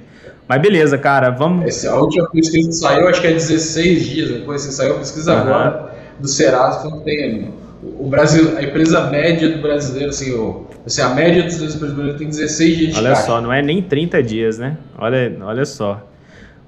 Mas 0.50 0.60
beleza, 0.64 0.98
cara, 0.98 1.30
vamos. 1.30 1.64
Essa, 1.68 1.92
a 1.92 2.02
última 2.02 2.28
pesquisa 2.32 2.70
que 2.70 2.76
saiu, 2.76 3.08
acho 3.08 3.22
que 3.22 3.28
é 3.28 3.34
16 3.34 4.04
dias, 4.04 4.30
depois 4.32 4.64
você 4.64 4.72
saiu 4.72 4.96
a 4.96 4.98
pesquisa 4.98 5.32
uhum. 5.32 5.42
agora 5.42 5.92
do 6.20 6.28
Serasa, 6.28 6.90
quanto 6.90 7.04
tem 7.04 7.24
ali. 7.24 7.54
O 7.84 8.10
Brasil, 8.10 8.58
a 8.58 8.64
empresa 8.64 9.12
média 9.12 9.48
do 9.48 9.62
brasileiro, 9.62 10.10
assim, 10.10 10.34
o, 10.34 10.66
assim 10.84 11.02
a 11.02 11.10
média 11.10 11.44
dos 11.44 11.76
brasileiros 11.76 12.18
tem 12.18 12.28
16 12.28 12.78
dias 12.78 12.94
de 12.96 13.00
Olha 13.00 13.16
só, 13.16 13.40
não 13.40 13.54
é 13.54 13.62
nem 13.62 13.80
30 13.80 14.24
dias, 14.24 14.58
né? 14.58 14.76
Olha, 14.98 15.38
olha 15.44 15.66
só. 15.66 16.04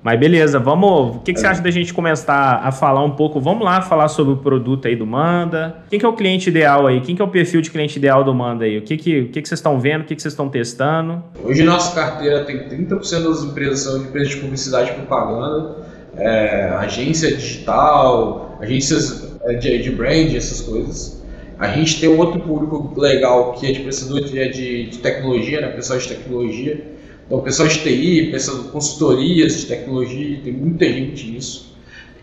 Mas 0.03 0.19
beleza, 0.19 0.57
vamos. 0.57 1.17
O 1.17 1.19
que, 1.19 1.31
que 1.31 1.39
você 1.39 1.45
acha 1.45 1.61
da 1.61 1.69
gente 1.69 1.93
começar 1.93 2.59
a 2.63 2.71
falar 2.71 3.03
um 3.03 3.11
pouco? 3.11 3.39
Vamos 3.39 3.63
lá 3.63 3.81
falar 3.83 4.07
sobre 4.07 4.33
o 4.33 4.37
produto 4.37 4.87
aí 4.87 4.95
do 4.95 5.05
Manda. 5.05 5.77
Quem 5.89 5.99
que 5.99 6.05
é 6.05 6.09
o 6.09 6.13
cliente 6.13 6.49
ideal 6.49 6.87
aí? 6.87 7.01
Quem 7.01 7.15
que 7.15 7.21
é 7.21 7.25
o 7.25 7.27
perfil 7.27 7.61
de 7.61 7.69
cliente 7.69 7.99
ideal 7.99 8.23
do 8.23 8.33
Manda 8.33 8.65
aí? 8.65 8.79
O 8.79 8.81
que, 8.81 8.97
que, 8.97 9.19
o 9.21 9.29
que, 9.29 9.41
que 9.41 9.47
vocês 9.47 9.59
estão 9.59 9.79
vendo? 9.79 10.01
O 10.01 10.05
que, 10.05 10.15
que 10.15 10.21
vocês 10.21 10.33
estão 10.33 10.49
testando? 10.49 11.23
Hoje 11.43 11.61
nossa 11.63 11.93
carteira 11.93 12.43
tem 12.45 12.67
30% 12.67 13.23
das 13.23 13.43
empresas 13.43 13.79
são 13.81 13.97
empresas 14.01 14.29
de 14.29 14.37
publicidade 14.37 14.91
propaganda, 14.93 15.75
é, 16.17 16.69
agência 16.79 17.35
digital, 17.35 18.57
agências 18.59 19.37
é, 19.43 19.53
de, 19.53 19.83
de 19.83 19.91
brand, 19.91 20.33
essas 20.33 20.61
coisas. 20.61 21.21
A 21.59 21.67
gente 21.67 21.99
tem 21.99 22.09
um 22.09 22.17
outro 22.17 22.39
público 22.39 22.99
legal 22.99 23.53
que 23.53 23.67
é 23.67 23.71
de 23.71 23.81
prestador 23.81 24.21
de, 24.21 24.49
de, 24.49 24.89
de 24.89 24.97
tecnologia, 24.97 25.61
né? 25.61 25.67
Pessoal 25.67 25.99
de 25.99 26.07
tecnologia 26.07 26.91
então, 27.31 27.39
pessoal 27.39 27.69
de 27.69 27.79
TI, 27.79 28.29
pessoal 28.29 28.57
de 28.57 28.67
consultorias 28.71 29.61
de 29.61 29.67
tecnologia, 29.67 30.41
tem 30.43 30.51
muita 30.51 30.83
gente 30.83 31.31
nisso. 31.31 31.73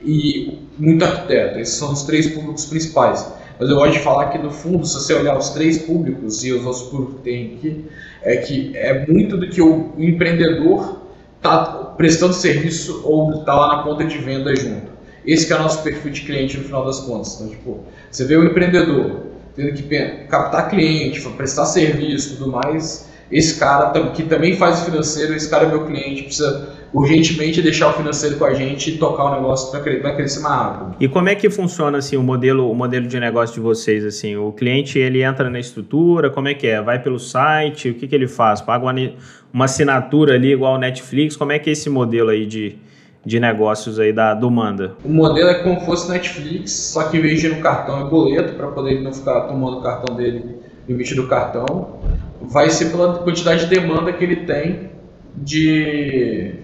E 0.04 0.58
muito 0.78 1.02
arquiteto. 1.02 1.58
Esses 1.58 1.76
são 1.76 1.94
os 1.94 2.02
três 2.02 2.26
públicos 2.26 2.66
principais. 2.66 3.26
Mas 3.58 3.70
eu 3.70 3.76
gosto 3.76 3.94
de 3.94 4.00
falar 4.00 4.26
que, 4.26 4.36
no 4.36 4.50
fundo, 4.50 4.86
se 4.86 4.92
você 4.92 5.14
olhar 5.14 5.38
os 5.38 5.48
três 5.48 5.78
públicos 5.78 6.44
e 6.44 6.52
os 6.52 6.62
outros 6.66 6.82
públicos 6.90 7.22
tem 7.24 7.54
aqui, 7.54 7.86
é 8.20 8.36
que 8.36 8.76
é 8.76 9.06
muito 9.06 9.38
do 9.38 9.48
que 9.48 9.62
o 9.62 9.94
empreendedor 9.96 11.00
está 11.38 11.94
prestando 11.96 12.34
serviço 12.34 13.00
ou 13.02 13.32
está 13.40 13.54
lá 13.54 13.78
na 13.78 13.82
ponta 13.84 14.04
de 14.04 14.18
venda 14.18 14.54
junto. 14.54 14.92
Esse 15.24 15.50
é 15.50 15.56
o 15.56 15.62
nosso 15.62 15.82
perfil 15.82 16.12
de 16.12 16.20
cliente 16.20 16.58
no 16.58 16.64
final 16.64 16.84
das 16.84 17.00
contas. 17.00 17.36
Então, 17.36 17.48
tipo, 17.48 17.80
você 18.10 18.26
vê 18.26 18.36
o 18.36 18.44
empreendedor 18.44 19.22
tendo 19.56 19.72
que 19.72 19.82
captar 20.28 20.68
cliente, 20.68 21.18
prestar 21.30 21.64
serviço 21.64 22.36
tudo 22.36 22.52
mais, 22.52 23.07
esse 23.30 23.58
cara 23.58 23.90
que 24.10 24.22
também 24.22 24.56
faz 24.56 24.80
o 24.80 24.84
financeiro, 24.86 25.34
esse 25.34 25.50
cara 25.50 25.66
é 25.66 25.68
meu 25.68 25.84
cliente, 25.84 26.22
precisa 26.24 26.78
urgentemente 26.92 27.60
deixar 27.60 27.90
o 27.90 27.92
financeiro 27.92 28.36
com 28.36 28.44
a 28.46 28.54
gente 28.54 28.90
e 28.90 28.96
tocar 28.96 29.24
o 29.24 29.34
negócio 29.34 29.70
para 29.70 30.14
crescer 30.14 30.40
mais 30.40 30.54
rápido. 30.54 30.96
E 30.98 31.06
como 31.06 31.28
é 31.28 31.34
que 31.34 31.50
funciona 31.50 31.98
assim 31.98 32.16
o 32.16 32.22
modelo, 32.22 32.70
o 32.70 32.74
modelo 32.74 33.06
de 33.06 33.20
negócio 33.20 33.54
de 33.54 33.60
vocês 33.60 34.04
assim? 34.04 34.36
O 34.36 34.52
cliente 34.52 34.98
ele 34.98 35.22
entra 35.22 35.50
na 35.50 35.60
estrutura, 35.60 36.30
como 36.30 36.48
é 36.48 36.54
que 36.54 36.66
é? 36.66 36.80
Vai 36.80 37.02
pelo 37.02 37.18
site, 37.18 37.90
o 37.90 37.94
que, 37.94 38.08
que 38.08 38.14
ele 38.14 38.26
faz? 38.26 38.62
Paga 38.62 38.86
uma, 38.86 38.94
uma 39.52 39.66
assinatura 39.66 40.34
ali 40.34 40.52
igual 40.52 40.74
ao 40.74 40.80
Netflix? 40.80 41.36
Como 41.36 41.52
é 41.52 41.58
que 41.58 41.68
é 41.68 41.74
esse 41.74 41.90
modelo 41.90 42.30
aí 42.30 42.46
de, 42.46 42.78
de 43.26 43.38
negócios 43.38 44.00
aí 44.00 44.10
da, 44.10 44.32
do 44.32 44.50
Manda? 44.50 44.94
O 45.04 45.10
modelo 45.10 45.50
é 45.50 45.62
como 45.62 45.82
fosse 45.82 46.10
Netflix, 46.10 46.72
só 46.72 47.04
que 47.04 47.18
em 47.18 47.20
vez 47.20 47.42
de 47.42 47.48
ir 47.48 47.56
no 47.56 47.60
cartão 47.60 48.06
é 48.06 48.08
boleto 48.08 48.54
para 48.54 48.68
poder 48.68 49.02
não 49.02 49.12
ficar 49.12 49.42
tomando 49.42 49.80
o 49.80 49.82
cartão 49.82 50.16
dele, 50.16 50.56
limite 50.88 51.14
do 51.14 51.26
cartão 51.26 51.98
vai 52.48 52.70
ser 52.70 52.86
pela 52.86 53.18
quantidade 53.18 53.66
de 53.66 53.74
demanda 53.74 54.12
que 54.12 54.24
ele 54.24 54.36
tem 54.36 54.90
de, 55.36 56.54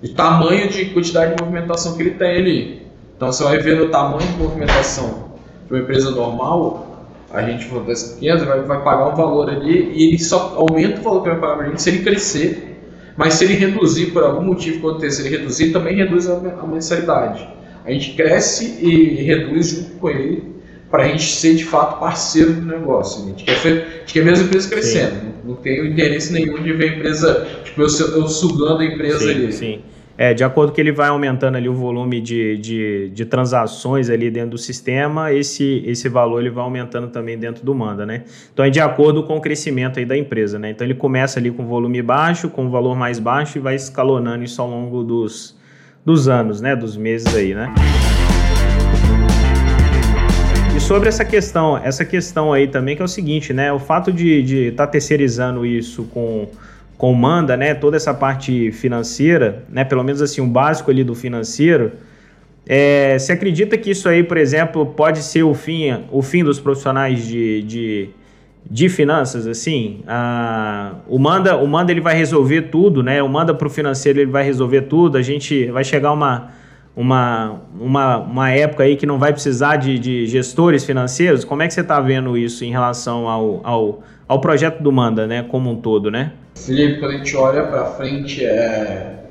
de 0.00 0.10
tamanho 0.14 0.68
de 0.68 0.86
quantidade 0.86 1.34
de 1.34 1.42
movimentação 1.42 1.96
que 1.96 2.02
ele 2.02 2.10
tem 2.12 2.36
ali. 2.36 2.82
Então 3.16 3.32
você 3.32 3.42
vai 3.42 3.58
ver 3.58 3.76
no 3.76 3.88
tamanho 3.88 4.26
de 4.26 4.36
movimentação 4.36 5.32
de 5.66 5.72
uma 5.72 5.80
empresa 5.80 6.10
normal, 6.10 7.06
a 7.32 7.42
gente 7.42 7.66
das 7.86 8.02
pequenas 8.02 8.44
vai, 8.44 8.60
vai 8.60 8.82
pagar 8.82 9.08
um 9.08 9.16
valor 9.16 9.48
ali 9.48 9.90
e 9.94 10.08
ele 10.08 10.18
só 10.18 10.54
aumenta 10.56 11.00
o 11.00 11.02
valor 11.02 11.22
que 11.22 11.30
vai 11.30 11.40
pagar 11.40 11.56
para 11.56 11.66
a 11.66 11.68
gente 11.70 11.82
se 11.82 11.88
ele 11.88 12.02
crescer. 12.02 12.68
Mas 13.16 13.34
se 13.34 13.44
ele 13.44 13.54
reduzir 13.54 14.06
por 14.06 14.22
algum 14.22 14.42
motivo 14.42 14.80
que 14.80 14.86
aconteça, 14.86 15.22
ele 15.22 15.36
reduzir, 15.36 15.70
também 15.70 15.96
reduz 15.96 16.28
a, 16.28 16.34
a 16.34 16.66
mensalidade. 16.66 17.46
A 17.84 17.90
gente 17.90 18.14
cresce 18.14 18.78
e 18.84 19.22
reduz 19.22 19.70
junto 19.70 19.90
com 19.96 20.10
ele 20.10 20.51
para 20.92 21.04
a 21.04 21.08
gente 21.08 21.24
ser 21.24 21.54
de 21.54 21.64
fato 21.64 21.98
parceiro 21.98 22.52
do 22.52 22.66
negócio. 22.66 23.24
A 23.24 23.28
gente 23.28 23.44
quer, 23.44 23.56
a 23.56 23.98
gente 24.00 24.12
quer 24.12 24.22
ver 24.22 24.32
as 24.34 24.40
empresas 24.42 24.70
crescendo. 24.70 25.14
Sim. 25.14 25.32
Não, 25.42 25.54
tenho 25.56 25.86
interesse 25.86 26.30
nenhum 26.34 26.62
de 26.62 26.70
ver 26.74 26.90
a 26.90 26.96
empresa, 26.96 27.48
tipo, 27.64 27.80
eu, 27.80 27.86
eu 27.86 28.28
sugando 28.28 28.80
a 28.80 28.84
empresa 28.84 29.20
sim, 29.20 29.30
ali. 29.30 29.52
Sim. 29.52 29.80
É, 30.18 30.34
de 30.34 30.44
acordo 30.44 30.70
que 30.70 30.80
ele 30.80 30.92
vai 30.92 31.08
aumentando 31.08 31.56
ali 31.56 31.66
o 31.66 31.72
volume 31.72 32.20
de, 32.20 32.58
de, 32.58 33.08
de, 33.08 33.24
transações 33.24 34.10
ali 34.10 34.30
dentro 34.30 34.50
do 34.50 34.58
sistema, 34.58 35.32
esse, 35.32 35.82
esse 35.86 36.10
valor 36.10 36.40
ele 36.40 36.50
vai 36.50 36.62
aumentando 36.62 37.08
também 37.08 37.38
dentro 37.38 37.64
do 37.64 37.74
Manda, 37.74 38.04
né? 38.04 38.24
Então 38.52 38.62
é 38.62 38.68
de 38.68 38.78
acordo 38.78 39.22
com 39.22 39.38
o 39.38 39.40
crescimento 39.40 39.98
aí 39.98 40.04
da 40.04 40.16
empresa, 40.16 40.58
né? 40.58 40.70
Então 40.70 40.86
ele 40.86 40.94
começa 40.94 41.40
ali 41.40 41.50
com 41.50 41.66
volume 41.66 42.02
baixo, 42.02 42.50
com 42.50 42.68
valor 42.68 42.94
mais 42.94 43.18
baixo 43.18 43.56
e 43.56 43.60
vai 43.62 43.74
escalonando 43.74 44.44
isso 44.44 44.60
ao 44.60 44.68
longo 44.68 45.02
dos, 45.02 45.56
dos 46.04 46.28
anos, 46.28 46.60
né? 46.60 46.76
Dos 46.76 46.98
meses 46.98 47.34
aí, 47.34 47.54
né? 47.54 47.72
Sobre 50.86 51.08
essa 51.08 51.24
questão, 51.24 51.78
essa 51.78 52.04
questão 52.04 52.52
aí 52.52 52.66
também 52.66 52.96
que 52.96 53.02
é 53.02 53.04
o 53.04 53.08
seguinte, 53.08 53.52
né? 53.52 53.72
O 53.72 53.78
fato 53.78 54.12
de 54.12 54.68
estar 54.68 54.86
tá 54.86 54.92
terceirizando 54.92 55.64
isso 55.64 56.04
com 56.04 56.48
com 56.98 57.12
Manda, 57.14 57.56
né? 57.56 57.74
Toda 57.74 57.96
essa 57.96 58.14
parte 58.14 58.70
financeira, 58.70 59.64
né? 59.68 59.84
Pelo 59.84 60.04
menos 60.04 60.22
assim, 60.22 60.40
o 60.40 60.44
um 60.44 60.48
básico 60.48 60.90
ali 60.90 61.02
do 61.02 61.14
financeiro. 61.14 61.92
É, 62.66 63.18
você 63.18 63.32
acredita 63.32 63.76
que 63.76 63.90
isso 63.90 64.08
aí, 64.08 64.22
por 64.22 64.36
exemplo, 64.36 64.86
pode 64.86 65.20
ser 65.20 65.42
o 65.42 65.52
fim, 65.52 66.04
o 66.12 66.22
fim 66.22 66.44
dos 66.44 66.60
profissionais 66.60 67.26
de, 67.26 67.62
de 67.62 68.10
de 68.70 68.88
finanças, 68.88 69.46
assim, 69.46 70.00
a, 70.06 70.94
o 71.08 71.18
Manda, 71.18 71.56
o 71.56 71.66
Manda 71.66 71.90
ele 71.90 72.00
vai 72.00 72.14
resolver 72.14 72.62
tudo, 72.62 73.02
né? 73.02 73.22
O 73.22 73.28
Manda 73.28 73.52
para 73.52 73.66
o 73.66 73.70
financeiro 73.70 74.20
ele 74.20 74.30
vai 74.30 74.44
resolver 74.44 74.82
tudo. 74.82 75.18
A 75.18 75.22
gente 75.22 75.66
vai 75.66 75.84
chegar 75.84 76.12
uma, 76.12 76.52
uma, 76.94 77.60
uma, 77.78 78.18
uma 78.18 78.50
época 78.50 78.84
aí 78.84 78.96
que 78.96 79.06
não 79.06 79.18
vai 79.18 79.32
precisar 79.32 79.76
de, 79.76 79.98
de 79.98 80.26
gestores 80.26 80.84
financeiros. 80.84 81.44
Como 81.44 81.62
é 81.62 81.68
que 81.68 81.74
você 81.74 81.80
está 81.80 82.00
vendo 82.00 82.36
isso 82.36 82.64
em 82.64 82.70
relação 82.70 83.28
ao, 83.28 83.60
ao, 83.64 84.02
ao 84.28 84.40
projeto 84.40 84.82
do 84.82 84.92
Manda, 84.92 85.26
né? 85.26 85.42
Como 85.42 85.70
um 85.70 85.76
todo, 85.76 86.10
né? 86.10 86.32
Felipe, 86.54 87.00
quando 87.00 87.12
a 87.12 87.16
gente 87.16 87.36
olha 87.36 87.64
para 87.64 87.86
frente, 87.86 88.44
é... 88.44 89.24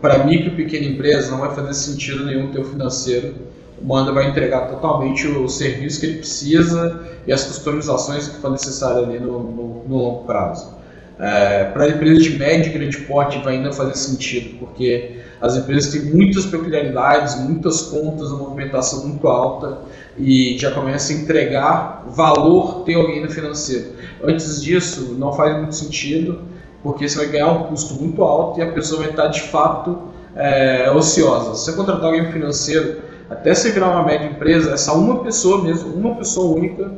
para 0.00 0.24
micro 0.24 0.48
e 0.48 0.50
pequena 0.50 0.86
empresa 0.86 1.30
não 1.30 1.38
vai 1.38 1.54
fazer 1.54 1.74
sentido 1.74 2.24
nenhum 2.24 2.50
ter 2.50 2.60
o 2.60 2.64
financeiro 2.64 3.34
o 3.80 3.86
Manda 3.86 4.12
vai 4.12 4.28
entregar 4.28 4.68
totalmente 4.68 5.26
o 5.26 5.48
serviço 5.48 6.00
que 6.00 6.06
ele 6.06 6.18
precisa 6.18 7.00
e 7.26 7.32
as 7.32 7.44
customizações 7.44 8.28
que 8.28 8.40
for 8.40 8.50
necessárias 8.50 9.08
ali 9.08 9.18
no, 9.18 9.42
no, 9.42 9.84
no 9.86 9.96
longo 9.96 10.24
prazo. 10.24 10.74
É, 11.18 11.64
para 11.64 11.88
empresas 11.88 12.24
de 12.24 12.36
médio 12.36 12.70
e 12.70 12.78
grande 12.78 12.98
porte 12.98 13.38
vai 13.38 13.54
ainda 13.54 13.72
fazer 13.72 13.94
sentido, 13.94 14.58
porque 14.58 15.20
as 15.40 15.56
empresas 15.56 15.92
têm 15.92 16.12
muitas 16.12 16.44
peculiaridades, 16.46 17.36
muitas 17.40 17.82
contas, 17.82 18.32
uma 18.32 18.48
movimentação 18.48 19.06
muito 19.06 19.28
alta 19.28 19.78
e 20.18 20.56
já 20.58 20.72
começa 20.72 21.12
a 21.12 21.16
entregar 21.16 22.04
valor 22.08 22.82
ter 22.84 22.94
alguém 22.94 23.22
no 23.22 23.30
financeiro. 23.30 23.90
Antes 24.24 24.60
disso, 24.60 25.14
não 25.16 25.32
faz 25.32 25.56
muito 25.56 25.76
sentido, 25.76 26.42
porque 26.82 27.08
você 27.08 27.18
vai 27.18 27.26
ganhar 27.26 27.52
um 27.52 27.62
custo 27.64 27.94
muito 27.94 28.22
alto 28.24 28.58
e 28.58 28.62
a 28.62 28.72
pessoa 28.72 29.02
vai 29.02 29.10
estar 29.10 29.28
de 29.28 29.42
fato 29.42 29.98
é, 30.34 30.90
ociosa. 30.90 31.54
Se 31.54 31.66
você 31.66 31.72
contratar 31.76 32.06
alguém 32.06 32.32
financeiro 32.32 33.02
até 33.30 33.54
você 33.54 33.70
virar 33.70 33.90
uma 33.90 34.04
média 34.04 34.26
empresa, 34.26 34.72
essa 34.72 34.92
uma 34.92 35.22
pessoa 35.22 35.62
mesmo, 35.62 35.94
uma 35.94 36.16
pessoa 36.16 36.56
única, 36.56 36.90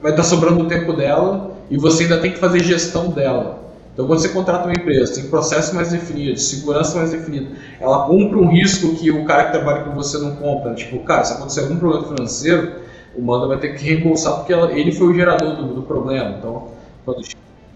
vai 0.00 0.12
estar 0.12 0.22
sobrando 0.24 0.64
o 0.64 0.68
tempo 0.68 0.92
dela 0.92 1.56
e 1.70 1.76
você 1.76 2.04
ainda 2.04 2.18
tem 2.18 2.32
que 2.32 2.38
fazer 2.38 2.62
gestão 2.62 3.08
dela. 3.08 3.61
Então, 3.92 4.06
quando 4.06 4.20
você 4.20 4.30
contrata 4.30 4.64
uma 4.64 4.72
empresa, 4.72 5.14
tem 5.14 5.28
processo 5.28 5.74
mais 5.74 5.90
definido, 5.90 6.38
segurança 6.38 6.96
mais 6.96 7.10
definida, 7.10 7.50
ela 7.78 8.06
compra 8.06 8.38
um 8.38 8.48
risco 8.48 8.94
que 8.96 9.10
o 9.10 9.24
cara 9.26 9.44
que 9.44 9.52
trabalha 9.52 9.84
com 9.84 9.90
você 9.90 10.16
não 10.18 10.36
compra. 10.36 10.74
Tipo, 10.74 11.00
cara, 11.00 11.24
se 11.24 11.34
acontecer 11.34 11.60
algum 11.60 11.76
problema 11.76 12.08
financeiro, 12.08 12.80
o 13.14 13.20
Manda 13.20 13.46
vai 13.46 13.58
ter 13.58 13.74
que 13.74 13.84
reembolsar 13.84 14.36
porque 14.36 14.52
ela, 14.52 14.72
ele 14.72 14.92
foi 14.92 15.08
o 15.08 15.14
gerador 15.14 15.56
do, 15.56 15.74
do 15.74 15.82
problema. 15.82 16.36
Então, 16.38 16.68
quando, 17.04 17.22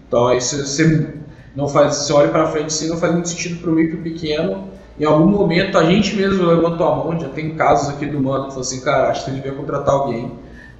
então 0.07 0.27
aí 0.27 0.41
você, 0.41 0.57
você 0.57 1.13
não 1.55 1.67
faz, 1.67 1.95
você 1.97 2.13
olha 2.13 2.29
para 2.29 2.47
frente 2.47 2.67
assim, 2.67 2.89
não 2.89 2.97
faz 2.97 3.13
muito 3.13 3.29
sentido 3.29 3.61
para 3.61 3.69
o 3.69 3.73
micro 3.73 3.97
pequeno 3.97 4.75
em 4.99 5.05
algum 5.05 5.27
momento 5.27 5.77
a 5.77 5.83
gente 5.83 6.15
mesmo 6.15 6.43
levantou 6.43 6.87
a 6.87 6.95
mão, 6.95 7.19
já 7.19 7.29
tem 7.29 7.53
casos 7.55 7.89
aqui 7.89 8.05
do 8.07 8.19
Mano 8.19 8.45
que 8.45 8.49
falou 8.49 8.61
assim, 8.61 8.81
cara, 8.81 9.09
acho 9.09 9.25
que 9.25 9.31
você 9.31 9.35
devia 9.35 9.51
contratar 9.51 9.93
alguém 9.93 10.31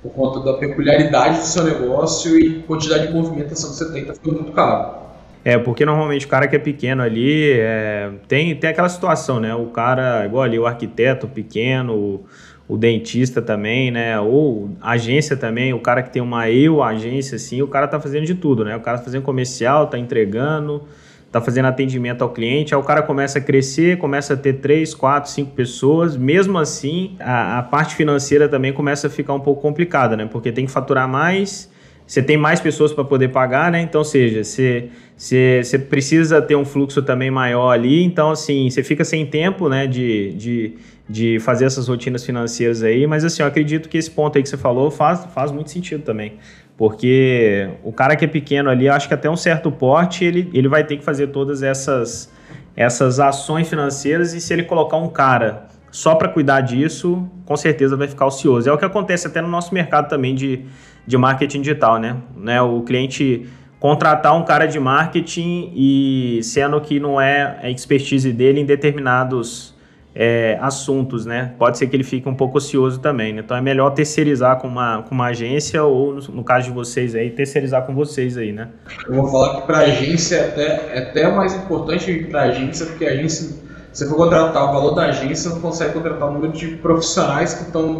por 0.01 0.11
conta 0.11 0.39
da 0.39 0.57
peculiaridade 0.57 1.39
do 1.39 1.45
seu 1.45 1.63
negócio 1.63 2.39
e 2.39 2.63
quantidade 2.63 3.07
de 3.07 3.13
movimentação 3.13 3.69
que 3.69 3.75
você 3.75 3.91
tem, 3.91 4.05
tá 4.05 4.13
ficando 4.13 4.37
muito 4.37 4.53
caro. 4.53 5.06
É, 5.47 5.57
porque 5.57 5.85
normalmente 5.85 6.25
o 6.25 6.27
cara 6.27 6.45
que 6.45 6.57
é 6.57 6.59
pequeno 6.59 7.01
ali 7.01 7.53
é, 7.53 8.11
tem, 8.27 8.53
tem 8.53 8.69
aquela 8.69 8.89
situação, 8.89 9.39
né? 9.39 9.55
O 9.55 9.67
cara, 9.67 10.25
igual 10.25 10.43
ali, 10.43 10.59
o 10.59 10.65
arquiteto 10.65 11.25
pequeno, 11.25 11.93
o, 11.93 12.25
o 12.67 12.77
dentista 12.77 13.41
também, 13.41 13.89
né? 13.89 14.19
Ou 14.19 14.71
agência 14.81 15.37
também, 15.37 15.73
o 15.73 15.79
cara 15.79 16.03
que 16.03 16.09
tem 16.09 16.21
uma 16.21 16.49
eu 16.49 16.83
agência, 16.83 17.37
assim, 17.37 17.61
o 17.61 17.67
cara 17.69 17.87
tá 17.87 17.97
fazendo 17.97 18.25
de 18.25 18.35
tudo, 18.35 18.65
né? 18.65 18.75
O 18.75 18.81
cara 18.81 18.97
tá 18.97 19.05
fazendo 19.05 19.23
comercial, 19.23 19.87
tá 19.87 19.97
entregando, 19.97 20.83
está 21.27 21.39
fazendo 21.39 21.67
atendimento 21.67 22.23
ao 22.23 22.29
cliente, 22.29 22.75
aí 22.75 22.81
o 22.81 22.83
cara 22.83 23.01
começa 23.01 23.39
a 23.39 23.41
crescer, 23.41 23.97
começa 23.99 24.33
a 24.33 24.37
ter 24.37 24.55
três, 24.55 24.93
quatro, 24.93 25.31
cinco 25.31 25.51
pessoas, 25.51 26.17
mesmo 26.17 26.57
assim 26.57 27.15
a, 27.21 27.59
a, 27.59 27.63
parte 27.63 27.95
financeira 27.95 28.49
também 28.49 28.73
começa 28.73 29.07
a 29.07 29.09
ficar 29.09 29.33
um 29.33 29.39
pouco 29.39 29.61
complicada, 29.61 30.17
né? 30.17 30.27
Porque 30.29 30.51
tem 30.51 30.65
que 30.65 30.71
faturar 30.73 31.07
mais, 31.07 31.71
você 32.07 32.23
tem 32.23 32.37
mais 32.37 32.61
pessoas 32.61 32.93
para 32.93 33.03
poder 33.03 33.27
pagar, 33.27 33.69
né? 33.69 33.81
Então, 33.81 34.01
seja, 34.01 34.41
você, 34.41 34.89
você, 35.15 35.61
você 35.61 35.77
precisa 35.77 36.41
ter 36.41 36.55
um 36.55 36.63
fluxo 36.63 37.01
também 37.01 37.29
maior 37.29 37.69
ali, 37.71 38.01
então 38.01 38.31
assim, 38.31 38.69
você 38.69 38.81
fica 38.81 39.03
sem 39.03 39.25
tempo, 39.25 39.67
né, 39.67 39.85
de, 39.85 40.31
de, 40.31 40.73
de 41.07 41.39
fazer 41.39 41.65
essas 41.65 41.89
rotinas 41.89 42.23
financeiras 42.25 42.81
aí, 42.81 43.05
mas 43.05 43.25
assim, 43.25 43.41
eu 43.41 43.47
acredito 43.47 43.89
que 43.89 43.97
esse 43.97 44.09
ponto 44.09 44.37
aí 44.37 44.43
que 44.43 44.47
você 44.47 44.55
falou 44.55 44.89
faz, 44.89 45.25
faz 45.35 45.51
muito 45.51 45.69
sentido 45.69 46.01
também. 46.01 46.35
Porque 46.77 47.69
o 47.83 47.91
cara 47.91 48.15
que 48.15 48.23
é 48.23 48.27
pequeno 48.27 48.69
ali, 48.69 48.87
acho 48.87 49.07
que 49.07 49.13
até 49.13 49.29
um 49.29 49.35
certo 49.35 49.69
porte, 49.69 50.23
ele, 50.23 50.49
ele 50.53 50.69
vai 50.69 50.85
ter 50.85 50.95
que 50.95 51.03
fazer 51.03 51.27
todas 51.27 51.61
essas, 51.63 52.31
essas 52.75 53.19
ações 53.19 53.67
financeiras 53.67 54.33
e 54.33 54.39
se 54.39 54.53
ele 54.53 54.63
colocar 54.63 54.95
um 54.95 55.09
cara 55.09 55.67
só 55.91 56.13
para 56.15 56.29
cuidar 56.29 56.61
disso, 56.61 57.27
com 57.45 57.57
certeza 57.57 57.97
vai 57.97 58.07
ficar 58.07 58.27
ocioso. 58.27 58.69
É 58.69 58.71
o 58.71 58.77
que 58.77 58.85
acontece 58.85 59.25
até 59.25 59.41
no 59.41 59.47
nosso 59.47 59.73
mercado 59.73 60.07
também 60.07 60.35
de, 60.35 60.65
de 61.07 61.17
marketing 61.17 61.61
digital, 61.61 61.97
né? 61.97 62.17
né? 62.35 62.61
O 62.61 62.81
cliente 62.81 63.47
contratar 63.79 64.35
um 64.35 64.43
cara 64.43 64.65
de 64.65 64.79
marketing 64.79 65.71
e 65.73 66.39
sendo 66.43 66.79
que 66.81 66.99
não 66.99 67.19
é 67.19 67.59
a 67.63 67.69
expertise 67.69 68.31
dele 68.33 68.59
em 68.59 68.65
determinados 68.65 69.75
é, 70.19 70.57
assuntos, 70.59 71.27
né? 71.27 71.53
Pode 71.59 71.77
ser 71.77 71.87
que 71.87 71.95
ele 71.95 72.03
fique 72.03 72.27
um 72.27 72.33
pouco 72.33 72.57
ocioso 72.57 72.99
também, 72.99 73.33
né? 73.33 73.41
Então 73.45 73.55
é 73.55 73.61
melhor 73.61 73.91
terceirizar 73.91 74.57
com 74.59 74.67
uma, 74.67 75.03
com 75.03 75.13
uma 75.13 75.27
agência 75.27 75.83
ou, 75.83 76.15
no, 76.15 76.21
no 76.21 76.43
caso 76.43 76.65
de 76.65 76.71
vocês 76.73 77.13
aí, 77.13 77.29
terceirizar 77.29 77.85
com 77.85 77.93
vocês 77.93 78.35
aí, 78.35 78.51
né? 78.51 78.69
Eu 79.07 79.13
vou 79.13 79.27
falar 79.27 79.61
que 79.61 79.67
para 79.67 79.77
agência 79.77 80.37
é 80.37 80.47
até, 80.47 80.97
é 80.97 80.99
até 81.09 81.31
mais 81.31 81.55
importante 81.55 82.11
para 82.31 82.43
agência, 82.43 82.87
porque 82.87 83.05
a 83.05 83.11
agência, 83.11 83.49
se 83.93 84.03
você 84.05 84.09
for 84.09 84.15
contratar 84.15 84.63
o 84.63 84.73
valor 84.73 84.95
da 84.95 85.05
agência, 85.05 85.51
não 85.51 85.61
consegue 85.61 85.93
contratar 85.93 86.29
o 86.29 86.33
número 86.33 86.51
de 86.51 86.67
profissionais 86.77 87.53
que 87.53 87.63
estão 87.65 87.99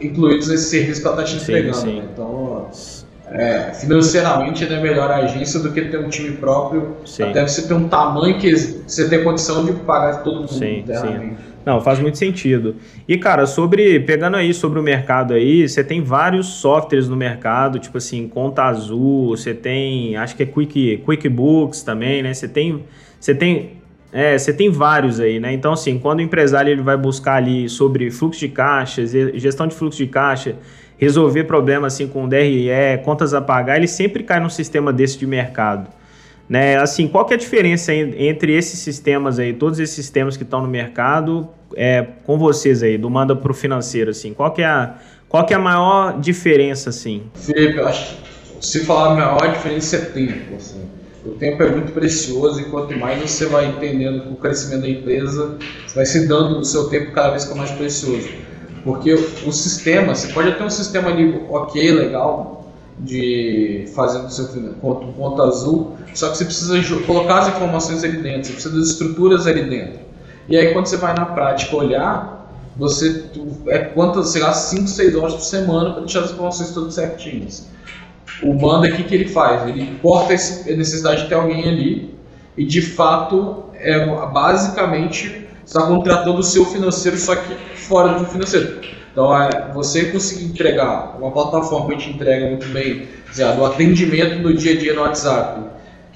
incluídos 0.00 0.48
nesse 0.48 0.70
serviço 0.70 1.00
que 1.00 1.06
ela 1.06 1.22
está 1.22 1.36
te 1.36 1.42
entregando. 1.42 1.76
Sim, 1.76 1.86
sim. 1.86 1.96
Né? 1.96 2.04
Então, 2.12 2.66
é, 3.30 3.72
financeiramente 3.74 4.64
é 4.64 4.80
melhor 4.80 5.10
a 5.10 5.16
agência 5.18 5.60
do 5.60 5.70
que 5.72 5.82
ter 5.82 5.98
um 5.98 6.08
time 6.08 6.36
próprio. 6.36 6.96
Sim. 7.04 7.24
Até 7.24 7.46
você 7.46 7.66
ter 7.66 7.74
um 7.74 7.88
tamanho 7.88 8.38
que 8.38 8.54
você 8.56 9.08
tem 9.08 9.22
condição 9.22 9.64
de 9.64 9.72
pagar 9.72 10.22
todo 10.22 10.40
mundo. 10.40 10.52
Sim, 10.52 10.84
sim. 10.86 11.36
Não, 11.68 11.82
faz 11.82 11.98
muito 11.98 12.16
sentido. 12.16 12.76
E, 13.06 13.18
cara, 13.18 13.44
sobre. 13.44 14.00
Pegando 14.00 14.38
aí 14.38 14.54
sobre 14.54 14.78
o 14.78 14.82
mercado 14.82 15.34
aí, 15.34 15.68
você 15.68 15.84
tem 15.84 16.02
vários 16.02 16.46
softwares 16.46 17.08
no 17.08 17.16
mercado, 17.16 17.78
tipo 17.78 17.98
assim, 17.98 18.26
Conta 18.26 18.62
Azul, 18.62 19.36
você 19.36 19.52
tem. 19.52 20.16
Acho 20.16 20.34
que 20.34 20.44
é 20.44 20.46
Quick, 20.46 21.02
QuickBooks 21.04 21.82
também, 21.82 22.22
né? 22.22 22.32
Você 22.32 22.48
tem. 22.48 22.84
Você 23.20 23.34
tem. 23.34 23.77
É, 24.12 24.38
você 24.38 24.52
tem 24.52 24.70
vários 24.70 25.20
aí, 25.20 25.38
né? 25.38 25.52
Então, 25.52 25.72
assim, 25.72 25.98
quando 25.98 26.20
o 26.20 26.22
empresário 26.22 26.70
ele 26.70 26.82
vai 26.82 26.96
buscar 26.96 27.34
ali 27.34 27.68
sobre 27.68 28.10
fluxo 28.10 28.40
de 28.40 28.48
caixa, 28.48 29.04
gestão 29.34 29.66
de 29.66 29.74
fluxo 29.74 29.98
de 29.98 30.06
caixa, 30.06 30.56
resolver 30.96 31.44
problemas 31.44 31.94
assim 31.94 32.08
com 32.08 32.28
DRE, 32.28 32.68
contas 33.04 33.34
a 33.34 33.40
pagar, 33.40 33.76
ele 33.76 33.86
sempre 33.86 34.22
cai 34.22 34.40
num 34.40 34.48
sistema 34.48 34.92
desse 34.92 35.18
de 35.18 35.26
mercado. 35.26 35.88
Né? 36.48 36.78
Assim, 36.78 37.06
qual 37.06 37.26
que 37.26 37.34
é 37.34 37.36
a 37.36 37.38
diferença 37.38 37.92
entre 37.94 38.54
esses 38.54 38.78
sistemas 38.78 39.38
aí, 39.38 39.52
todos 39.52 39.78
esses 39.78 39.94
sistemas 39.94 40.36
que 40.36 40.42
estão 40.42 40.62
no 40.62 40.68
mercado, 40.68 41.46
é, 41.76 42.06
com 42.24 42.38
vocês 42.38 42.82
aí, 42.82 42.96
do 42.96 43.10
manda 43.10 43.36
para 43.36 43.52
o 43.52 43.54
financeiro, 43.54 44.10
assim, 44.10 44.32
qual 44.32 44.50
que 44.52 44.62
é 44.62 44.66
a, 44.66 44.94
qual 45.28 45.44
que 45.44 45.52
é 45.52 45.56
a 45.56 45.60
maior 45.60 46.18
diferença, 46.18 46.88
assim? 46.88 47.24
Felipe, 47.34 47.78
acho 47.80 48.16
que 48.16 48.66
se 48.66 48.84
falar 48.86 49.12
a 49.12 49.14
maior 49.14 49.52
diferença 49.52 49.96
é 49.96 50.00
tempo, 50.00 50.56
assim. 50.56 50.97
O 51.28 51.32
tempo 51.32 51.62
é 51.62 51.70
muito 51.70 51.92
precioso 51.92 52.58
e 52.58 52.64
quanto 52.64 52.96
mais 52.96 53.20
você 53.20 53.44
vai 53.44 53.66
entendendo 53.66 54.32
o 54.32 54.36
crescimento 54.36 54.80
da 54.80 54.88
empresa, 54.88 55.58
você 55.86 55.94
vai 55.94 56.06
se 56.06 56.26
dando 56.26 56.58
o 56.58 56.64
seu 56.64 56.88
tempo 56.88 57.12
cada 57.12 57.30
vez 57.30 57.54
mais 57.54 57.70
precioso. 57.70 58.28
Porque 58.82 59.12
o 59.12 59.52
sistema, 59.52 60.14
você 60.14 60.32
pode 60.32 60.52
ter 60.52 60.62
um 60.62 60.70
sistema 60.70 61.10
ali 61.10 61.42
ok, 61.50 61.92
legal, 61.92 62.72
de 62.98 63.84
fazer 63.94 64.20
o 64.20 64.30
seu 64.30 64.46
ponto, 64.80 65.12
ponto 65.12 65.42
azul, 65.42 65.96
só 66.14 66.30
que 66.30 66.38
você 66.38 66.44
precisa 66.46 66.96
colocar 67.06 67.40
as 67.40 67.48
informações 67.48 68.02
ali 68.02 68.16
dentro, 68.22 68.46
você 68.46 68.52
precisa 68.54 68.74
das 68.74 68.88
estruturas 68.88 69.46
ali 69.46 69.64
dentro. 69.64 70.00
E 70.48 70.56
aí 70.56 70.72
quando 70.72 70.86
você 70.86 70.96
vai 70.96 71.14
na 71.14 71.26
prática 71.26 71.76
olhar, 71.76 72.50
você 72.74 73.24
é 73.66 73.78
quantas, 73.78 74.30
sei 74.30 74.40
lá, 74.40 74.52
5, 74.54 74.88
6 74.88 75.14
horas 75.14 75.34
por 75.34 75.42
semana 75.42 75.90
para 75.90 76.00
deixar 76.00 76.20
as 76.20 76.30
informações 76.30 76.70
todas 76.70 76.94
certinhas. 76.94 77.68
O 78.42 78.54
Manda 78.54 78.86
aqui 78.86 79.02
que 79.02 79.14
ele 79.14 79.28
faz, 79.28 79.68
ele 79.68 79.98
corta 80.00 80.32
a 80.32 80.76
necessidade 80.76 81.22
de 81.22 81.28
ter 81.28 81.34
alguém 81.34 81.68
ali 81.68 82.14
e 82.56 82.64
de 82.64 82.80
fato 82.80 83.64
é 83.74 84.04
basicamente 84.26 85.46
está 85.64 85.86
contratando 85.86 86.38
o 86.38 86.42
seu 86.42 86.64
financeiro 86.64 87.16
só 87.18 87.36
que 87.36 87.54
fora 87.76 88.18
do 88.18 88.24
financeiro. 88.24 88.80
Então, 89.12 89.36
é, 89.36 89.72
você 89.74 90.06
conseguir 90.06 90.44
entregar 90.44 91.16
uma 91.18 91.30
plataforma 91.30 91.90
que 91.90 91.96
te 91.96 92.10
entrega 92.10 92.46
muito 92.46 92.68
bem, 92.68 93.08
o 93.58 93.64
atendimento 93.64 94.38
no 94.38 94.54
dia 94.54 94.72
a 94.72 94.76
dia 94.76 94.94
no 94.94 95.02
WhatsApp, 95.02 95.60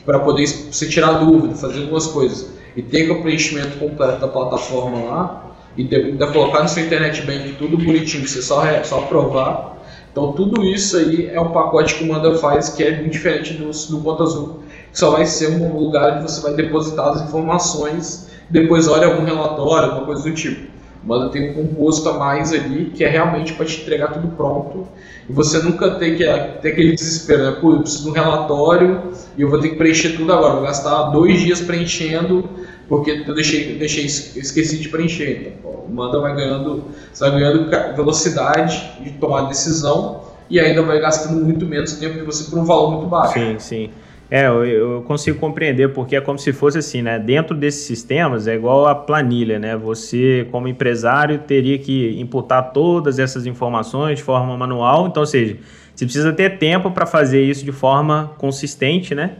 para 0.05 0.21
poder 0.21 0.47
você 0.47 0.89
tirar 0.89 1.13
dúvida, 1.15 1.55
fazer 1.55 1.81
algumas 1.81 2.07
coisas. 2.07 2.51
e 2.75 2.81
tenha 2.81 3.13
o 3.13 3.21
preenchimento 3.21 3.77
completo 3.79 4.21
da 4.21 4.29
plataforma 4.29 5.05
lá, 5.05 5.57
e 5.77 5.95
ainda 5.95 6.27
colocar 6.29 6.63
no 6.63 6.69
seu 6.69 6.85
internet 6.85 7.23
bank 7.23 7.57
tudo 7.59 7.77
bonitinho, 7.77 8.27
você 8.27 8.41
só, 8.41 8.63
só 8.85 9.01
aprovar. 9.01 9.72
Então 10.13 10.33
tudo 10.33 10.63
isso 10.63 10.97
aí 10.99 11.31
é 11.33 11.41
um 11.41 11.51
pacote 11.53 11.95
que 11.95 12.05
o 12.05 12.09
Manda 12.09 12.35
faz 12.37 12.69
que 12.69 12.85
é 12.85 13.01
muito 13.01 13.13
diferente 13.13 13.55
do, 13.55 13.71
do 13.71 13.99
Conta 14.03 14.23
Azul, 14.23 14.61
só 14.93 15.11
vai 15.11 15.25
ser 15.25 15.49
um 15.49 15.75
lugar 15.75 16.19
onde 16.19 16.31
você 16.31 16.43
vai 16.43 16.53
depositar 16.53 17.09
as 17.09 17.23
informações, 17.23 18.31
depois 18.51 18.87
olha 18.89 19.07
algum 19.07 19.25
relatório, 19.25 19.89
alguma 19.89 20.07
coisa 20.07 20.23
do 20.23 20.35
tipo. 20.35 20.71
O 21.03 21.09
Manda 21.09 21.31
tem 21.31 21.51
um 21.51 21.55
composto 21.55 22.07
a 22.11 22.19
mais 22.19 22.53
ali 22.53 22.93
que 22.95 23.03
é 23.03 23.09
realmente 23.09 23.55
para 23.55 23.65
te 23.65 23.81
entregar 23.81 24.13
tudo 24.13 24.29
pronto 24.37 24.87
e 25.29 25.33
você 25.33 25.59
nunca 25.63 25.93
tem 25.93 26.15
que 26.15 26.25
ter 26.61 26.69
aquele 26.69 26.95
desespero, 26.95 27.45
né? 27.45 27.57
Pô, 27.59 27.73
eu 27.73 27.81
preciso 27.81 28.05
de 28.05 28.11
um 28.11 28.13
relatório 28.13 29.13
e 29.37 29.41
eu 29.41 29.49
vou 29.49 29.59
ter 29.59 29.71
que 29.71 29.77
preencher 29.77 30.11
tudo 30.11 30.31
agora, 30.31 30.55
vou 30.55 30.63
gastar 30.63 31.05
dois 31.05 31.41
dias 31.41 31.63
preenchendo 31.63 32.49
porque 32.93 33.25
eu 33.27 33.35
deixei, 33.35 33.79
deixei 33.79 34.05
esqueci 34.05 34.77
de 34.77 34.91
preencher. 34.91 35.55
Então, 35.57 35.71
o 35.71 35.91
Manda 35.91 36.21
vai 36.21 36.37
ganhando, 36.37 36.85
vai 37.19 37.31
ganhando 37.31 37.71
velocidade 37.97 38.87
de 39.01 39.13
tomar 39.13 39.49
decisão 39.49 40.25
e 40.51 40.61
ainda 40.61 40.83
vai 40.83 41.01
gastando 41.01 41.43
muito 41.43 41.65
menos 41.65 41.95
tempo 41.95 42.19
que 42.19 42.23
você 42.23 42.51
por 42.51 42.59
um 42.59 42.67
valor 42.67 42.91
muito 42.91 43.07
baixo. 43.07 43.33
Sim, 43.33 43.57
sim. 43.59 43.91
É, 44.31 44.47
eu, 44.47 44.67
eu, 44.67 45.03
consigo 45.07 45.39
compreender, 45.39 45.95
porque 45.95 46.17
é 46.17 46.21
como 46.21 46.39
se 46.39 46.53
fosse 46.53 46.77
assim, 46.77 47.01
né? 47.01 47.19
Dentro 47.19 47.57
desses 47.57 47.87
sistemas 47.87 48.47
é 48.47 48.55
igual 48.55 48.87
a 48.87 48.95
planilha, 48.95 49.59
né? 49.59 49.75
Você, 49.75 50.47
como 50.53 50.69
empresário, 50.69 51.39
teria 51.39 51.79
que 51.79 52.21
imputar 52.21 52.75
todas 52.75 53.19
essas 53.19 53.47
informações 53.47 54.19
de 54.19 54.23
forma 54.23 54.55
manual. 54.55 55.07
Então, 55.07 55.23
ou 55.23 55.27
seja, 55.27 55.57
você 55.95 56.05
precisa 56.05 56.31
ter 56.31 56.59
tempo 56.59 56.91
para 56.91 57.07
fazer 57.07 57.43
isso 57.43 57.65
de 57.65 57.73
forma 57.73 58.33
consistente, 58.37 59.15
né? 59.15 59.37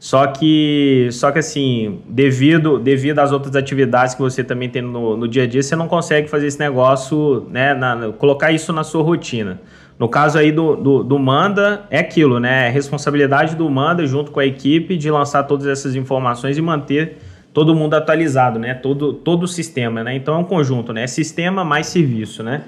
Só 0.00 0.26
que, 0.28 1.08
só 1.12 1.30
que 1.30 1.40
assim, 1.40 2.00
devido, 2.08 2.78
devido 2.78 3.18
às 3.18 3.32
outras 3.32 3.54
atividades 3.54 4.14
que 4.14 4.22
você 4.22 4.42
também 4.42 4.70
tem 4.70 4.80
no, 4.80 5.14
no 5.14 5.28
dia 5.28 5.42
a 5.42 5.46
dia, 5.46 5.62
você 5.62 5.76
não 5.76 5.86
consegue 5.86 6.26
fazer 6.26 6.46
esse 6.46 6.58
negócio, 6.58 7.46
né, 7.50 7.74
na, 7.74 8.10
colocar 8.12 8.50
isso 8.50 8.72
na 8.72 8.82
sua 8.82 9.02
rotina. 9.02 9.60
No 9.98 10.08
caso 10.08 10.38
aí 10.38 10.50
do, 10.50 10.74
do, 10.74 11.04
do, 11.04 11.18
Manda, 11.18 11.82
é 11.90 11.98
aquilo, 11.98 12.40
né? 12.40 12.68
É 12.68 12.70
responsabilidade 12.70 13.54
do 13.54 13.68
Manda 13.68 14.06
junto 14.06 14.30
com 14.30 14.40
a 14.40 14.46
equipe 14.46 14.96
de 14.96 15.10
lançar 15.10 15.42
todas 15.42 15.66
essas 15.66 15.94
informações 15.94 16.56
e 16.56 16.62
manter 16.62 17.18
todo 17.52 17.74
mundo 17.74 17.92
atualizado, 17.92 18.58
né? 18.58 18.72
Todo, 18.72 19.12
todo 19.12 19.42
o 19.42 19.46
sistema, 19.46 20.02
né? 20.02 20.16
Então 20.16 20.34
é 20.34 20.38
um 20.38 20.44
conjunto, 20.44 20.94
né? 20.94 21.02
É 21.02 21.06
sistema 21.06 21.62
mais 21.62 21.88
serviço, 21.88 22.42
né? 22.42 22.62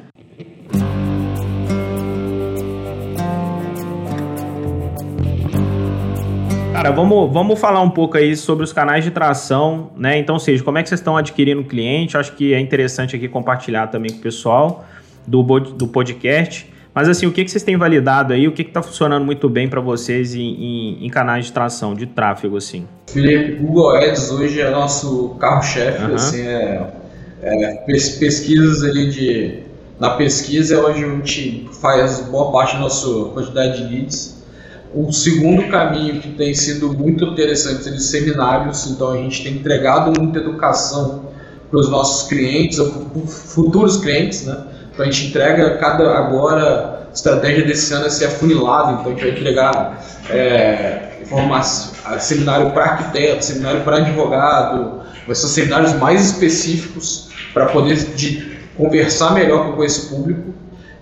Cara, 6.82 6.96
vamos, 6.96 7.32
vamos 7.32 7.60
falar 7.60 7.80
um 7.80 7.90
pouco 7.90 8.16
aí 8.16 8.36
sobre 8.36 8.64
os 8.64 8.72
canais 8.72 9.04
de 9.04 9.12
tração, 9.12 9.92
né? 9.96 10.18
Então, 10.18 10.36
seja, 10.36 10.64
como 10.64 10.78
é 10.78 10.82
que 10.82 10.88
vocês 10.88 10.98
estão 10.98 11.16
adquirindo 11.16 11.62
cliente? 11.62 12.16
Acho 12.16 12.32
que 12.32 12.52
é 12.52 12.58
interessante 12.58 13.14
aqui 13.14 13.28
compartilhar 13.28 13.86
também 13.86 14.10
com 14.10 14.18
o 14.18 14.20
pessoal 14.20 14.84
do, 15.24 15.44
do 15.60 15.86
podcast. 15.86 16.68
Mas 16.92 17.08
assim, 17.08 17.24
o 17.24 17.30
que, 17.30 17.44
que 17.44 17.52
vocês 17.52 17.62
têm 17.62 17.76
validado 17.76 18.32
aí? 18.32 18.48
O 18.48 18.52
que 18.52 18.62
está 18.62 18.82
funcionando 18.82 19.24
muito 19.24 19.48
bem 19.48 19.68
para 19.68 19.80
vocês 19.80 20.34
em, 20.34 20.40
em, 20.40 21.06
em, 21.06 21.08
canais 21.08 21.46
de 21.46 21.52
tração, 21.52 21.94
de 21.94 22.04
tráfego, 22.04 22.56
assim? 22.56 22.84
Felipe, 23.06 23.62
Google 23.62 23.94
Ads 23.98 24.32
hoje 24.32 24.60
é 24.60 24.68
nosso 24.68 25.36
carro-chefe, 25.38 26.02
uhum. 26.02 26.14
assim, 26.16 26.44
é, 26.48 26.90
é, 27.42 27.74
pesquisas 28.18 28.82
ali 28.82 29.08
de... 29.08 29.60
Na 30.00 30.10
pesquisa 30.10 30.74
é 30.74 30.78
onde 30.78 31.04
a 31.04 31.08
gente 31.08 31.70
faz 31.80 32.22
boa 32.22 32.50
parte 32.50 32.74
da 32.74 32.80
nossa 32.80 33.06
quantidade 33.26 33.86
de 33.86 33.94
leads. 33.94 34.41
O 34.94 35.10
segundo 35.12 35.68
caminho 35.70 36.20
que 36.20 36.28
tem 36.32 36.54
sido 36.54 36.92
muito 36.92 37.24
interessante 37.24 37.84
são 37.84 37.94
os 37.94 38.04
seminários, 38.04 38.86
então 38.86 39.10
a 39.10 39.16
gente 39.16 39.42
tem 39.42 39.54
entregado 39.54 40.12
muita 40.20 40.38
educação 40.38 41.30
para 41.70 41.80
os 41.80 41.88
nossos 41.88 42.28
clientes, 42.28 42.78
futuros 43.26 43.96
clientes, 43.96 44.44
né? 44.44 44.64
Então 44.92 45.06
a 45.06 45.10
gente 45.10 45.28
entrega 45.28 45.78
cada 45.78 46.18
agora 46.18 47.06
a 47.08 47.14
estratégia 47.14 47.64
desse 47.64 47.92
ano 47.94 48.06
é 48.06 48.10
ser 48.10 48.26
afunilado, 48.26 49.00
então 49.00 49.06
a 49.06 49.14
gente 49.14 49.22
vai 49.22 49.30
entregar 49.30 50.04
é, 50.28 51.18
informação, 51.22 52.18
seminário 52.18 52.70
para 52.72 52.84
arquiteto, 52.84 53.44
seminário 53.44 53.80
para 53.82 53.96
advogado, 53.98 55.00
vai 55.26 55.34
ser 55.34 55.46
seminários 55.46 55.94
mais 55.94 56.32
específicos 56.32 57.30
para 57.54 57.66
poder 57.66 57.96
de, 58.14 58.52
conversar 58.76 59.32
melhor 59.34 59.74
com 59.74 59.84
esse 59.84 60.08
público 60.08 60.54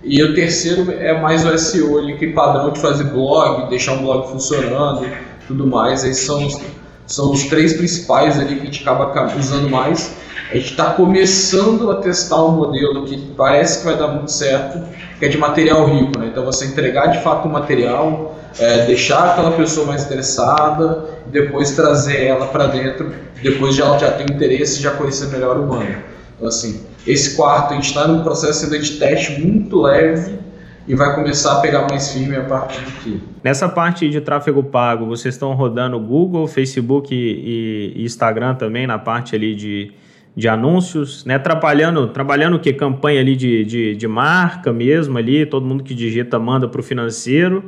e 0.03 0.23
o 0.23 0.35
terceiro 0.35 0.91
é 0.91 1.19
mais 1.21 1.45
o 1.45 1.59
SEO, 1.59 1.99
ali, 1.99 2.17
que 2.17 2.29
padrão 2.29 2.71
de 2.71 2.81
fazer 2.81 3.05
blog, 3.05 3.69
deixar 3.69 3.93
um 3.93 4.03
blog 4.03 4.29
funcionando, 4.29 5.07
tudo 5.47 5.67
mais. 5.67 6.05
Esses 6.05 6.25
são 6.25 6.47
os, 6.47 6.59
são 7.07 7.31
os 7.33 7.45
três 7.45 7.75
principais 7.75 8.39
ali 8.39 8.57
que 8.57 8.63
a 8.63 8.65
gente 8.65 8.89
acaba 8.89 9.37
usando 9.37 9.69
mais. 9.69 10.15
A 10.51 10.55
gente 10.55 10.71
está 10.71 10.87
começando 10.95 11.91
a 11.91 11.97
testar 11.97 12.43
um 12.45 12.53
modelo 12.53 13.05
que 13.05 13.17
parece 13.37 13.81
que 13.81 13.85
vai 13.85 13.97
dar 13.97 14.09
muito 14.09 14.33
certo, 14.33 14.83
que 15.19 15.25
é 15.27 15.29
de 15.29 15.39
material 15.39 15.87
rico. 15.87 16.19
Né? 16.19 16.29
Então 16.33 16.45
você 16.45 16.65
entregar 16.65 17.07
de 17.09 17.23
fato 17.23 17.47
o 17.47 17.53
material, 17.53 18.37
é, 18.59 18.87
deixar 18.87 19.31
aquela 19.31 19.53
pessoa 19.53 19.87
mais 19.87 20.05
interessada, 20.05 21.05
depois 21.27 21.73
trazer 21.73 22.25
ela 22.25 22.47
para 22.47 22.67
dentro, 22.67 23.13
depois 23.43 23.77
de 23.77 23.83
ela 23.83 23.99
já 23.99 24.11
ter 24.11 24.25
interesse 24.25 24.81
já 24.81 24.93
conhecer 24.93 25.29
melhor 25.29 25.57
o 25.59 25.65
humano. 25.65 25.95
Então 26.37 26.49
assim, 26.49 26.85
esse 27.07 27.37
quarto 27.37 27.73
a 27.73 27.77
gente 27.77 27.89
está 27.89 28.07
num 28.07 28.23
processo 28.23 28.65
ainda 28.65 28.79
de 28.79 28.99
teste 28.99 29.41
muito 29.41 29.81
leve 29.81 30.39
e 30.87 30.95
vai 30.95 31.15
começar 31.15 31.59
a 31.59 31.61
pegar 31.61 31.87
mais 31.89 32.13
firme 32.13 32.37
a 32.37 32.45
partir 32.45 32.81
daqui. 32.81 33.21
Nessa 33.45 33.69
parte 33.69 34.09
de 34.09 34.21
tráfego 34.21 34.63
pago, 34.63 35.07
vocês 35.07 35.35
estão 35.35 35.53
rodando 35.55 35.99
Google, 36.01 36.47
Facebook 36.47 37.15
e, 37.15 37.93
e 37.97 38.05
Instagram 38.05 38.55
também 38.55 38.87
na 38.87 38.99
parte 38.99 39.35
ali 39.37 39.55
de, 39.55 39.93
de 40.35 40.49
anúncios, 40.49 41.25
né? 41.25 41.39
Trabalhando, 41.39 42.09
trabalhando 42.09 42.57
o 42.57 42.59
que? 42.59 42.73
Campanha 42.73 43.21
ali 43.21 43.37
de, 43.37 43.65
de, 43.65 43.95
de 43.95 44.09
marca 44.09 44.73
mesmo 44.73 45.17
ali, 45.17 45.47
todo 45.47 45.65
mundo 45.65 45.85
que 45.85 45.95
digita 45.95 46.39
manda 46.39 46.67
para 46.69 46.81
o 46.81 46.83
financeiro 46.83 47.65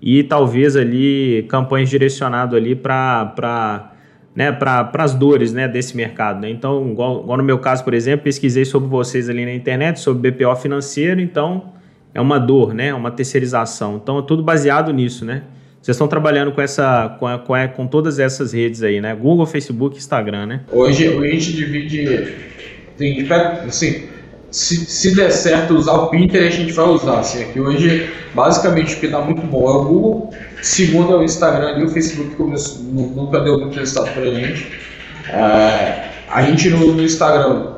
e 0.00 0.22
talvez 0.22 0.76
ali 0.76 1.44
campanhas 1.48 1.90
direcionado 1.90 2.56
ali 2.56 2.74
para 2.74 3.92
né, 4.34 4.52
para 4.52 4.90
as 4.94 5.14
dores 5.14 5.52
né, 5.52 5.66
desse 5.66 5.96
mercado. 5.96 6.40
Né? 6.40 6.50
Então, 6.50 6.90
igual, 6.90 7.22
igual, 7.22 7.38
no 7.38 7.44
meu 7.44 7.58
caso, 7.58 7.82
por 7.84 7.94
exemplo, 7.94 8.24
pesquisei 8.24 8.64
sobre 8.64 8.88
vocês 8.88 9.28
ali 9.28 9.44
na 9.44 9.52
internet, 9.52 10.00
sobre 10.00 10.30
BPO 10.30 10.54
financeiro, 10.56 11.20
então 11.20 11.72
é 12.14 12.20
uma 12.20 12.38
dor, 12.38 12.74
né, 12.74 12.92
uma 12.94 13.10
terceirização. 13.10 14.00
Então, 14.02 14.18
é 14.18 14.22
tudo 14.22 14.42
baseado 14.42 14.92
nisso, 14.92 15.24
né? 15.24 15.42
Vocês 15.80 15.94
estão 15.94 16.06
trabalhando 16.06 16.52
com 16.52 16.60
essa, 16.60 17.16
com, 17.18 17.54
a, 17.54 17.68
com, 17.68 17.86
todas 17.86 18.18
essas 18.18 18.52
redes 18.52 18.82
aí, 18.82 19.00
né? 19.00 19.14
Google, 19.14 19.46
Facebook, 19.46 19.96
Instagram, 19.96 20.44
né? 20.44 20.60
Hoje, 20.70 21.08
a 21.08 21.26
gente 21.26 21.54
divide, 21.54 22.34
tem, 22.98 23.26
assim, 23.66 24.06
se, 24.50 24.76
se 24.84 25.16
der 25.16 25.30
certo 25.30 25.74
usar 25.74 25.92
o 25.92 26.08
Pinterest, 26.08 26.60
a 26.60 26.64
gente 26.64 26.72
vai 26.74 26.86
usar. 26.86 27.20
Assim, 27.20 27.44
aqui 27.44 27.58
hoje, 27.58 28.10
basicamente, 28.34 28.96
o 28.96 29.00
que 29.00 29.08
dá 29.08 29.20
muito 29.20 29.40
bom 29.40 29.66
é 29.68 29.72
o 29.72 29.84
Google, 29.84 30.34
segundo 30.62 31.12
é 31.12 31.16
o 31.16 31.22
Instagram 31.22 31.78
e 31.78 31.84
o 31.84 31.88
Facebook 31.88 32.34
começou, 32.36 32.82
nunca 32.84 33.40
deu 33.40 33.58
muito 33.58 33.78
resultado 33.78 34.12
pra 34.14 34.24
gente. 34.24 34.70
É, 35.28 36.08
a 36.28 36.42
gente 36.42 36.70
no, 36.70 36.92
no, 36.92 37.02
Instagram 37.02 37.74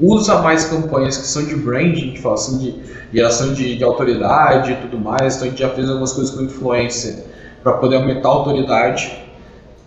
usa 0.00 0.40
mais 0.42 0.64
campanhas 0.64 1.16
que 1.16 1.26
são 1.26 1.44
de 1.44 1.54
branding, 1.56 2.16
fala 2.16 2.34
assim, 2.34 2.58
de 2.58 2.74
geração 3.12 3.52
de, 3.52 3.76
de 3.76 3.84
autoridade 3.84 4.72
e 4.72 4.76
tudo 4.76 4.98
mais, 4.98 5.36
então 5.36 5.46
a 5.46 5.50
gente 5.50 5.60
já 5.60 5.68
fez 5.68 5.88
algumas 5.88 6.12
coisas 6.12 6.34
com 6.34 6.42
influência 6.42 7.24
para 7.62 7.74
poder 7.74 7.96
aumentar 7.96 8.28
a 8.28 8.32
autoridade. 8.32 9.12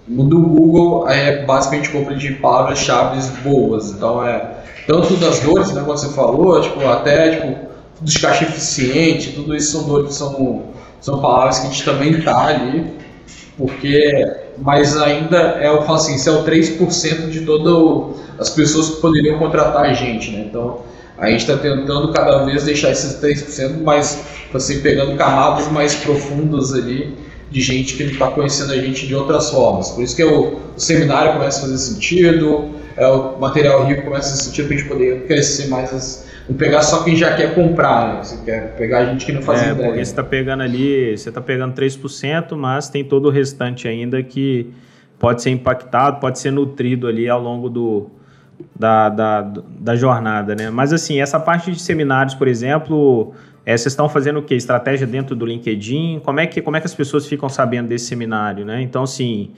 No 0.08 0.24
do 0.24 0.40
Google 0.40 1.10
é 1.10 1.44
basicamente 1.46 1.90
compra 1.90 2.16
de 2.16 2.34
palavras-chave 2.34 3.20
boas, 3.44 3.90
então 3.90 4.26
é 4.26 4.64
tanto 4.86 5.16
das 5.16 5.40
dores, 5.40 5.72
né, 5.72 5.82
como 5.82 5.98
você 5.98 6.10
falou, 6.10 6.62
tipo, 6.62 6.86
até 6.86 7.38
tipo, 7.38 7.66
dos 8.00 8.18
caixa 8.18 8.44
eficiente, 8.44 9.32
tudo 9.34 9.56
isso 9.56 9.72
são 9.72 9.88
dores, 9.88 10.14
são, 10.14 10.64
são 11.06 11.22
palavras 11.22 11.60
que 11.60 11.68
a 11.68 11.70
gente 11.70 11.86
também 11.86 12.20
tá 12.20 12.48
ali, 12.48 12.84
porque, 13.56 14.12
mas 14.58 14.98
ainda 14.98 15.60
é, 15.62 15.68
eu 15.68 15.84
falo 15.84 16.00
assim, 16.00 16.16
isso 16.16 16.28
é 16.28 16.32
o 16.32 16.44
3% 16.44 17.30
de 17.30 17.42
todas 17.42 18.20
as 18.40 18.50
pessoas 18.50 18.90
que 18.90 19.02
poderiam 19.02 19.38
contratar 19.38 19.86
a 19.86 19.94
gente, 19.94 20.32
né, 20.32 20.48
então 20.50 20.80
a 21.16 21.30
gente 21.30 21.42
está 21.42 21.58
tentando 21.58 22.12
cada 22.12 22.44
vez 22.44 22.64
deixar 22.64 22.90
esses 22.90 23.22
3% 23.22 23.84
mais, 23.84 24.20
assim, 24.52 24.82
pegando 24.82 25.16
camadas 25.16 25.72
mais 25.72 25.94
profundas 25.94 26.74
ali, 26.74 27.16
de 27.52 27.62
gente 27.62 27.94
que 27.94 28.02
está 28.02 28.32
conhecendo 28.32 28.74
a 28.74 28.78
gente 28.78 29.06
de 29.06 29.14
outras 29.14 29.52
formas. 29.52 29.92
Por 29.92 30.04
isso 30.04 30.16
que 30.16 30.24
o, 30.24 30.56
o 30.76 30.80
seminário 30.80 31.34
começa 31.34 31.60
a 31.60 31.62
fazer 31.62 31.78
sentido, 31.78 32.72
é, 32.98 33.08
o 33.08 33.38
material 33.40 33.86
rico 33.86 34.02
começa 34.02 34.34
a 34.34 34.38
sentir 34.38 34.64
para 34.64 34.74
a 34.74 34.78
gente 34.80 34.90
poder 34.90 35.28
crescer 35.28 35.68
mais. 35.68 35.94
As, 35.94 36.26
não 36.48 36.56
pegar 36.56 36.82
só 36.82 37.04
quem 37.04 37.16
já 37.16 37.36
quer 37.36 37.56
comprar, 37.56 38.14
né? 38.14 38.24
Você 38.24 38.44
quer 38.46 38.76
pegar 38.76 39.00
a 39.00 39.06
gente 39.06 39.26
que 39.26 39.32
não 39.32 39.42
faz 39.42 39.62
é, 39.62 39.72
ideia. 39.72 39.88
Porque 39.88 40.06
você 40.06 40.12
está 40.12 40.24
pegando 40.24 40.64
ali, 40.64 41.18
você 41.18 41.30
está 41.30 41.42
pegando 41.42 41.74
3%, 41.74 42.56
mas 42.56 42.90
tem 42.90 43.04
todo 43.04 43.28
o 43.28 43.32
restante 43.32 43.88
ainda 43.88 44.22
que 44.22 44.72
pode 45.18 45.42
ser 45.42 45.50
impactado, 45.50 46.20
pode 46.20 46.40
ser 46.40 46.52
nutrido 46.52 47.08
ali 47.08 47.28
ao 47.28 47.42
longo 47.42 47.70
do, 47.70 48.10
da, 48.76 49.10
da, 49.10 49.42
da 49.42 49.96
jornada, 49.96 50.56
né? 50.56 50.70
Mas 50.70 50.94
assim, 50.94 51.20
essa 51.20 51.40
parte 51.40 51.72
de 51.72 51.82
seminários, 51.82 52.36
por 52.36 52.48
exemplo, 52.48 53.34
é, 53.66 53.76
vocês 53.76 53.94
estão 53.94 54.08
fazendo 54.08 54.40
o 54.40 54.44
que? 54.44 54.54
Estratégia 54.54 55.08
dentro 55.08 55.36
do 55.36 55.46
LinkedIn? 55.46 56.22
Como 56.24 56.40
é, 56.40 56.46
que, 56.46 56.62
como 56.62 56.78
é 56.78 56.80
que 56.80 56.86
as 56.86 56.94
pessoas 56.94 57.26
ficam 57.26 57.50
sabendo 57.50 57.88
desse 57.88 58.06
seminário, 58.06 58.64
né? 58.64 58.82
Então, 58.82 59.04
assim, 59.04 59.52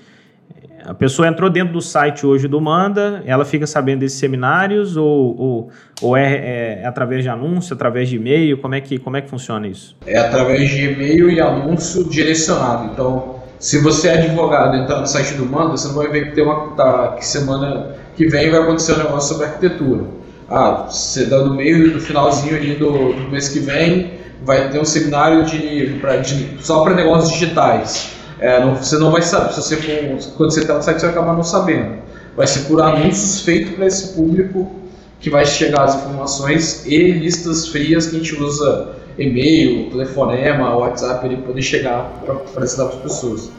A 0.88 0.94
pessoa 0.94 1.28
entrou 1.28 1.50
dentro 1.50 1.74
do 1.74 1.82
site 1.82 2.26
hoje 2.26 2.48
do 2.48 2.62
Manda, 2.62 3.22
ela 3.26 3.44
fica 3.44 3.68
sabendo 3.68 4.00
desses 4.00 4.18
seminários 4.20 4.96
ou, 4.96 5.38
ou, 5.38 5.70
ou 6.02 6.16
é, 6.16 6.80
é, 6.82 6.86
através 6.86 7.24
de 7.24 7.30
anúncio, 7.30 7.74
através 7.74 8.08
de 8.08 8.16
e-mail? 8.16 8.58
Como 8.60 8.74
é, 8.74 8.80
que, 8.80 8.98
como 8.98 9.18
é 9.18 9.22
que 9.22 9.30
funciona 9.30 9.68
isso? 9.68 9.98
É 10.06 10.18
através 10.18 10.70
de 10.70 10.92
e-mail 10.92 11.30
e 11.30 11.42
anúncio 11.42 12.08
direcionado. 12.10 12.92
Então, 12.94 13.36
se 13.60 13.82
você 13.82 14.08
é 14.08 14.14
advogado 14.20 14.78
e 14.78 14.80
entrar 14.80 15.02
no 15.02 15.08
site 15.08 15.34
do 15.34 15.46
Manda, 15.46 15.72
você 15.72 15.90
não 15.90 15.96
vai 15.96 16.08
ver 16.08 16.30
que 16.30 16.36
tem 16.36 16.44
uma 16.46 16.72
tá, 16.76 17.16
que 17.18 17.26
semana 17.26 17.96
que 18.16 18.28
vem 18.28 18.50
vai 18.50 18.62
acontecer 18.62 18.94
um 18.94 19.00
negócio 19.00 19.34
sobre 19.34 19.48
arquitetura. 19.48 20.06
Ah, 20.50 20.88
você 20.90 21.26
dá 21.26 21.40
no 21.40 21.54
meio 21.54 21.92
do 21.92 22.00
finalzinho 22.00 22.56
ali 22.56 22.76
do, 22.76 23.12
do 23.12 23.30
mês 23.30 23.50
que 23.50 23.60
vem, 23.60 24.14
vai 24.44 24.70
ter 24.70 24.80
um 24.80 24.86
seminário 24.86 25.44
de, 25.44 25.98
pra, 26.00 26.16
de 26.18 26.58
só 26.62 26.84
para 26.84 26.94
negócios 26.94 27.34
digitais. 27.34 28.17
É, 28.40 28.60
não, 28.60 28.76
você 28.76 28.98
não 28.98 29.12
vai 29.12 29.22
saber, 29.22 29.54
se 29.54 29.62
você 29.62 29.76
for, 29.78 30.34
quando 30.36 30.52
você 30.52 30.60
está 30.60 30.76
no 30.76 30.82
site, 30.82 31.00
você 31.00 31.08
vai 31.08 31.16
acabar 31.16 31.34
não 31.34 31.44
sabendo. 31.44 31.98
Vai 32.36 32.46
ser 32.46 32.68
por 32.68 32.82
anúncios 32.82 33.42
feitos 33.42 33.74
para 33.74 33.88
esse 33.88 34.14
público 34.14 34.72
que 35.20 35.30
vai 35.30 35.46
chegar 35.46 35.84
as 35.84 35.96
informações 35.96 36.86
e 36.86 37.12
listas 37.12 37.68
frias 37.68 38.08
que 38.08 38.16
a 38.16 38.20
gente 38.20 38.36
usa 38.40 38.96
e-mail, 39.18 39.90
telefonema, 39.90 40.76
WhatsApp, 40.78 41.26
ele 41.26 41.38
poder 41.38 41.64
chegar 41.64 42.12
para 42.54 42.64
ensinar 42.64 42.86
para 42.86 42.98
as 42.98 43.02
pessoas. 43.02 43.52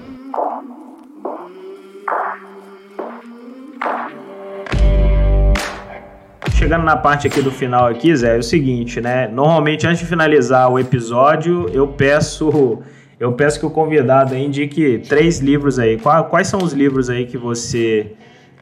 Chegando 6.55 6.85
na 6.85 6.97
parte 6.97 7.27
aqui 7.27 7.41
do 7.41 7.51
final 7.51 7.87
aqui, 7.87 8.15
Zé, 8.15 8.37
é 8.37 8.39
o 8.39 8.43
seguinte, 8.43 9.01
né? 9.01 9.29
Normalmente 9.29 9.87
antes 9.87 10.01
de 10.01 10.07
finalizar 10.07 10.71
o 10.71 10.79
episódio, 10.79 11.69
eu 11.73 11.89
peço 11.89 12.81
eu 13.21 13.33
peço 13.33 13.59
que 13.59 13.67
o 13.67 13.71
convidado 13.71 14.37
indique 14.37 15.03
três 15.09 15.41
livros 15.41 15.79
aí. 15.79 15.99
Quais 15.99 16.47
são 16.47 16.63
os 16.63 16.73
livros 16.73 17.11
aí 17.11 17.27
que 17.27 17.37
você 17.37 18.13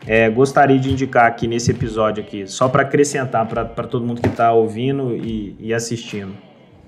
é, 0.07 0.31
gostaria 0.31 0.79
de 0.79 0.91
indicar 0.91 1.27
aqui 1.27 1.47
nesse 1.47 1.71
episódio 1.71 2.23
aqui? 2.23 2.47
Só 2.47 2.67
para 2.69 2.83
acrescentar 2.83 3.47
para 3.47 3.87
todo 3.87 4.07
mundo 4.07 4.21
que 4.21 4.29
está 4.29 4.53
ouvindo 4.53 5.15
e, 5.15 5.55
e, 5.61 5.75
assistindo. 5.75 6.33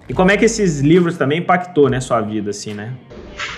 E 0.08 0.14
como 0.14 0.30
é 0.30 0.36
que 0.38 0.46
esses 0.46 0.80
livros 0.80 1.18
também 1.18 1.40
impactou, 1.40 1.90
né, 1.90 2.00
sua 2.00 2.22
vida, 2.22 2.50
assim, 2.50 2.72
né? 2.72 2.94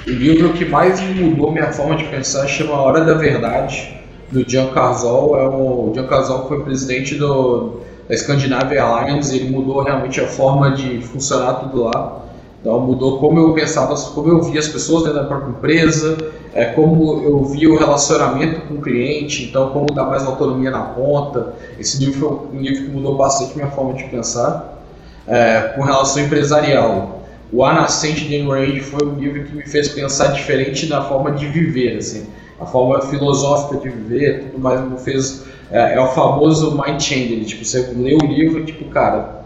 O 0.05 0.11
livro 0.11 0.53
que 0.55 0.65
mais 0.65 1.01
mudou 1.01 1.53
minha 1.53 1.73
forma 1.73 1.95
de 1.95 2.05
pensar 2.05 2.49
chama 2.49 2.75
A 2.75 2.81
Hora 2.81 3.05
da 3.05 3.15
Verdade, 3.15 3.95
do 4.33 4.49
Jan 4.49 4.73
Carzol. 4.73 5.39
É 5.39 5.49
o 5.49 5.93
Jan 5.95 6.09
Carzol 6.09 6.49
foi 6.49 6.65
presidente 6.65 7.15
do, 7.15 7.81
da 8.09 8.17
Scandinavia 8.17 8.83
Alliance, 8.83 9.37
ele 9.37 9.51
mudou 9.51 9.85
realmente 9.85 10.21
a 10.21 10.27
forma 10.27 10.73
de 10.73 11.01
funcionar 11.01 11.55
tudo 11.61 11.85
lá. 11.85 12.30
Então 12.61 12.79
mudou 12.81 13.19
como 13.19 13.39
eu 13.39 13.55
pensava, 13.55 13.95
como 14.13 14.29
eu 14.29 14.43
via 14.43 14.61
as 14.61 14.69
pessoas 14.69 15.05
dentro 15.05 15.19
da 15.19 15.25
própria 15.25 15.51
empresa, 15.51 16.19
é, 16.53 16.67
como 16.67 17.23
eu 17.23 17.43
via 17.45 17.71
o 17.71 17.79
relacionamento 17.79 18.61
com 18.67 18.75
o 18.75 18.81
cliente, 18.83 19.45
então 19.45 19.71
como 19.71 19.87
dar 19.87 20.05
mais 20.05 20.25
autonomia 20.25 20.71
na 20.71 20.83
ponta. 20.83 21.55
Esse 21.79 22.05
livro 22.05 22.49
foi 22.51 22.59
um 22.59 22.61
livro 22.61 22.85
que 22.85 22.91
mudou 22.91 23.17
bastante 23.17 23.57
minha 23.57 23.71
forma 23.71 23.95
de 23.95 24.05
pensar 24.05 24.85
é, 25.27 25.73
com 25.75 25.83
relação 25.83 26.23
empresarial. 26.23 27.23
O 27.51 27.65
A 27.65 27.73
Nascente 27.73 28.29
de 28.29 28.37
Ayn 28.37 28.81
foi 28.81 29.07
um 29.07 29.15
livro 29.15 29.43
que 29.45 29.57
me 29.57 29.67
fez 29.67 29.89
pensar 29.89 30.29
diferente 30.29 30.87
na 30.87 31.03
forma 31.03 31.33
de 31.33 31.47
viver, 31.47 31.97
assim, 31.97 32.27
a 32.61 32.67
forma 32.67 33.01
filosófica 33.01 33.81
de 33.81 33.89
viver, 33.89 34.51
tudo 34.51 34.63
mais 34.63 34.81
me 34.89 34.99
fez 34.99 35.45
é, 35.71 35.95
é 35.95 36.01
o 36.01 36.09
famoso 36.09 36.73
mind 36.73 37.01
change, 37.01 37.45
tipo 37.45 37.65
você 37.65 37.93
lê 37.97 38.15
o 38.15 38.27
livro, 38.27 38.65
tipo 38.65 38.85
cara, 38.91 39.45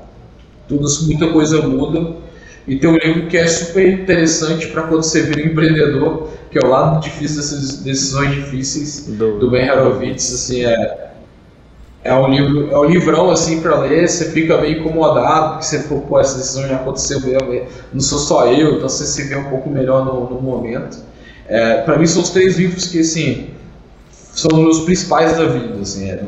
tudo 0.68 0.86
muita 1.06 1.28
coisa 1.32 1.66
muda 1.66 2.23
e 2.66 2.76
tem 2.76 2.88
um 2.88 2.96
livro 2.96 3.26
que 3.26 3.36
é 3.36 3.46
super 3.46 3.86
interessante 3.86 4.68
para 4.68 4.84
quando 4.84 5.02
você 5.02 5.22
vira 5.22 5.42
um 5.42 5.52
empreendedor, 5.52 6.30
que 6.50 6.58
é 6.58 6.66
o 6.66 6.70
lado 6.70 7.00
difícil 7.02 7.36
dessas 7.36 7.78
decisões 7.78 8.34
difíceis 8.34 9.06
do, 9.06 9.38
do 9.38 9.50
Ben 9.50 9.70
Horowitz, 9.70 10.32
assim, 10.32 10.64
é, 10.64 11.10
é 12.02 12.14
um 12.14 12.28
livro, 12.28 12.70
é 12.70 12.78
um 12.78 12.84
livrão 12.84 13.30
assim 13.30 13.60
para 13.60 13.80
ler, 13.80 14.08
você 14.08 14.30
fica 14.30 14.58
meio 14.60 14.78
incomodado, 14.78 15.52
porque 15.52 15.64
você 15.64 15.80
for, 15.80 16.00
pô, 16.02 16.18
essa 16.18 16.38
decisão 16.38 16.66
já 16.66 16.76
aconteceu, 16.76 17.20
não 17.92 18.00
sou 18.00 18.18
só 18.18 18.46
eu, 18.46 18.76
então 18.76 18.88
você 18.88 19.04
se 19.04 19.24
vê 19.24 19.36
um 19.36 19.44
pouco 19.44 19.68
melhor 19.68 20.04
no, 20.04 20.30
no 20.30 20.40
momento. 20.40 20.98
É, 21.46 21.82
para 21.82 21.98
mim 21.98 22.06
são 22.06 22.22
os 22.22 22.30
três 22.30 22.56
livros 22.56 22.86
que 22.86 23.00
assim 23.00 23.50
são 24.10 24.66
os 24.68 24.80
principais 24.80 25.36
da 25.36 25.44
vida, 25.46 25.78
assim, 25.80 26.10
é, 26.10 26.20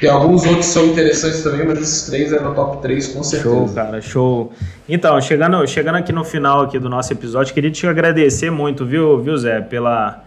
tem 0.00 0.10
alguns 0.10 0.44
outros 0.44 0.66
que 0.66 0.72
são 0.72 0.86
interessantes 0.86 1.42
também, 1.42 1.66
mas 1.66 1.78
esses 1.78 2.06
três 2.06 2.32
é 2.32 2.40
no 2.40 2.54
top 2.54 2.80
3 2.82 3.08
com 3.08 3.22
certeza. 3.22 3.54
Show, 3.54 3.68
cara, 3.74 4.00
show. 4.00 4.52
Então, 4.88 5.20
chegando, 5.20 5.66
chegando 5.66 5.96
aqui 5.96 6.12
no 6.12 6.24
final 6.24 6.62
aqui 6.62 6.78
do 6.78 6.88
nosso 6.88 7.12
episódio, 7.12 7.52
queria 7.52 7.70
te 7.70 7.86
agradecer 7.86 8.50
muito, 8.50 8.84
viu, 8.86 9.20
viu 9.20 9.36
Zé, 9.36 9.60
pela 9.60 10.24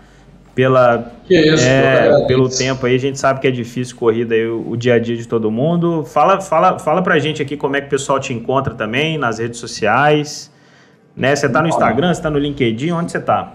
pela 0.53 1.13
isso, 1.29 1.65
é, 1.65 2.25
pelo 2.27 2.49
tempo 2.49 2.85
aí, 2.85 2.95
a 2.95 2.99
gente 2.99 3.17
sabe 3.17 3.39
que 3.39 3.47
é 3.47 3.51
difícil 3.51 3.95
corrida 3.95 4.35
aí 4.35 4.45
o, 4.45 4.71
o, 4.71 4.75
dia 4.75 4.95
a 4.95 4.99
dia 4.99 5.15
de 5.15 5.25
todo 5.25 5.49
mundo. 5.49 6.03
Fala, 6.03 6.41
fala, 6.41 6.77
fala 6.77 7.01
pra 7.01 7.17
gente 7.19 7.41
aqui 7.41 7.55
como 7.55 7.77
é 7.77 7.81
que 7.81 7.87
o 7.87 7.89
pessoal 7.89 8.19
te 8.19 8.33
encontra 8.33 8.73
também 8.73 9.17
nas 9.17 9.39
redes 9.39 9.59
sociais. 9.59 10.51
Né? 11.15 11.35
Você 11.35 11.47
tá 11.47 11.61
no 11.61 11.69
Instagram, 11.69 12.13
você 12.13 12.21
tá 12.21 12.29
no 12.29 12.37
LinkedIn, 12.37 12.91
onde 12.91 13.11
você 13.11 13.19
tá? 13.19 13.53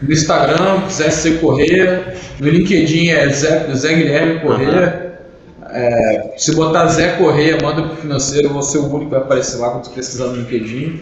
No 0.00 0.12
Instagram, 0.12 0.88
Zé 0.90 1.10
C. 1.10 1.32
Correia. 1.32 2.14
No 2.38 2.48
LinkedIn 2.48 3.08
é 3.08 3.28
Zé, 3.30 3.66
Zé 3.74 3.94
Guilherme 3.94 4.40
Correia. 4.40 5.18
Uhum. 5.60 5.68
É, 5.70 6.34
se 6.36 6.54
botar 6.54 6.86
Zé 6.86 7.16
Correia, 7.16 7.58
manda 7.62 7.82
pro 7.82 7.96
financeiro, 7.96 8.48
você 8.48 8.78
é 8.78 8.80
o 8.80 8.84
único 8.84 9.06
que 9.06 9.10
vai 9.10 9.20
aparecer 9.20 9.58
lá 9.58 9.70
quando 9.70 9.84
você 9.84 9.92
pesquisar 9.92 10.26
no 10.26 10.36
LinkedIn. 10.36 11.00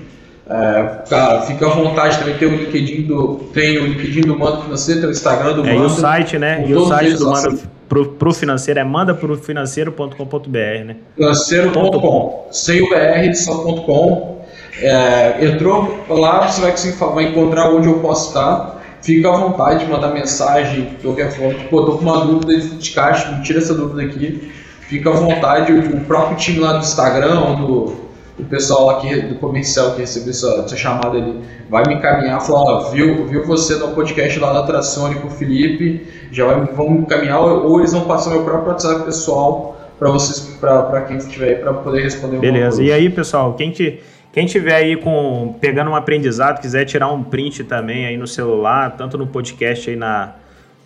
É, 0.49 1.03
cara, 1.09 1.43
fica 1.43 1.67
à 1.67 1.71
vontade 1.71 2.19
também, 2.19 2.37
tem 2.37 2.49
o 2.49 2.57
LinkedIn 2.57 3.03
do, 3.03 3.35
tem 3.53 3.79
o 3.79 3.87
LinkedIn 3.87 4.23
do 4.23 4.39
Manda 4.39 4.63
Financeiro, 4.63 5.01
tem 5.01 5.09
o 5.09 5.13
Instagram 5.13 5.55
do. 5.55 5.67
É, 5.67 5.75
e 5.75 5.81
o 5.81 5.89
site, 5.89 6.39
né? 6.39 6.65
E 6.67 6.75
o 6.75 6.87
site 6.87 7.15
do 7.15 7.31
Manda 7.31 7.59
pro, 7.89 8.07
pro 8.13 8.33
financeiro 8.33 8.81
é 8.81 8.85
mandaprofinanceiro.com.br, 8.85 10.85
né? 10.85 10.97
Financeiro.com, 11.17 12.49
sem 12.51 12.83
o 12.83 12.89
BR, 12.89 13.35
só.com. 13.35 14.37
É, 14.81 15.45
entrou 15.45 16.05
lá, 16.09 16.49
você 16.49 16.61
vai, 16.61 16.75
vai 17.15 17.25
encontrar 17.25 17.71
onde 17.71 17.89
eu 17.89 17.99
posso 18.01 18.29
estar 18.29 18.83
fica 19.03 19.29
à 19.29 19.37
vontade 19.37 19.85
de 19.85 19.91
mandar 19.91 20.13
mensagem 20.13 20.85
de 20.85 21.03
qualquer 21.03 21.31
forma. 21.31 21.55
Tipo, 21.55 21.85
tô 21.85 21.99
com 21.99 22.03
uma 22.03 22.25
dúvida 22.25 22.59
de 22.59 22.91
caixa, 22.91 23.31
me 23.33 23.43
tira 23.43 23.59
essa 23.59 23.75
dúvida 23.75 24.03
aqui. 24.03 24.51
Fica 24.81 25.11
à 25.11 25.13
vontade, 25.15 25.73
o, 25.73 26.01
próprio 26.01 26.37
time 26.37 26.61
lá 26.61 26.75
do 26.75 26.79
Instagram, 26.79 27.57
do 27.57 28.07
o 28.39 28.45
pessoal 28.45 29.01
que, 29.01 29.23
do 29.23 29.37
comercial 29.37 29.93
que 29.93 30.01
recebeu 30.01 30.31
essa, 30.31 30.65
essa 30.65 30.77
chamada 30.77 31.17
ali, 31.17 31.41
vai 31.71 31.85
me 31.87 31.95
encaminhar, 31.95 32.41
falar, 32.41 32.61
ó, 32.61 32.91
viu, 32.91 33.27
viu 33.27 33.45
você 33.47 33.77
no 33.77 33.89
podcast 33.89 34.39
lá 34.39 34.53
da 34.53 34.63
Tracione 34.65 35.17
com 35.17 35.29
o 35.29 35.31
Felipe, 35.31 36.07
já 36.31 36.45
vai, 36.45 36.61
vão 36.67 36.91
me 36.91 36.99
encaminhar, 36.99 37.41
ou 37.41 37.79
eles 37.79 37.93
vão 37.93 38.03
passar 38.03 38.31
meu 38.31 38.45
próprio 38.45 38.73
WhatsApp 38.73 39.05
pessoal 39.05 39.77
para 39.99 40.11
vocês, 40.11 40.55
para 40.61 41.01
quem 41.03 41.17
estiver 41.17 41.49
aí, 41.49 41.55
para 41.57 41.73
poder 41.73 42.03
responder 42.03 42.39
Beleza, 42.39 42.83
e 42.83 42.93
aí 42.93 43.09
pessoal, 43.09 43.55
quem 43.55 43.71
te 43.71 44.01
quem 44.37 44.45
tiver 44.45 44.75
aí 44.75 44.97
com 44.97 45.57
pegando 45.59 45.91
um 45.91 45.97
aprendizado, 45.97 46.61
quiser 46.61 46.85
tirar 46.85 47.11
um 47.11 47.25
print 47.25 47.65
também 47.65 48.05
aí 48.05 48.19
no 48.19 48.27
celular, 48.27 48.95
tanto 48.95 49.17
no 49.17 49.27
podcast 49.27 49.89
aí 49.89 49.97
na, 49.97 50.35